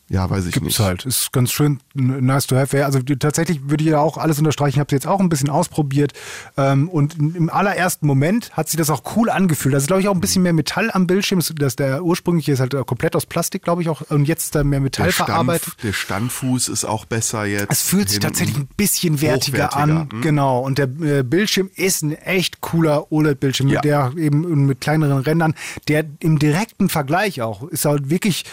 [0.08, 0.80] ja, weiß ich Gibt's nicht.
[0.80, 1.06] halt.
[1.06, 2.86] Ist ganz schön nice to have.
[2.86, 4.76] Also tatsächlich würde ich ja auch alles unterstreichen.
[4.76, 6.14] Ich habe es jetzt auch ein bisschen ausprobiert.
[6.58, 9.74] Ähm, und im allerersten Moment hat sich das auch cool angefühlt.
[9.74, 11.42] Da ist, glaube ich, auch ein bisschen mehr Metall am Bildschirm.
[11.56, 14.02] Das- der ursprüngliche ist halt komplett aus Plastik, glaube ich, auch.
[14.12, 15.74] Und jetzt da mehr Metall Der, Stand, verarbeitet.
[15.84, 17.72] der Standfuß ist auch besser jetzt.
[17.72, 20.10] Es fühlt sich tatsächlich ein bisschen wertiger, an.
[20.12, 20.22] Hm?
[20.22, 20.60] Genau.
[20.60, 23.82] Und der äh, Bildschirm ist ein echt cooler OLED-Bildschirm, Ja.
[23.82, 25.56] der eben mit kleineren Rändern,
[25.88, 28.46] der im direkten Vergleich auch ist halt wirklich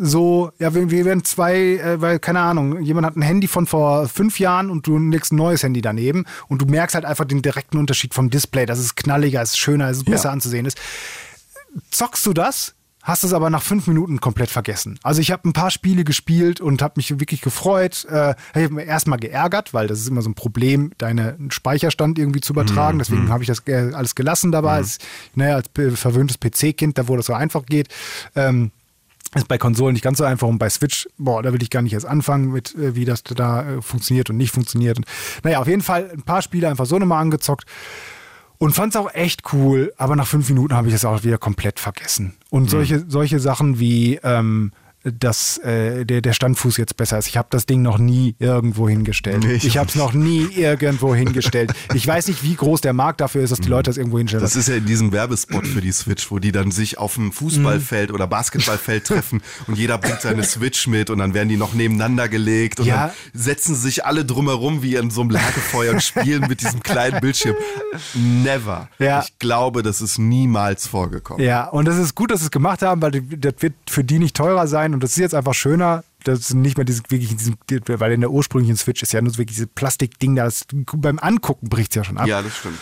[0.00, 3.66] so, ja, wir, wir werden zwei, äh, weil, keine Ahnung, jemand hat ein Handy von
[3.66, 7.24] vor fünf Jahren und du legst ein neues Handy daneben und du merkst halt einfach
[7.24, 10.02] den direkten Unterschied vom Display, dass es knalliger ist, schöner, Ja.
[10.04, 10.78] besser anzusehen ist
[11.90, 14.98] zockst du das, hast es aber nach fünf Minuten komplett vergessen.
[15.02, 18.04] Also ich habe ein paar Spiele gespielt und habe mich wirklich gefreut.
[18.10, 22.18] Äh, ich habe mich erstmal geärgert, weil das ist immer so ein Problem, deinen Speicherstand
[22.18, 22.98] irgendwie zu übertragen.
[22.98, 24.76] Deswegen habe ich das äh, alles gelassen dabei.
[24.76, 24.98] Als,
[25.34, 27.88] naja, als p- verwöhntes PC-Kind, da wo das so einfach geht.
[28.34, 28.72] Ähm,
[29.34, 31.82] ist bei Konsolen nicht ganz so einfach und bei Switch, boah, da will ich gar
[31.82, 34.96] nicht erst anfangen mit, äh, wie das da äh, funktioniert und nicht funktioniert.
[34.96, 35.06] Und,
[35.42, 37.66] naja, auf jeden Fall ein paar Spiele einfach so nochmal angezockt
[38.58, 41.38] und fand es auch echt cool, aber nach fünf Minuten habe ich es auch wieder
[41.38, 42.34] komplett vergessen.
[42.50, 44.72] Und solche, solche Sachen wie, ähm,
[45.12, 47.26] dass äh, der, der Standfuß jetzt besser ist.
[47.28, 49.44] Ich habe das Ding noch nie irgendwo hingestellt.
[49.44, 51.72] Nee, ich ich habe es noch nie irgendwo hingestellt.
[51.94, 54.42] Ich weiß nicht, wie groß der Markt dafür ist, dass die Leute das irgendwo hinstellen.
[54.42, 57.32] Das ist ja in diesem Werbespot für die Switch, wo die dann sich auf dem
[57.32, 61.72] Fußballfeld oder Basketballfeld treffen und jeder bringt seine Switch mit und dann werden die noch
[61.74, 63.06] nebeneinander gelegt und Ja.
[63.08, 67.20] dann setzen sich alle drumherum wie in so einem Lagerfeuer und spielen mit diesem kleinen
[67.20, 67.56] Bildschirm.
[68.14, 68.88] Never.
[68.98, 69.22] Ja.
[69.22, 71.44] Ich glaube, das ist niemals vorgekommen.
[71.44, 74.18] Ja, und das ist gut, dass sie es gemacht haben, weil das wird für die
[74.18, 76.02] nicht teurer sein und das ist jetzt einfach schöner.
[76.24, 79.22] Das ist nicht mehr dieses wirklich, in diesem, weil in der ursprünglichen Switch ist ja
[79.22, 82.26] nur so wirklich dieses Plastikding, da das, beim Angucken bricht es ja schon ab.
[82.26, 82.78] Ja, das stimmt.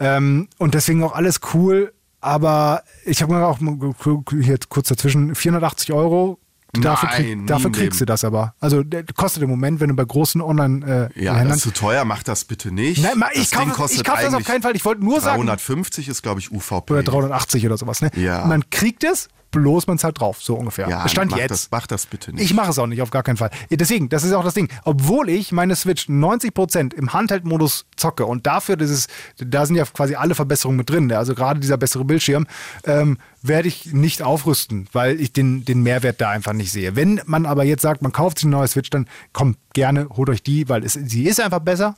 [0.00, 5.92] Ähm, und deswegen auch alles cool, aber ich habe mir auch hier kurz dazwischen 480
[5.92, 6.38] Euro.
[6.74, 8.54] Dafür, Nein, krieg, dafür kriegst du das aber.
[8.60, 8.82] Also
[9.16, 12.04] kostet im Moment, wenn du bei großen online äh, Ja, Händlern- das ist zu teuer,
[12.04, 13.02] mach das bitte nicht.
[13.02, 14.76] Nein, ma- ich kaufe ich kauf das auf keinen Fall.
[14.76, 16.92] Ich wollte nur sagen, 350 ist, glaube ich, UVP.
[16.92, 18.02] oder 380 oder sowas.
[18.02, 18.10] Ne?
[18.16, 18.44] Ja.
[18.44, 20.88] Man kriegt es, bloß man zahlt drauf, so ungefähr.
[20.88, 21.50] Ja, Stand mach jetzt.
[21.50, 22.44] Das, mach das bitte nicht.
[22.44, 23.50] Ich mache es auch nicht, auf gar keinen Fall.
[23.70, 24.68] Deswegen, das ist auch das Ding.
[24.84, 30.14] Obwohl ich meine Switch 90% im Handheld-Modus zocke und dafür dieses, da sind ja quasi
[30.14, 32.46] alle Verbesserungen mit drin, also gerade dieser bessere Bildschirm,
[32.84, 36.96] ähm, werde ich nicht aufrüsten, weil ich den, den Mehrwert da einfach nicht sehe.
[36.96, 40.28] Wenn man aber jetzt sagt, man kauft sich eine neue Switch, dann kommt gerne, holt
[40.30, 41.96] euch die, weil es, sie ist einfach besser,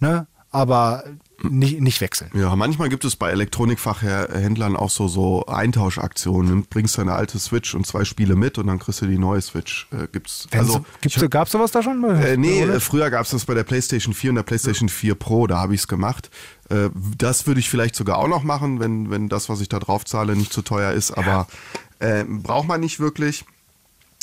[0.00, 0.26] ne?
[0.50, 1.04] aber
[1.42, 2.30] nicht, nicht wechseln.
[2.34, 6.62] Ja, manchmal gibt es bei Elektronikfachhändlern auch so, so Eintauschaktionen.
[6.62, 9.40] Du bringst deine alte Switch und zwei Spiele mit und dann kriegst du die neue
[9.42, 9.86] Switch.
[9.92, 12.02] Äh, gibt's, Also, ich- Gab es sowas da schon?
[12.04, 12.76] Äh, nee, Oder?
[12.76, 15.58] äh, früher gab es das bei der PlayStation 4 und der PlayStation 4 Pro, da
[15.58, 16.30] habe ich es gemacht.
[16.70, 19.78] Äh, das würde ich vielleicht sogar auch noch machen, wenn, wenn das, was ich da
[19.78, 21.46] drauf zahle, nicht zu teuer ist, aber
[21.98, 23.44] äh, braucht man nicht wirklich.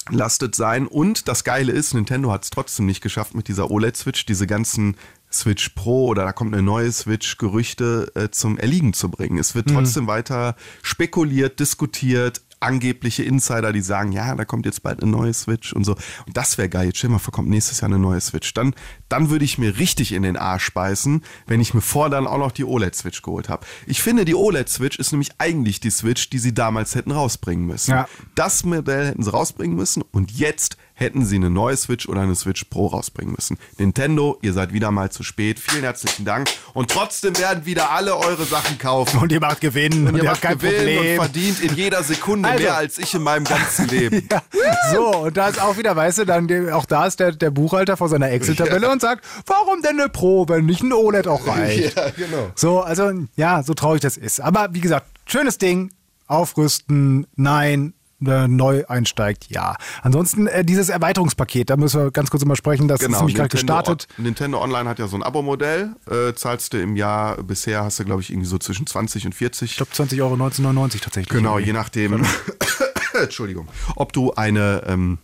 [0.10, 0.86] Lastet sein.
[0.86, 4.98] Und das Geile ist, Nintendo hat es trotzdem nicht geschafft, mit dieser OLED-Switch diese ganzen
[5.34, 9.38] Switch Pro oder da kommt eine neue Switch Gerüchte äh, zum Erliegen zu bringen.
[9.38, 15.02] Es wird trotzdem weiter spekuliert, diskutiert, angebliche Insider, die sagen, ja, da kommt jetzt bald
[15.02, 15.94] eine neue Switch und so.
[16.26, 16.88] Und das wäre geil.
[16.88, 18.54] Jetzt stell mal vor, kommt nächstes Jahr eine neue Switch.
[18.54, 18.74] Dann,
[19.10, 22.38] dann würde ich mir richtig in den Arsch beißen, wenn ich mir vor dann auch
[22.38, 23.66] noch die OLED-Switch geholt habe.
[23.86, 27.92] Ich finde, die OLED-Switch ist nämlich eigentlich die Switch, die sie damals hätten rausbringen müssen.
[27.92, 28.08] Ja.
[28.36, 32.36] Das Modell hätten sie rausbringen müssen und jetzt hätten sie eine neue Switch oder eine
[32.36, 33.58] Switch Pro rausbringen müssen.
[33.78, 35.60] Nintendo, ihr seid wieder mal zu spät.
[35.60, 36.50] Vielen herzlichen Dank.
[36.74, 39.20] Und trotzdem werden wieder alle eure Sachen kaufen.
[39.20, 41.10] Und ihr macht Gewinn und, ihr macht kein Gewinn Problem.
[41.12, 44.28] und verdient in jeder Sekunde Also- mehr als ich in meinem ganzen Leben.
[44.64, 47.52] Ja, so, und da ist auch wieder, weißt du, dann auch da ist der, der
[47.52, 51.46] Buchhalter vor seiner Excel-Tabelle und sagt, warum denn eine Pro, wenn nicht ein OLED auch
[51.48, 51.96] reicht?
[51.98, 52.52] Ja, genau.
[52.56, 54.40] So, also ja, so traurig das ist.
[54.40, 55.92] Aber wie gesagt, schönes Ding,
[56.28, 57.94] aufrüsten, nein,
[58.28, 59.76] äh, neu einsteigt, ja.
[60.02, 63.50] Ansonsten äh, dieses Erweiterungspaket, da müssen wir ganz kurz mal sprechen, das ist nämlich gerade
[63.50, 64.08] Genau, gestartet.
[64.18, 65.96] Nintendo Online hat ja so ein Abo-Modell.
[66.10, 69.36] Äh, zahlst du im Jahr, bisher hast du, glaube ich, irgendwie so zwischen 20 und
[69.36, 69.72] 40.
[69.72, 71.30] Ich glaube 20 Euro 1999 tatsächlich.
[71.36, 72.26] Genau, je nachdem,
[73.22, 75.18] Entschuldigung, ob du eine, ähm,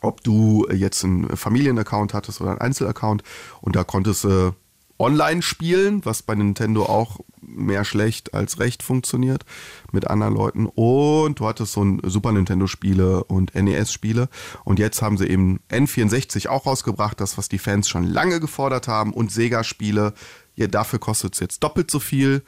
[0.00, 3.22] ob du jetzt einen Familienaccount hattest oder einen Einzelaccount
[3.60, 4.54] und da konntest du
[4.98, 9.44] online spielen, was bei Nintendo auch mehr schlecht als recht funktioniert
[9.92, 10.66] mit anderen Leuten.
[10.66, 14.28] Und du hattest so ein Super Nintendo Spiele und NES Spiele
[14.64, 18.88] und jetzt haben sie eben N64 auch rausgebracht, das was die Fans schon lange gefordert
[18.88, 19.12] haben.
[19.12, 20.14] Und Sega Spiele,
[20.56, 22.42] ja, dafür kostet es jetzt doppelt so viel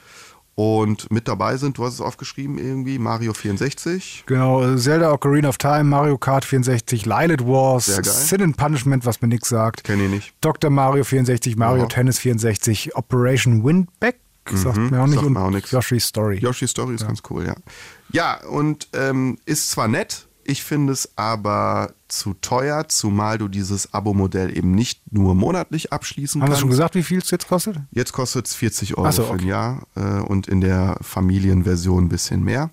[0.61, 4.25] und mit dabei sind, du hast es aufgeschrieben irgendwie, Mario 64.
[4.27, 7.87] Genau, Zelda Ocarina of Time, Mario Kart 64, Lilith Wars.
[7.87, 9.85] Sin and Punishment, was mir nix sagt.
[9.85, 10.35] Kenn ich nicht.
[10.43, 10.71] Dr.
[10.71, 11.89] Mario 64, Mario Aha.
[11.89, 14.21] Tennis 64, Operation Windback,
[14.53, 15.71] sagt mir auch nicht, und mir auch nix.
[15.71, 16.37] Yoshi's Story.
[16.41, 17.55] Yoshi's Story ist ganz cool, ja.
[18.13, 23.95] Ja, und ähm, ist zwar nett, ich finde es aber zu teuer, zumal du dieses
[23.95, 26.61] Abo-Modell eben nicht nur monatlich abschließen Haben wir kannst.
[26.61, 27.79] schon gesagt, wie viel es jetzt kostet?
[27.93, 29.49] Jetzt kostet es 40 Euro so, für ein okay.
[29.49, 32.71] Jahr äh, und in der Familienversion ein bisschen mehr.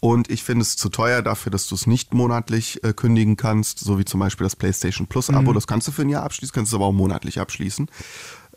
[0.00, 3.78] Und ich finde es zu teuer dafür, dass du es nicht monatlich äh, kündigen kannst,
[3.78, 5.50] so wie zum Beispiel das PlayStation Plus Abo.
[5.50, 5.54] Mhm.
[5.54, 7.88] Das kannst du für ein Jahr abschließen, kannst du aber auch monatlich abschließen.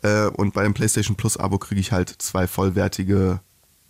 [0.02, 3.40] Äh, und bei dem PlayStation Plus Abo kriege ich halt zwei vollwertige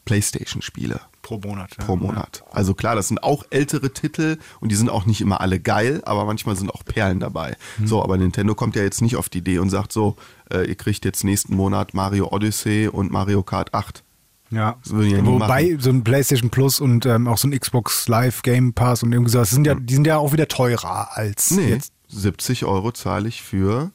[0.09, 1.77] PlayStation Spiele Pro Monat.
[1.79, 1.85] Ja.
[1.85, 2.43] pro Monat.
[2.51, 6.01] Also klar, das sind auch ältere Titel und die sind auch nicht immer alle geil,
[6.07, 7.59] aber manchmal sind auch Perlen dabei.
[7.77, 7.87] Mhm.
[7.87, 10.17] So, aber Nintendo kommt ja jetzt nicht auf die Idee und sagt so,
[10.51, 14.03] äh, ihr kriegt jetzt nächsten Monat Mario Odyssey und Mario Kart 8.
[14.51, 14.79] Ja.
[14.91, 19.03] Ja Wobei so ein PlayStation Plus und ähm, auch so ein Xbox Live Game Pass
[19.03, 21.93] und irgendwie sowas, das sind ja, die sind ja auch wieder teurer als Nee, jetzt.
[22.09, 23.91] 70 Euro zahle ich für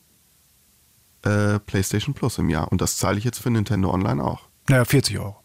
[1.23, 4.41] äh, PlayStation Plus im Jahr und das zahle ich jetzt für Nintendo Online auch.
[4.69, 5.42] Naja, 40 Euro.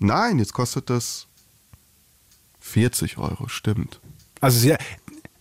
[0.00, 1.28] Nein, jetzt kostet das
[2.60, 4.00] 40 Euro, stimmt.
[4.40, 4.78] Also sehr,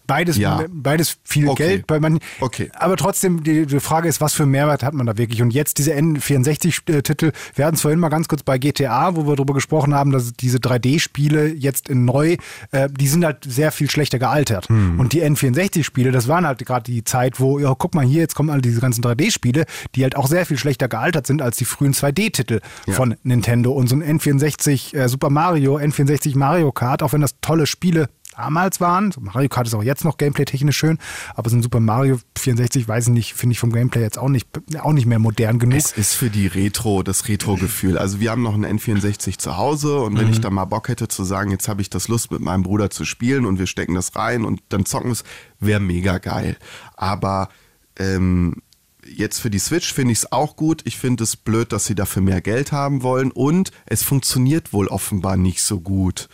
[0.09, 0.65] beides, Ja.
[0.69, 1.67] beides viel Okay.
[1.67, 1.87] Geld.
[1.87, 2.69] Bei man, Okay.
[2.73, 5.41] Aber trotzdem, die, die Frage ist, was für einen Mehrwert hat man da wirklich?
[5.41, 9.35] Und jetzt diese N64-Titel, wir hatten es vorhin mal ganz kurz bei GTA, wo wir
[9.35, 12.37] darüber gesprochen haben, dass diese 3D-Spiele jetzt in neu,
[12.71, 14.67] äh, die sind halt sehr viel schlechter gealtert.
[14.69, 14.99] Hm.
[14.99, 18.35] Und die N64-Spiele, das waren halt gerade die Zeit, wo, ja, guck mal hier, jetzt
[18.35, 21.65] kommen alle diese ganzen 3D-Spiele, die halt auch sehr viel schlechter gealtert sind als die
[21.65, 22.93] frühen 2D-Titel Ja.
[22.93, 23.71] von Nintendo.
[23.71, 28.09] Und so ein N64 äh, Super Mario, N64 Mario Kart, auch wenn das tolle Spiele
[28.39, 29.11] damals waren.
[29.11, 30.97] So Mario Kart ist auch jetzt noch gameplay-technisch schön,
[31.35, 34.29] aber so ein Super Mario 64, weiß ich nicht, finde ich vom Gameplay jetzt auch
[34.29, 34.47] nicht,
[34.81, 35.77] auch nicht mehr modern genug.
[35.77, 37.97] Es ist für die Retro, das Retro-Gefühl.
[37.97, 41.07] Also wir haben noch einen N64 zu Hause und wenn ich da mal Bock hätte
[41.07, 43.95] zu sagen, jetzt habe ich das Lust mit meinem Bruder zu spielen und wir stecken
[43.95, 45.23] das rein und dann zocken es,
[45.59, 46.55] wäre mega geil.
[46.95, 47.49] Aber
[47.97, 48.61] ähm,
[49.05, 50.81] jetzt für die Switch finde ich es auch gut.
[50.85, 54.87] Ich finde es blöd, dass sie dafür mehr Geld haben wollen und es funktioniert wohl
[54.87, 56.29] offenbar nicht so gut.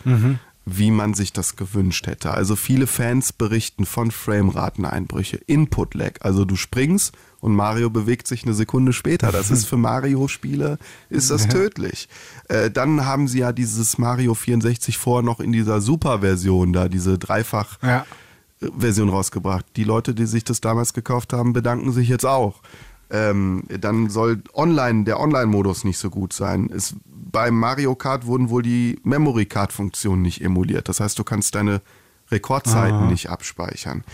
[0.68, 2.32] Wie man sich das gewünscht hätte.
[2.32, 6.14] Also viele Fans berichten von Framerateneinbrüche, Input-Lag.
[6.20, 9.30] Also du springst und Mario bewegt sich eine Sekunde später.
[9.30, 12.08] Das ist für Mario-Spiele, ist das tödlich.
[12.48, 17.16] Äh, dann haben sie ja dieses Mario 64 vorher noch in dieser Super-Version da, diese
[17.18, 18.04] Dreifach- Ja.
[18.78, 19.66] Version rausgebracht.
[19.76, 22.62] Die Leute, die sich das damals gekauft haben, bedanken sich jetzt auch.
[23.10, 26.70] Ähm, dann soll online der Online-Modus nicht so gut sein.
[26.74, 30.88] Es, beim Mario Kart wurden wohl die Memory Card Funktionen nicht emuliert.
[30.88, 31.82] Das heißt, du kannst deine
[32.30, 34.04] Rekordzeiten nicht abspeichern.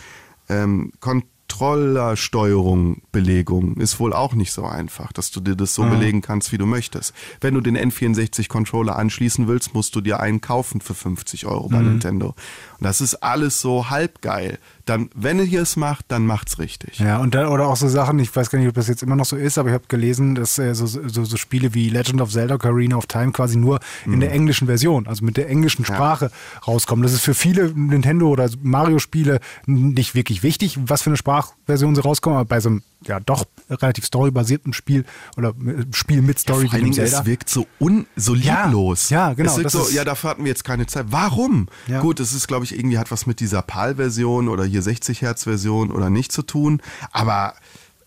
[0.49, 6.21] Ähm, Controllersteuerung, Belegung ist wohl auch nicht so einfach, dass du dir das so belegen
[6.21, 7.15] kannst, wie du möchtest.
[7.41, 11.81] Wenn du den N64-Controller anschließen willst, musst du dir einen kaufen für 50 Euro bei
[11.81, 12.35] Nintendo.
[12.79, 14.59] Und das ist alles so halbgeil.
[14.85, 16.99] Dann, wenn ihr es macht, dann macht's richtig.
[16.99, 19.15] Ja, und dann, oder auch so Sachen, ich weiß gar nicht, ob das jetzt immer
[19.17, 22.21] noch so ist, aber ich habe gelesen, dass äh, so, so, so Spiele wie Legend
[22.21, 25.85] of Zelda Ocarina of Time quasi nur in der englischen Version, also mit der englischen
[25.85, 26.31] Sprache
[26.67, 27.03] rauskommen.
[27.03, 32.01] Das ist für viele Nintendo- oder Mario-Spiele nicht wirklich wichtig, was für eine Sprachversion sie
[32.03, 35.05] rauskommen, aber bei so einem ja doch relativ storybasierten Spiel
[35.37, 37.21] oder äh, Spiel mit Story Vor dem Dingen, Zelda.
[37.21, 39.11] es wirkt so, un, so Ja, lieblos.
[39.11, 41.07] ja, genau, wirkt das so, ja, dafür hatten wir jetzt keine Zeit.
[41.11, 41.69] Warum?
[41.89, 42.01] Ja.
[42.01, 46.11] Gut, es ist, glaube ich, irgendwie hat was mit dieser PAL-Version oder hier 60-Hertz-Version oder
[46.11, 46.81] nicht zu tun.
[47.13, 47.55] Aber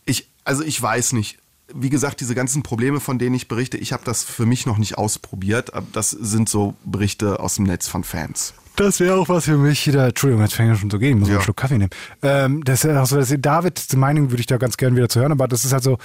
[0.05, 1.37] ich, also ich weiß nicht.
[1.73, 4.77] Wie gesagt, diese ganzen Probleme, von denen ich berichte, ich habe das für mich noch
[4.77, 5.71] nicht ausprobiert.
[5.93, 8.53] Das sind so Berichte aus dem Netz von Fans.
[8.75, 9.89] Das wäre auch was für mich.
[9.91, 11.13] Da, Entschuldigung, jetzt fängt schon so gehen.
[11.15, 11.35] Ich muss Ja.
[11.35, 11.89] einen Schluck Kaffee nehmen.
[12.21, 15.21] Ähm, das ist auch so, dass David, Meinung würde ich da ganz gerne wieder zu
[15.21, 15.97] hören, aber das ist halt so,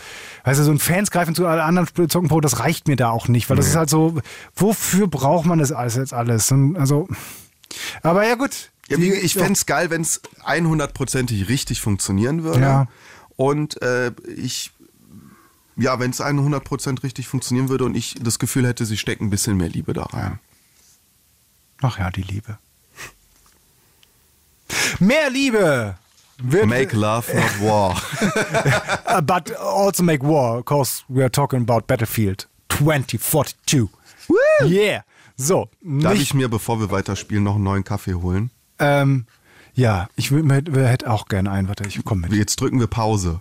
[0.44, 2.96] weißt du, so ein Fans greifen zu alle anderen Spiel- zocken Pro, das reicht mir
[2.96, 4.18] da auch nicht, weil das ist halt so,
[4.56, 6.50] wofür braucht man das alles jetzt alles?
[6.52, 7.06] Und also,
[8.02, 8.69] aber ja gut.
[8.90, 12.60] Ja, Die- ich fände es geil, wenn es 100%ig richtig funktionieren würde.
[12.60, 12.86] Ja.
[13.36, 14.72] Und äh, ich,
[15.76, 19.30] ja, wenn es 100% richtig funktionieren würde und ich das Gefühl hätte, sie stecken ein
[19.30, 20.38] bisschen mehr Liebe da rein.
[21.82, 22.58] Ach ja, die Liebe.
[24.98, 25.96] Mehr Liebe
[26.42, 27.96] wird Make love, not war.
[29.06, 33.88] Uh, but also make war, because we are talking about Battlefield 2042.
[34.64, 35.02] Yeah.
[35.36, 38.50] So, Darf ich mir, bevor wir weiterspielen, noch einen neuen Kaffee holen?
[38.80, 39.26] Ähm,
[39.74, 41.68] ja, ich hätte auch gerne einen.
[41.68, 42.32] Warte, ich komme mit.
[42.32, 43.40] Jetzt drücken wir Pause.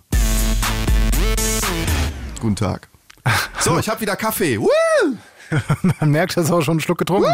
[2.40, 2.88] Guten Tag.
[3.60, 4.60] So, ich habe wieder Kaffee.
[4.60, 4.70] Woo!
[6.00, 7.34] Man merkt, dass er auch schon einen Schluck getrunken.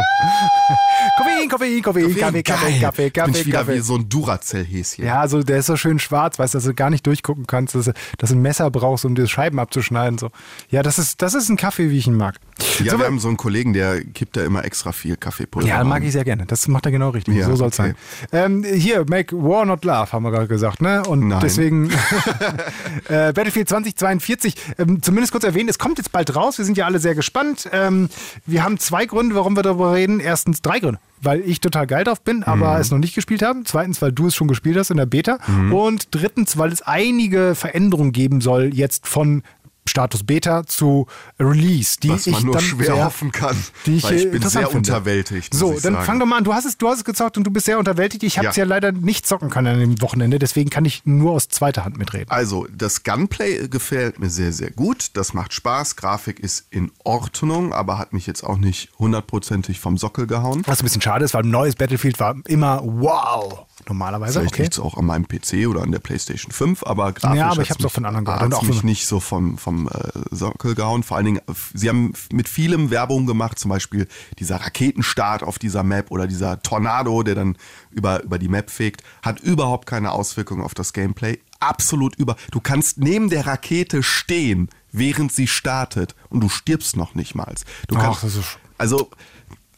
[1.18, 2.80] Koffein, Koffein, Koffein, Kaffee, Kaffee.
[2.80, 3.76] Kaffee, Bin Kaffee, ich wieder Kaffee.
[3.76, 5.06] wie so ein Duracell-Häschen.
[5.06, 7.76] Ja, also der ist so schön schwarz, weißt du, dass du gar nicht durchgucken kannst,
[7.76, 10.18] dass du, dass du ein Messer brauchst, um die Scheiben abzuschneiden.
[10.18, 10.30] So.
[10.70, 12.36] Ja, das ist, das ist ein Kaffee, wie ich ihn mag.
[12.84, 15.68] Ja, so, wir haben so einen Kollegen, der kippt da immer extra viel Kaffeepulver.
[15.68, 16.46] Ja, mag ich sehr gerne.
[16.46, 17.36] Das macht er genau richtig.
[17.36, 17.94] Ja, so soll es okay.
[18.32, 18.64] sein.
[18.64, 21.04] Ähm, hier, Make War Not Love, haben wir gerade gesagt, ne?
[21.04, 21.40] Und Nein.
[21.42, 21.90] deswegen
[23.10, 26.58] äh, Battlefield 2042, ähm, zumindest kurz erwähnt, es kommt jetzt bald raus.
[26.58, 27.70] Wir sind ja alle sehr gespannt.
[27.72, 28.05] Ähm,
[28.46, 30.20] wir haben zwei Gründe, warum wir darüber reden.
[30.20, 31.00] Erstens drei Gründe.
[31.22, 33.62] Weil ich total geil drauf bin, aber es noch nicht gespielt habe.
[33.64, 35.40] Zweitens, weil du es schon gespielt hast in der Beta.
[35.72, 39.42] Und drittens, weil es einige Veränderungen geben soll jetzt von
[39.88, 41.08] Status Beta zu
[41.40, 43.56] Release, die Was ich man nur dann schwer sehr, hoffen kann.
[43.86, 44.92] die ich, weil äh, ich bin interessant sehr finde.
[44.92, 45.54] unterwältigt.
[45.54, 46.44] So, ich dann fang doch mal an.
[46.44, 48.24] Du hast es, du hast es gezockt und du bist sehr unterwältigt.
[48.24, 48.64] Ich habe es ja.
[48.64, 48.70] Ja.
[48.70, 52.30] leider nicht zocken können an dem Wochenende, deswegen kann ich nur aus zweiter Hand mitreden.
[52.30, 55.12] Also, das Gunplay gefällt mir sehr, sehr gut.
[55.14, 55.96] Das macht Spaß.
[55.96, 60.64] Grafik ist in Ordnung, aber hat mich jetzt auch nicht hundertprozentig vom Sockel gehauen.
[60.66, 63.66] Was ein bisschen schade ist, weil ein neues Battlefield war immer wow.
[63.88, 64.62] Normalerweise, Vielleicht okay.
[64.64, 67.62] liegt es auch an meinem PC oder an der PlayStation 5, aber grafisch Ja, aber
[67.62, 68.42] ich hat's hab's auch von anderen gehört.
[68.42, 71.04] Und auch mich nicht so vom, vom äh, Sockel gehauen.
[71.04, 74.08] Vor allen Dingen, äh, sie haben mit vielem Werbung gemacht, zum Beispiel
[74.40, 77.58] dieser Raketenstart auf dieser Map oder dieser Tornado, der dann
[77.92, 81.40] über, über die Map fegt, hat überhaupt keine Auswirkung auf das Gameplay.
[81.60, 82.36] Absolut über.
[82.52, 87.54] Du kannst neben der Rakete stehen, während sie startet und du stirbst noch nicht mal.
[87.88, 89.10] Du Ach, das ist- also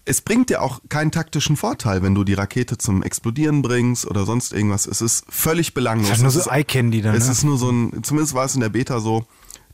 [0.09, 4.25] es bringt dir auch keinen taktischen Vorteil, wenn du die Rakete zum Explodieren bringst oder
[4.25, 4.85] sonst irgendwas.
[4.87, 6.07] Es ist völlig belanglos.
[6.09, 7.31] Das ist nur so Eye-Candy dann, Es ne?
[7.33, 9.25] ist nur so ein, zumindest war es in der Beta so.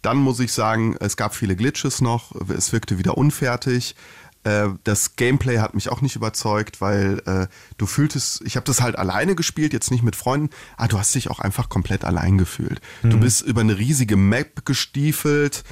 [0.04, 2.32] Dann muss ich sagen, es gab viele Glitches noch.
[2.50, 3.96] Es wirkte wieder unfertig.
[4.44, 7.48] Äh, Das Gameplay hat mich auch nicht überzeugt, weil äh,
[7.78, 11.16] du fühltest, ich habe das halt alleine gespielt, jetzt nicht mit Freunden, aber du hast
[11.16, 12.82] dich auch einfach komplett allein gefühlt.
[13.02, 13.10] Mhm.
[13.10, 15.64] Du bist über eine riesige Map gestiefelt,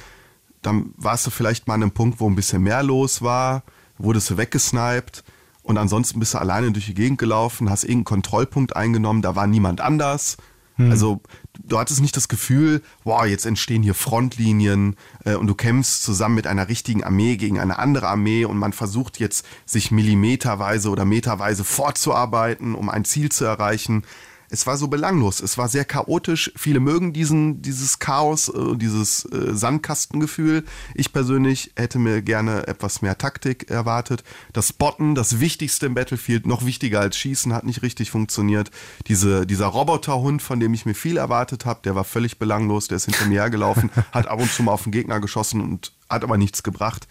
[0.62, 3.62] dann warst du vielleicht mal an einem Punkt, wo ein bisschen mehr los war,
[3.98, 5.22] wurdest du weggesniped
[5.62, 9.46] und ansonsten bist du alleine durch die Gegend gelaufen, hast irgendeinen Kontrollpunkt eingenommen, da war
[9.46, 10.38] niemand anders.
[10.78, 11.20] Also
[11.64, 16.34] du hattest nicht das Gefühl, wow, jetzt entstehen hier Frontlinien äh, und du kämpfst zusammen
[16.34, 21.04] mit einer richtigen Armee gegen eine andere Armee und man versucht jetzt, sich millimeterweise oder
[21.04, 24.04] meterweise fortzuarbeiten, um ein Ziel zu erreichen.
[24.52, 26.52] Es war so belanglos, es war sehr chaotisch.
[26.56, 30.64] Viele mögen diesen, dieses Chaos, äh, dieses äh, Sandkastengefühl.
[30.94, 34.24] Ich persönlich hätte mir gerne etwas mehr Taktik erwartet.
[34.52, 38.70] Das Spotten, das Wichtigste im Battlefield, noch wichtiger als Schießen, hat nicht richtig funktioniert.
[39.06, 42.96] Diese, dieser Roboterhund, von dem ich mir viel erwartet habe, der war völlig belanglos, der
[42.96, 46.24] ist hinter mir hergelaufen, hat ab und zu mal auf den Gegner geschossen und hat
[46.24, 47.08] aber nichts gebracht.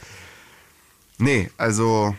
[1.18, 2.14] Nee, also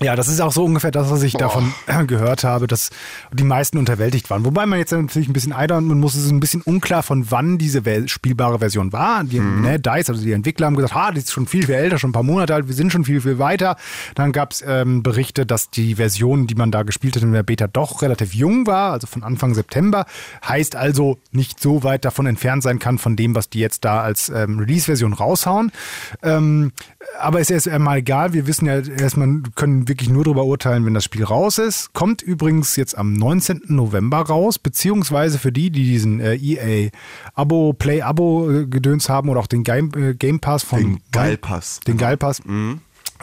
[0.00, 1.38] Ja, das ist auch so ungefähr das, was ich Boah.
[1.40, 1.72] davon
[2.06, 2.90] gehört habe, dass
[3.32, 4.44] die meisten unterwältigt waren.
[4.44, 7.56] Wobei man jetzt natürlich ein bisschen eidern muss, es ist ein bisschen unklar, von wann
[7.56, 9.24] diese spielbare Version war.
[9.24, 9.62] Die, Mhm.
[9.62, 12.10] ne, DICE, also die Entwickler haben gesagt, ha, die ist schon viel, viel älter, schon
[12.10, 13.76] ein paar Monate alt, wir sind schon viel, viel weiter.
[14.14, 17.42] Dann gab es ähm, Berichte, dass die Version, die man da gespielt hat in der
[17.42, 20.04] Beta, doch relativ jung war, also von Anfang September.
[20.46, 24.00] Heißt also nicht so weit davon entfernt sein kann von dem, was die jetzt da
[24.02, 25.72] als ähm, Release-Version raushauen.
[26.22, 26.72] Ähm,
[27.18, 28.32] aber ist erst einmal egal.
[28.34, 31.92] Wir wissen ja erstmal, können wirklich nur darüber urteilen, wenn das Spiel raus ist.
[31.92, 33.62] Kommt übrigens jetzt am 19.
[33.68, 36.90] November raus, beziehungsweise für die, die diesen äh, EA
[37.34, 41.00] Abo, Play Abo äh, Gedöns haben oder auch den Game, äh, Game Pass von Den
[41.12, 41.80] Geilpass.
[41.86, 42.42] Den Geilpass.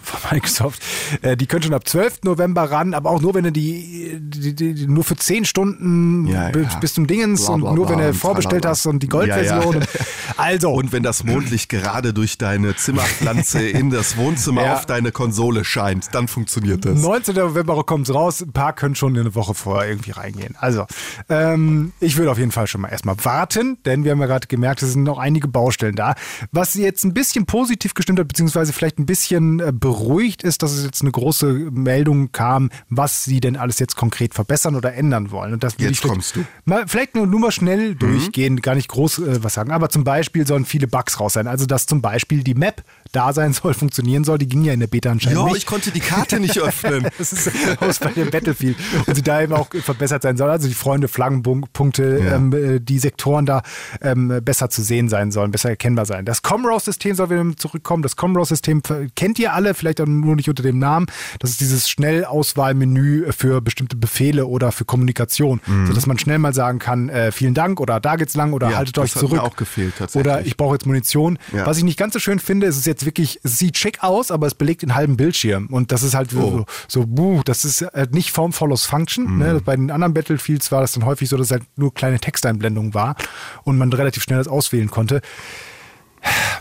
[0.03, 0.81] Von Microsoft.
[1.21, 2.23] Äh, die können schon ab 12.
[2.23, 6.49] November ran, aber auch nur, wenn du die, die, die, nur für 10 Stunden Ja,
[6.49, 6.79] bis, ja.
[6.79, 9.07] bis zum Dingens Bla, und bla, nur bla wenn du und vorbestellt hast und die
[9.07, 9.35] Ja, ja.
[9.35, 9.75] Goldversion.
[9.77, 9.87] Und-
[10.37, 10.71] Also.
[10.71, 14.73] Und wenn das Mondlicht gerade durch deine Zimmerpflanze in das Wohnzimmer Ja.
[14.75, 16.99] auf deine Konsole scheint, dann funktioniert das.
[17.01, 17.35] 19.
[17.35, 18.41] November kommt es raus.
[18.41, 20.55] Ein paar können schon eine Woche vorher irgendwie reingehen.
[20.59, 20.85] Also,
[21.29, 24.47] ähm, ich würde auf jeden Fall schon mal erstmal warten, denn wir haben ja gerade
[24.47, 26.15] gemerkt, es sind noch einige Baustellen da.
[26.51, 30.71] Was jetzt ein bisschen positiv gestimmt hat, beziehungsweise vielleicht ein bisschen äh, beruhigt ist, dass
[30.71, 35.29] es jetzt eine große Meldung kam, was sie denn alles jetzt konkret verbessern oder ändern
[35.31, 35.53] wollen.
[35.53, 36.43] Und das will Jetzt kommst du.
[36.65, 37.51] Mal, vielleicht nur, nur mal Mhm.
[37.51, 39.71] schnell durchgehen, gar nicht groß äh, was sagen.
[39.71, 41.47] Aber zum Beispiel sollen viele Bugs raus sein.
[41.47, 42.83] Also, dass zum Beispiel die Map
[43.13, 44.37] da sein soll, funktionieren soll.
[44.37, 45.57] Die ging ja in der Beta anscheinend Ja, nicht.
[45.57, 47.07] ich konnte die Karte nicht öffnen.
[47.17, 47.49] Das ist
[47.79, 48.75] aus bei dem Battlefield.
[49.05, 50.49] Und sie da eben auch verbessert sein soll.
[50.49, 52.35] Also die Freunde, Flaggenpunkte, Ja.
[52.35, 53.61] ähm, äh, die Sektoren da
[54.01, 56.25] ähm, besser zu sehen sein sollen, besser erkennbar sein.
[56.25, 58.03] Das Comrose-System soll wieder zurückkommen.
[58.03, 61.05] Das Comrose-System äh, kennt ihr alle, vielleicht auch nur nicht unter dem Namen.
[61.39, 66.79] Das ist dieses Schnellauswahlmenü für bestimmte Befehle oder für Kommunikation, sodass man schnell mal sagen
[66.79, 68.71] kann, äh, vielen Dank oder da geht's lang oder Mhm.
[68.71, 69.39] Ja, haltet euch zurück.
[69.39, 69.93] auch gefehlt.
[70.15, 71.37] Oder ich brauche jetzt Munition.
[71.51, 71.65] Ja.
[71.65, 74.31] Was ich nicht ganz so schön finde, ist es jetzt wirklich, es sieht schick aus,
[74.31, 75.67] aber es belegt den halben Bildschirm.
[75.67, 76.65] Und das ist halt so, Oh.
[76.87, 79.37] so buh, das ist äh, nicht Form follows Function.
[79.37, 79.61] Ne?
[79.63, 82.93] Bei den anderen Battlefields war das dann häufig so, dass es halt nur kleine Texteinblendungen
[82.93, 83.15] war
[83.63, 85.21] und man relativ schnell das auswählen konnte.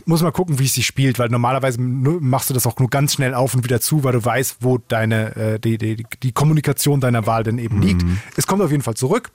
[0.06, 3.14] Muss mal gucken, wie es sich spielt, weil normalerweise machst du das auch nur ganz
[3.14, 7.00] schnell auf und wieder zu, weil du weißt, wo deine äh, die, die, die Kommunikation
[7.00, 8.04] deiner Wahl denn eben liegt.
[8.36, 9.30] Es kommt auf jeden Fall zurück.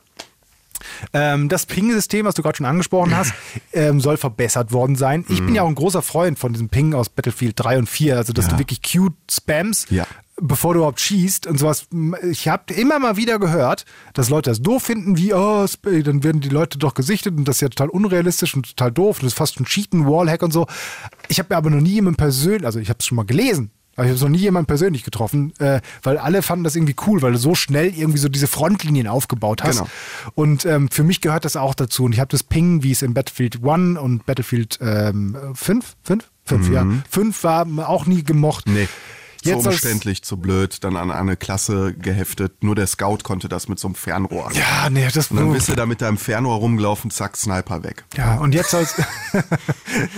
[1.13, 3.33] Ähm, das Ping-System, was du gerade schon angesprochen hast,
[3.73, 5.25] ähm, soll verbessert worden sein.
[5.29, 8.17] Ich bin ja auch ein großer Freund von diesem Ping aus Battlefield 3 und 4,
[8.17, 8.51] also dass Ja.
[8.53, 10.05] du wirklich cute spams, Ja.
[10.39, 11.87] bevor du überhaupt schießt und sowas.
[12.29, 16.23] Ich habe immer mal wieder gehört, dass Leute das doof finden, wie, oh, Sp- dann
[16.23, 19.23] werden die Leute doch gesichtet und das ist ja total unrealistisch und total doof und
[19.23, 20.67] das ist fast ein Cheaten, Wallhack und so.
[21.27, 23.71] Ich habe mir aber noch nie jemanden persönlich, also ich habe es schon mal gelesen,
[23.97, 27.21] aber ich habe noch nie jemanden persönlich getroffen, äh, weil alle fanden das irgendwie cool,
[27.23, 29.79] weil du so schnell irgendwie so diese Frontlinien aufgebaut hast.
[29.79, 29.89] Genau.
[30.35, 32.03] Und ähm, für mich gehört das auch dazu.
[32.03, 36.29] Und ich habe das Ping, wie es in Battlefield 1 und Battlefield ähm, 5, 5?
[36.45, 36.87] 5, ja.
[37.09, 38.67] 5 war auch nie gemocht.
[38.67, 38.87] Nee.
[39.47, 42.63] Jetzt zu umständlich, zu blöd, dann an eine Klasse geheftet.
[42.63, 44.51] Nur der Scout konnte das mit so einem Fernrohr.
[44.53, 48.05] Ja, nee, das Und dann bist du da mit deinem Fernrohr rumgelaufen, zack, Sniper weg.
[48.15, 48.95] Ja, und jetzt soll es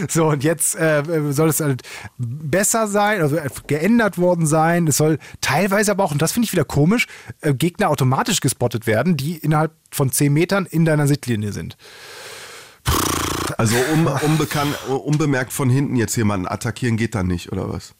[0.13, 1.83] so und jetzt äh, soll es halt
[2.17, 4.87] besser sein, also geändert worden sein.
[4.87, 7.07] Es soll teilweise aber auch, und das finde ich wieder komisch,
[7.41, 11.77] äh, Gegner automatisch gespottet werden, die innerhalb von 10 Metern in deiner Sichtlinie sind.
[13.57, 17.93] Also um, unbekannt, unbemerkt von hinten jetzt jemanden attackieren geht dann nicht, oder was?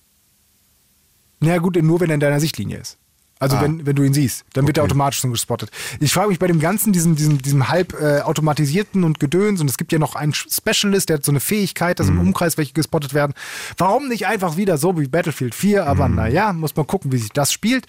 [1.40, 2.98] Na gut, nur wenn er in deiner Sichtlinie ist.
[3.42, 3.62] Also Ah.
[3.62, 5.72] wenn, wenn du ihn siehst, dann wird er automatisch schon gespottet.
[6.02, 9.70] Ich frage mich bei dem ganzen, diesem, diesem, diesem halb äh, automatisierten und Gedöns, und
[9.70, 12.16] es gibt ja noch einen Specialist, der hat so eine Fähigkeit, dass Mhm.
[12.16, 13.32] im Umkreis welche gespottet werden.
[13.78, 15.86] Warum nicht einfach wieder so wie Battlefield 4?
[15.88, 16.16] Aber Mhm.
[16.16, 17.86] naja, muss man gucken, wie sich das spielt.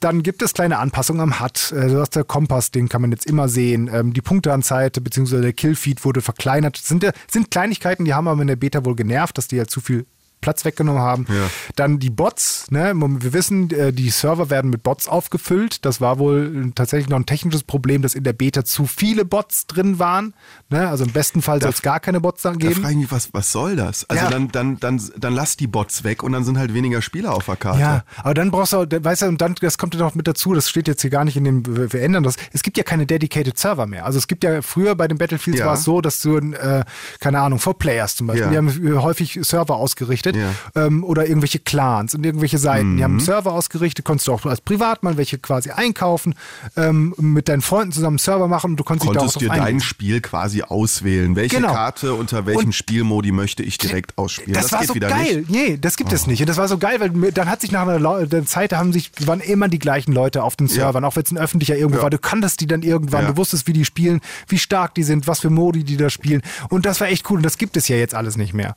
[0.00, 1.72] Dann gibt es kleine Anpassungen am HUD.
[1.72, 3.90] Äh, Du hast der Kompass, den kann man jetzt immer sehen.
[3.92, 5.42] Ähm, die Punkteanzeige bzw.
[5.42, 6.78] der Killfeed wurde verkleinert.
[6.78, 9.58] Das sind, ja- sind Kleinigkeiten, die haben aber in der Beta wohl genervt, dass die
[9.58, 10.06] halt zu viel
[10.44, 11.26] Platz weggenommen haben.
[11.28, 11.48] Ja.
[11.76, 12.92] Dann die Bots, ne?
[12.94, 15.84] wir wissen, äh, die Server werden mit Bots aufgefüllt.
[15.84, 19.66] Das war wohl tatsächlich noch ein technisches Problem, dass in der Beta zu viele Bots
[19.66, 20.34] drin waren.
[20.68, 20.88] Ne?
[20.88, 22.80] Also im besten Fall soll es gar keine Bots dann Da geben.
[22.82, 24.08] frage ich mich, was, was soll das?
[24.10, 24.30] Also Ja.
[24.30, 27.46] dann, dann, dann, dann lass die Bots weg und dann sind halt weniger Spieler auf
[27.46, 27.80] der Karte.
[27.80, 30.52] Ja, aber dann brauchst du, weißt du, und dann, das kommt ja noch mit dazu,
[30.54, 32.36] das steht jetzt hier gar nicht in dem, wir ändern das.
[32.52, 34.04] Es gibt ja keine dedicated Server mehr.
[34.04, 35.66] Also es gibt ja früher bei den Battlefields Ja.
[35.66, 36.84] war es so, dass du, äh,
[37.20, 38.50] keine Ahnung, for Players zum Beispiel, Ja.
[38.50, 40.50] die haben äh, häufig Server ausgerichtet Ja.
[40.86, 42.96] ähm, oder irgendwelche Clans und irgendwelche Seiten.
[42.96, 43.04] Die Mhm.
[43.04, 46.34] haben Server ausgerichtet, konntest du auch als Privatmann welche quasi einkaufen,
[46.76, 49.80] ähm, mit deinen Freunden zusammen Server machen und du konntest Konntest dir da dein.
[49.80, 51.36] Spiel quasi auswählen.
[51.36, 51.72] Welche Genau.
[51.72, 54.54] Karte unter welchem Und- Spielmodi möchte ich direkt ausspielen?
[54.54, 55.38] Das, war geht so geil.
[55.38, 55.50] nicht.
[55.50, 56.40] Nee, das gibt es nicht.
[56.40, 59.10] Und das war so geil, weil dann hat sich nach einer der Zeit haben sich,
[59.26, 62.02] waren immer die gleichen Leute auf den Servern, auch wenn es ein öffentlicher irgendwo Ja.
[62.04, 62.10] war.
[62.10, 63.30] Du kanntest die dann irgendwann, Ja.
[63.32, 66.42] du wusstest, wie die spielen, wie stark die sind, was für Modi die da spielen.
[66.70, 67.36] Und das war echt cool.
[67.38, 68.74] Und das gibt es ja jetzt alles nicht mehr.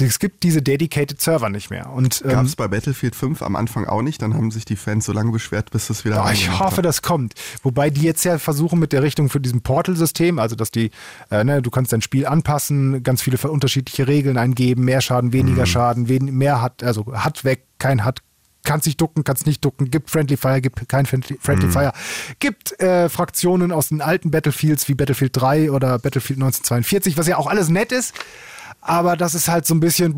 [0.00, 1.90] Es gibt diese dedicated Server nicht mehr.
[1.92, 4.22] Und ähm, Gab es bei Battlefield 5 am Anfang auch nicht.
[4.22, 6.84] Dann haben sich die Fans so lange beschwert, bis es wieder Oh, ich hoffe, hat.
[6.84, 7.34] das kommt.
[7.62, 10.90] Wobei die jetzt ja versuchen mit der Richtung für diesem Portal-System, also dass die,
[11.30, 15.62] äh, ne, du kannst dein Spiel anpassen, ganz viele unterschiedliche Regeln eingeben, mehr Schaden, weniger
[15.62, 15.66] Mhm.
[15.66, 18.20] Schaden, wen, mehr hat, also hat weg, kein hat,
[18.64, 21.40] kannst nicht ducken, kannst nicht ducken, gibt Friendly Fire, gibt kein Friendly, Mhm.
[21.40, 21.92] Friendly Fire,
[22.40, 27.36] gibt äh, Fraktionen aus den alten Battlefields wie Battlefield 3 oder Battlefield 1942, was ja
[27.36, 28.14] auch alles nett ist.
[28.80, 30.16] Aber das ist halt so ein bisschen,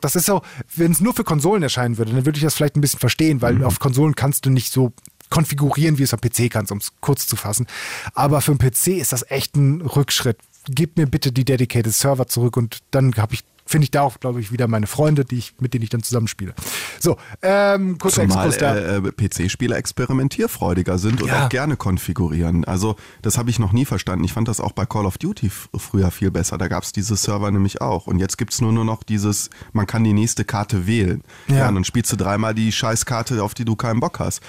[0.00, 0.42] das ist so,
[0.74, 3.40] wenn es nur für Konsolen erscheinen würde, dann würde ich das vielleicht ein bisschen verstehen,
[3.42, 4.92] weil auf Konsolen kannst du nicht so
[5.30, 7.66] konfigurieren, wie es am PC kannst, um es kurz zu fassen.
[8.14, 10.38] Aber für einen PC ist das echt ein Rückschritt.
[10.70, 14.18] Gib mir bitte die Dedicated Server zurück und dann habe ich finde ich da auch,
[14.18, 16.54] glaube ich, wieder meine Freunde, die ich, mit denen ich dann zusammenspiele.
[17.00, 21.44] So, ähm, kurzer Zumal äh, äh, PC-Spieler experimentierfreudiger sind und Ja.
[21.44, 22.64] auch gerne konfigurieren.
[22.64, 24.24] Also das habe ich noch nie verstanden.
[24.24, 26.56] Ich fand das auch bei Call of Duty früher viel besser.
[26.58, 28.06] Da gab es diese Server nämlich auch.
[28.06, 31.22] Und jetzt gibt es nur, nur noch dieses, man kann die nächste Karte wählen.
[31.48, 31.56] Ja.
[31.58, 31.68] Ja.
[31.68, 34.40] und dann spielst du dreimal die Scheißkarte, auf die du keinen Bock hast.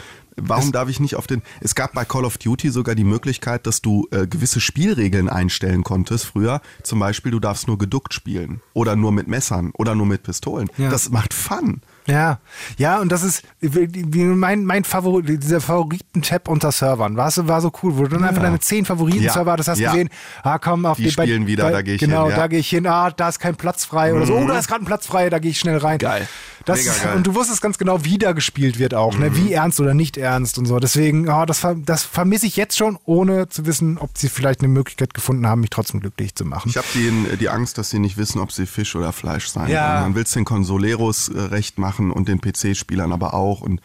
[0.43, 1.41] Warum darf ich nicht auf den.
[1.61, 5.83] Es gab bei Call of Duty sogar die Möglichkeit, dass du äh, gewisse Spielregeln einstellen
[5.83, 6.61] konntest früher.
[6.83, 8.61] Zum Beispiel, du darfst nur geduckt spielen.
[8.73, 9.71] Oder nur mit Messern.
[9.77, 10.69] Oder nur mit Pistolen.
[10.77, 10.89] Ja.
[10.89, 11.81] Das macht Fun.
[12.07, 12.39] Ja,
[12.77, 17.17] ja, und das ist mein, mein Favorit, dieser Favoriten-Tab unter Servern.
[17.17, 19.77] War so, war so cool, wo du dann einfach deine zehn Favoriten-Server, Ja, das hast
[19.77, 19.91] du ja.
[19.91, 20.09] gesehen,
[20.41, 22.37] ah komm, auf Die den- spielen wieder, da geh ich genau, hin, ja.
[22.37, 24.67] da gehe ich hin, ah, da ist kein Platz frei oder so, oh, da ist
[24.67, 25.99] gerade ein Platz frei, da gehe ich schnell rein.
[25.99, 26.27] Geil.
[26.69, 27.11] Das Mega ist, geil.
[27.11, 27.17] Mhm.
[27.17, 29.35] Und du wusstest ganz genau, wie da gespielt wird auch, ne?
[29.35, 30.79] wie ernst oder nicht ernst und so.
[30.79, 34.69] Deswegen, ah, das, das vermisse ich jetzt schon, ohne zu wissen, ob sie vielleicht eine
[34.69, 36.69] Möglichkeit gefunden haben, mich trotzdem glücklich zu machen.
[36.69, 39.69] Ich habe die, die Angst, dass sie nicht wissen, ob sie Fisch oder Fleisch sein
[39.69, 39.91] Ja.
[39.93, 40.01] wollen.
[40.03, 43.61] Man will es den Consoleros äh, recht machen und den PC-Spielern aber auch.
[43.61, 43.81] Und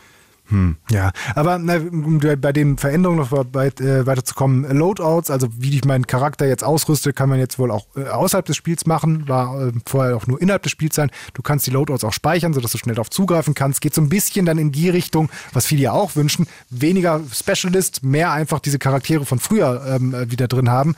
[0.90, 5.84] Ja, aber na, um bei den Veränderungen noch bei, äh, weiterzukommen, Loadouts, also wie ich
[5.84, 9.68] meinen Charakter jetzt ausrüste, kann man jetzt wohl auch äh, außerhalb des Spiels machen, war
[9.68, 11.10] äh, vorher auch nur innerhalb des Spiels sein.
[11.32, 13.80] Du kannst die Loadouts auch speichern, sodass du schnell darauf zugreifen kannst.
[13.80, 18.02] Geht so ein bisschen dann in die Richtung, was viele ja auch wünschen, weniger Specialist,
[18.02, 20.94] mehr einfach diese Charaktere von früher ähm, äh, wieder drin haben.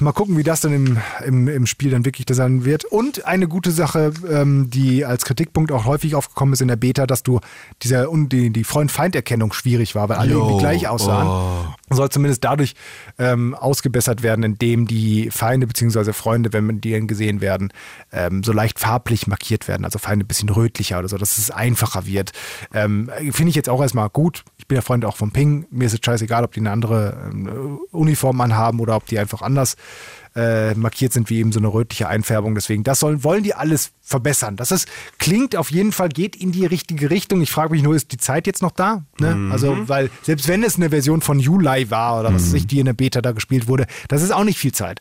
[0.00, 2.84] Mal gucken, wie das dann im, im, im Spiel dann wirklich sein wird.
[2.84, 7.06] Und eine gute Sache, ähm, die als Kritikpunkt auch häufig aufgekommen ist in der Beta,
[7.06, 7.40] dass du
[7.82, 11.28] dieser und die, die Freund-Feind-Erkennung schwierig war, weil alle Jo, irgendwie gleich aussahen.
[11.28, 11.94] oh.
[11.94, 12.74] Soll zumindest dadurch
[13.18, 16.12] ähm, ausgebessert werden, indem die Feinde bzw.
[16.12, 17.72] Freunde, wenn man die gesehen werden,
[18.12, 19.84] ähm, so leicht farblich markiert werden.
[19.84, 22.32] Also Feinde ein bisschen rötlicher oder so, dass es einfacher wird.
[22.72, 24.44] Ähm, Finde ich jetzt auch erstmal gut.
[24.58, 25.66] Ich bin ja Freund auch vom Ping.
[25.70, 29.42] Mir ist es scheißegal, ob die eine andere ähm, Uniform anhaben oder ob die einfach
[29.42, 29.71] anders
[30.34, 32.54] äh, markiert sind wie eben so eine rötliche Einfärbung.
[32.54, 34.56] Deswegen, das sollen, wollen die alles verbessern.
[34.56, 37.40] Das ist, klingt auf jeden Fall, geht in die richtige Richtung.
[37.42, 39.04] Ich frage mich nur, ist die Zeit jetzt noch da?
[39.20, 39.50] Ne?
[39.52, 42.78] Also, weil selbst wenn es eine Version von Juli war oder was weiß ich, die
[42.78, 45.00] in der Beta da gespielt wurde, das ist auch nicht viel Zeit.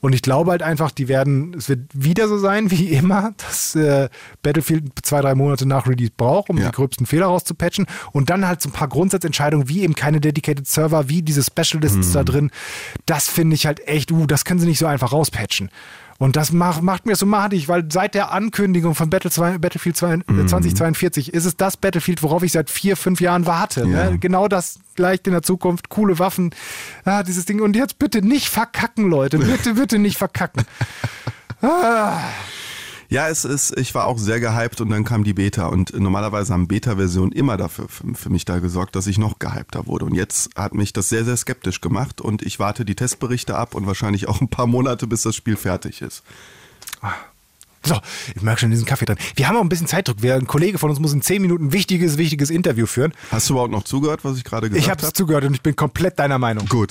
[0.00, 3.74] Und ich glaube halt einfach, die werden, es wird wieder so sein wie immer, dass
[3.74, 4.08] äh,
[4.42, 6.66] Battlefield zwei, drei Monate nach Release braucht, um Ja.
[6.66, 7.86] die gröbsten Fehler rauszupatchen.
[8.12, 12.12] Und dann halt so ein paar Grundsatzentscheidungen, wie eben keine Dedicated Server, wie diese Specialists
[12.12, 12.50] da drin.
[13.06, 15.70] Das finde ich halt echt, uh, das können sie nicht so einfach rauspatchen.
[16.20, 19.96] Und das macht, macht mir so madig, weil seit der Ankündigung von Battle 2, Battlefield
[19.96, 23.80] 2, äh, 2042 ist es das Battlefield, worauf ich seit vier, fünf Jahren warte.
[23.86, 24.10] Ja.
[24.10, 24.18] Ne?
[24.18, 25.88] Genau das gleicht in der Zukunft.
[25.88, 26.50] Coole Waffen,
[27.06, 27.62] ah, dieses Ding.
[27.62, 29.38] Und jetzt bitte nicht verkacken, Leute.
[29.38, 30.64] Bitte, bitte nicht verkacken.
[33.10, 35.66] ja, es ist, ich war auch sehr gehypt und dann kam die Beta.
[35.66, 40.04] Und normalerweise haben Beta-Versionen immer dafür für, mich da gesorgt, dass ich noch gehypter wurde.
[40.04, 43.74] Und jetzt hat mich das sehr, sehr skeptisch gemacht und ich warte die Testberichte ab
[43.74, 46.22] und wahrscheinlich auch ein paar Monate, bis das Spiel fertig ist.
[47.84, 47.98] So,
[48.36, 49.16] ich merke schon diesen Kaffee drin.
[49.34, 50.22] Wir haben auch ein bisschen Zeitdruck.
[50.22, 53.12] Wir, ein Kollege von uns muss in zehn Minuten ein wichtiges, wichtiges Interview führen.
[53.32, 55.00] Hast du überhaupt noch zugehört, was ich gerade gesagt Ich habe?
[55.02, 56.66] habe es zugehört und ich bin komplett deiner Meinung.
[56.66, 56.90] Gut.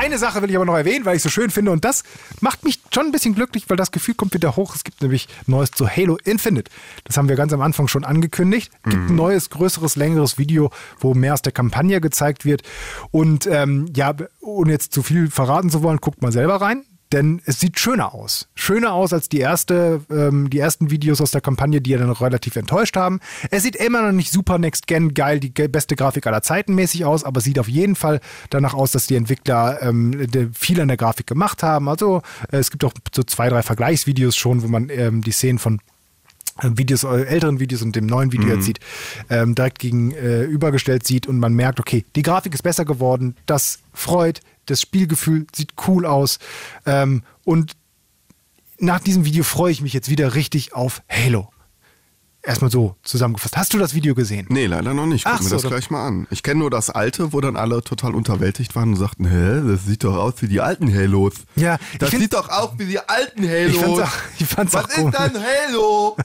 [0.00, 2.04] Eine Sache will ich aber noch erwähnen, weil ich so schön finde und das
[2.40, 4.74] macht mich schon ein bisschen glücklich, weil das Gefühl kommt wieder hoch.
[4.74, 6.70] Es gibt nämlich Neues zu Halo Infinite.
[7.04, 8.72] Das haben wir ganz am Anfang schon angekündigt.
[8.82, 10.70] Es gibt ein neues, größeres, längeres Video,
[11.00, 12.62] wo mehr aus der Kampagne gezeigt wird.
[13.10, 16.86] Und ähm, ja, ohne jetzt zu viel verraten zu wollen, guckt mal selber rein.
[17.12, 18.48] Denn es sieht schöner aus.
[18.54, 22.06] Schöner aus als die, erste, ähm, die ersten Videos aus der Kampagne, die ja dann
[22.06, 23.20] noch relativ enttäuscht haben.
[23.50, 27.04] Es sieht immer noch nicht super Next Gen geil, die beste Grafik aller Zeiten mäßig
[27.04, 30.88] aus, aber es sieht auf jeden Fall danach aus, dass die Entwickler ähm, viel an
[30.88, 31.88] der Grafik gemacht haben.
[31.88, 35.58] Also äh, es gibt auch so zwei, drei Vergleichsvideos schon, wo man ähm, die Szenen
[35.58, 35.80] von
[36.62, 38.80] Videos, äh, älteren Videos und dem neuen Video jetzt sieht,
[39.28, 44.40] ähm, direkt gegenübergestellt sieht und man merkt, okay, die Grafik ist besser geworden, das freut,
[44.70, 46.38] das Spielgefühl sieht cool aus
[46.86, 47.72] ähm, und
[48.78, 51.50] nach diesem Video freue ich mich jetzt wieder richtig auf Halo.
[52.42, 53.58] Erstmal so zusammengefasst.
[53.58, 54.46] Hast du das Video gesehen?
[54.48, 55.24] Nee, leider noch nicht.
[55.26, 56.26] Guck Ach mir so, das dann- gleich mal an.
[56.30, 59.84] Ich kenne nur das alte, wo dann alle total unterwältigt waren und sagten, hä, das
[59.84, 61.34] sieht doch aus wie die alten Halos.
[61.56, 63.74] Ja, das sieht doch aus wie die alten Halos.
[63.74, 66.16] Ich fand's auch, ich fand's Was auch ist denn Halo?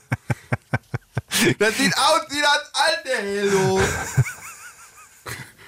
[1.60, 3.80] das sieht aus wie das alte Halo.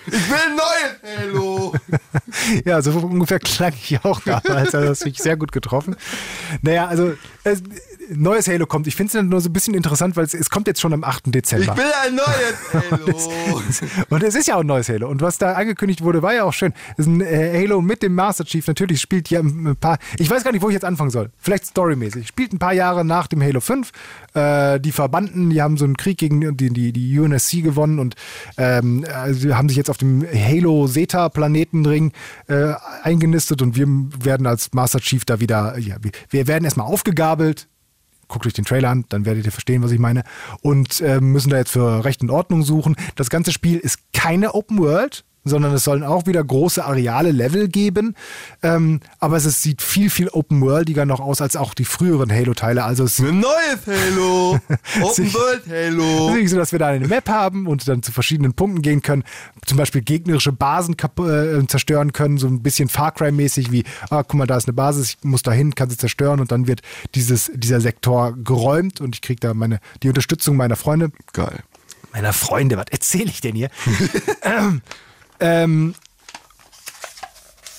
[0.07, 1.73] Ich will neues Halo.
[2.65, 4.73] Ja, so ungefähr klang ich auch damals.
[4.73, 5.95] Also das habe ich sehr gut getroffen.
[6.61, 7.61] Naja, also es,
[8.15, 8.87] neues Halo kommt.
[8.87, 11.03] Ich finde es nur so ein bisschen interessant, weil es, es kommt jetzt schon am
[11.03, 11.27] 8.
[11.27, 11.75] Ich Dezember.
[11.77, 13.21] will ein neues Halo.
[14.09, 15.07] Und es ist ja auch ein neues Halo.
[15.09, 16.73] Und was da angekündigt wurde, war ja auch schön.
[16.93, 18.65] Es ist ein äh, Halo mit dem Master Chief.
[18.67, 19.97] Natürlich spielt hier ein paar.
[20.19, 21.31] Ich weiß gar nicht, wo ich jetzt anfangen soll.
[21.37, 22.27] Vielleicht storymäßig.
[22.27, 23.91] Spielt ein paar Jahre nach dem Halo 5.
[24.33, 28.15] Äh, die Verbanden, die haben so einen Krieg gegen die, die, die UNSC gewonnen und
[28.57, 32.11] ähm, also haben sich jetzt auf dem Halo Zeta Planetenring
[32.47, 33.87] äh, eingenistet und wir
[34.23, 37.67] werden als Master Chief da wieder, ja, wir- wir werden erstmal aufgegabelt,
[38.27, 40.23] guckt euch den Trailer an, dann werdet ihr verstehen, was ich meine.
[40.61, 42.95] Und ähm, müssen da jetzt für Recht und Ordnung suchen.
[43.15, 47.67] Das ganze Spiel ist keine Open World, sondern es sollen auch wieder große Areale, Level
[47.67, 48.15] geben.
[48.63, 52.83] Ähm, aber es, sieht viel, viel open-worldiger noch aus als auch die früheren Halo-Teile.
[52.83, 54.59] Also es Ein neues Halo.
[55.01, 56.29] Open World es Halo.
[56.29, 59.01] ist nicht so, dass wir da eine Map haben und dann zu verschiedenen Punkten gehen
[59.01, 59.23] können.
[59.65, 64.35] Zum Beispiel gegnerische Basen äh, zerstören können, so ein bisschen Far Cry-mäßig wie, ah, guck
[64.35, 66.81] mal, da ist eine Basis, ich muss da hin, kann sie zerstören und dann wird
[67.15, 71.11] dieses, dieser Sektor geräumt und ich kriege da meine, die Unterstützung meiner Freunde.
[71.33, 71.63] Geil.
[72.13, 73.69] Meiner Freunde, was erzähle ich denn hier?
[74.41, 74.81] ähm,
[75.39, 75.95] ähm,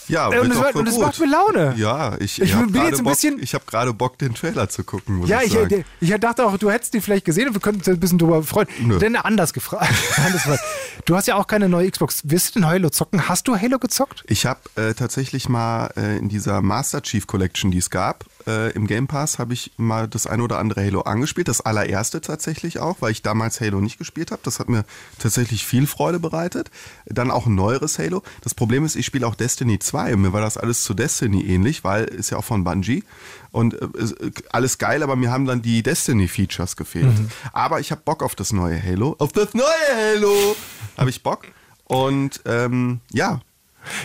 [0.08, 1.74] Ja, und es voll und es macht mir Laune.
[1.76, 4.32] Ja, ich, Ich hab bin gerade jetzt ein Bock, bisschen- ich habe gerade Bock, den
[4.34, 7.48] Trailer zu gucken, Ja, ich ich, ich, ich dachte auch, du hättest die vielleicht gesehen
[7.48, 8.68] und wir könnten uns ein bisschen drüber freuen.
[8.80, 8.98] Nö.
[8.98, 9.92] Denn anders gefragt.
[10.16, 10.62] anders gefragt.
[11.04, 12.22] Du hast ja auch keine neue Xbox.
[12.24, 13.28] Wirst du denn Halo zocken?
[13.28, 14.24] Hast du Halo gezockt?
[14.28, 18.70] Ich habe äh, tatsächlich mal äh, in dieser Master Chief Collection, die es gab, äh,
[18.70, 21.48] im Game Pass, habe ich mal das ein oder andere Halo angespielt.
[21.48, 24.40] Das allererste tatsächlich auch, weil ich damals Halo nicht gespielt habe.
[24.42, 24.84] Das hat mir
[25.18, 26.70] tatsächlich viel Freude bereitet.
[27.06, 28.22] Dann auch ein neueres Halo.
[28.40, 30.16] Das Problem ist, ich spiele auch Destiny 2.
[30.16, 33.04] Mir war das alles zu Destiny ähnlich, weil ist ja auch von Bungie.
[33.52, 37.14] Und äh, ist, äh, alles geil, aber mir haben dann die Destiny-Features gefehlt.
[37.52, 39.14] Aber ich habe Bock auf das neue Halo.
[39.18, 39.64] Auf das neue
[39.94, 40.56] Halo
[40.96, 41.46] habe ich Bock.
[41.84, 43.40] Und ähm, ja,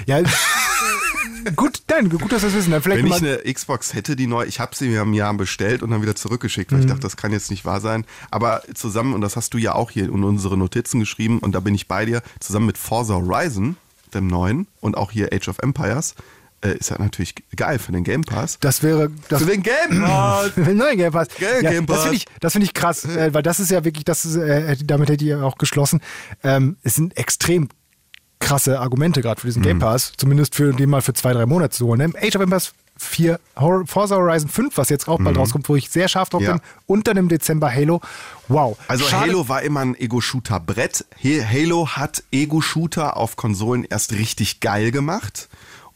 [0.05, 0.21] Ja.
[1.55, 2.71] gut, nein, gut, dass wir das wissen.
[2.71, 5.33] Dann vielleicht Wenn ich eine Xbox hätte, die neu, ich habe sie mir im Jahr
[5.33, 8.05] bestellt und dann wieder zurückgeschickt, weil ich dachte, das kann jetzt nicht wahr sein.
[8.31, 11.59] Aber zusammen, und das hast du ja auch hier in unsere Notizen geschrieben, und da
[11.59, 13.77] bin ich bei dir, zusammen mit Forza Horizon,
[14.13, 16.15] dem neuen, und auch hier Age of Empires,
[16.61, 18.57] äh, ist ja natürlich geil für den Game Pass.
[18.61, 19.11] das wäre.
[19.27, 20.51] Das, für den Game Pass!
[20.51, 21.27] Für den neuen Game Pass.
[21.39, 22.03] Geil, ja, Game Das Pass.
[22.03, 24.75] finde ich, das finde ich krass, äh, weil das ist ja wirklich, das ist, äh,
[24.83, 25.99] damit hätte ich auch geschlossen.
[26.43, 27.69] Ähm, es sind extrem
[28.43, 29.65] krasse Argumente gerade für diesen Mhm.
[29.67, 31.99] Game Pass, zumindest für den mal für zwei, drei Monate zu holen.
[32.13, 32.19] Ne?
[32.21, 35.89] Age of Empires 4, Hor- Forza Horizon 5, was jetzt auch bald rauskommt, wo ich
[35.89, 36.47] sehr scharf drauf Mhm.
[36.47, 36.53] Ja.
[36.53, 38.01] bin, und dann im Dezember Halo.
[38.47, 38.77] Wow.
[38.87, 41.05] Also Schade- Halo war immer ein Ego-Shooter-Brett.
[41.23, 45.49] Halo hat Ego-Shooter auf Konsolen erst richtig geil gemacht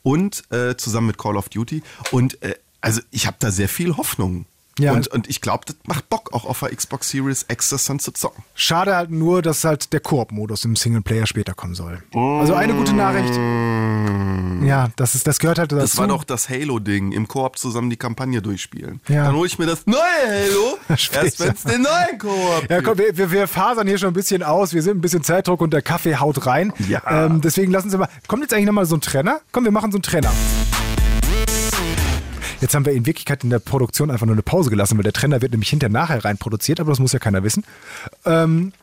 [0.04, 1.84] und äh, zusammen mit Call of Duty.
[2.12, 4.46] Und äh, also ich habe da sehr viel Hoffnung.
[4.80, 4.94] Ja.
[4.94, 8.00] Und, und ich glaube, das macht Bock, auch auf der Xbox Series X das dann
[8.00, 8.44] zu zocken.
[8.56, 12.04] Schade halt nur, dass halt der Koop-Modus im Singleplayer später kommen soll.
[12.14, 13.34] Also eine gute Nachricht.
[14.68, 15.82] Ja, das, ist, das gehört halt dazu.
[15.82, 19.02] Das war doch das Halo-Ding, im Koop zusammen die Kampagne durchspielen.
[19.08, 19.26] Ja.
[19.26, 22.84] Dann hole ich mir das neue Halo, erst wenn es den neuen Koop Ja, gibt.
[22.84, 24.74] komm, wir, wir, wir fasern hier schon ein bisschen aus.
[24.74, 26.74] Wir sind ein bisschen Zeitdruck und der Kaffee haut rein.
[26.88, 27.02] Ja.
[27.26, 28.10] Ähm, deswegen lassen Sie mal.
[28.28, 29.42] Kommt jetzt eigentlich nochmal so ein Trenner?
[29.52, 30.32] Komm, wir machen so einen Trenner.
[32.62, 35.14] Jetzt haben wir in Wirklichkeit in der Produktion einfach nur eine Pause gelassen, weil der
[35.14, 37.64] Trenner wird nämlich hinter nachher rein produziert, aber das muss ja keiner wissen.
[38.26, 38.74] Ähm,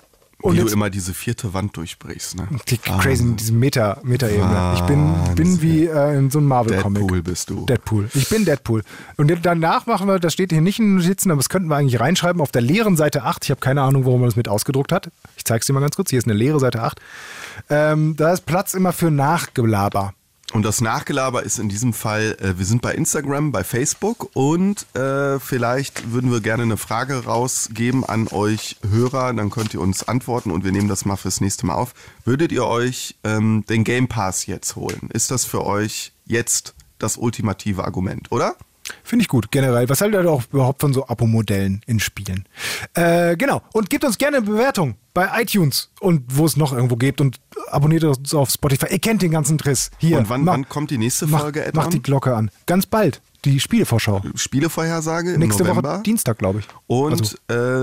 [0.45, 2.37] und Wie du jetzt immer diese vierte Wand durchbrichst.
[2.37, 2.47] Ne?
[2.69, 4.75] die crazy, diese Meta, Meta-Ebene.
[4.75, 7.01] Ich bin, bin wie äh, in so einem Marvel-Comic.
[7.01, 7.65] Deadpool bist du.
[7.65, 8.11] Deadpool.
[8.13, 8.83] Ich bin Deadpool.
[9.17, 11.77] Und danach machen wir, das steht hier nicht in den Notizen, aber das könnten wir
[11.77, 13.45] eigentlich reinschreiben auf der leeren Seite 8.
[13.45, 15.11] Ich habe keine Ahnung, warum man das mit ausgedruckt hat.
[15.39, 16.11] Ich zeige es dir mal ganz kurz.
[16.11, 17.01] Hier ist eine leere Seite 8.
[17.71, 20.13] Ähm, da ist Platz immer für Nachgelaber.
[20.55, 24.87] Und das Nachgelaber ist in diesem Fall, äh, wir sind bei Instagram, bei Facebook und
[24.95, 30.07] äh, vielleicht würden wir gerne eine Frage rausgeben an euch Hörer, dann könnt ihr uns
[30.07, 31.93] antworten und wir nehmen das mal fürs nächste Mal auf.
[32.25, 35.11] Würdet ihr euch ähm, den Game Pass jetzt holen?
[35.13, 38.55] Ist das für euch jetzt das ultimative Argument, oder?
[39.03, 39.89] Finde ich gut, generell.
[39.89, 42.47] Was haltet ihr auch überhaupt von so Abo-Modellen in Spielen?
[42.95, 43.61] Äh, genau.
[43.73, 47.41] Und gebt uns gerne eine Bewertung bei iTunes und wo es noch irgendwo gibt und
[47.71, 48.87] abonniert uns auf Spotify.
[48.91, 49.91] Ihr kennt den ganzen Triss.
[49.99, 50.19] Hier.
[50.19, 52.05] und wann, mach- wann kommt die nächste mach, Folge, mach die Edmund?
[52.05, 52.51] Glocke an.
[52.67, 53.23] Ganz bald.
[53.45, 54.23] Die Spielevorschau.
[54.35, 55.95] Spielevorhersage im Nächste November.
[55.97, 56.67] Woche Dienstag, glaube ich.
[56.87, 57.37] Und Also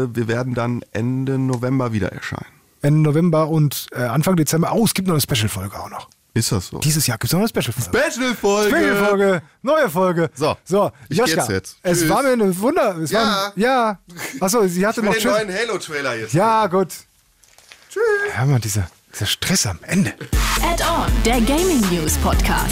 [0.05, 2.45] äh, wir werden dann Ende November wieder erscheinen.
[2.81, 4.71] Ende November und äh, Anfang Dezember.
[4.73, 6.09] Oh, es gibt noch eine Special-Folge auch noch.
[6.33, 6.79] Ist das so?
[6.79, 8.11] Dieses Jahr gibt es noch eine Special-Folge.
[8.11, 8.69] Special-Folge!
[8.75, 10.29] Special-Folge, neue Folge.
[10.33, 11.77] So, so ich Joschka, geht's jetzt.
[11.83, 12.09] Es Tschüss.
[12.09, 12.97] war mir eine Wunder.
[12.97, 13.19] Es Ja.
[13.19, 13.99] War, ja.
[14.39, 15.31] Achso, sie hatte noch Tschüss.
[15.31, 16.33] Halo-Trailer jetzt.
[16.33, 16.87] Ja, gut.
[17.91, 18.01] Tschüss.
[18.33, 20.13] Hör mal, dieser, dieser Stress am Ende.
[20.63, 22.71] Add-on, der Gaming News Podcast.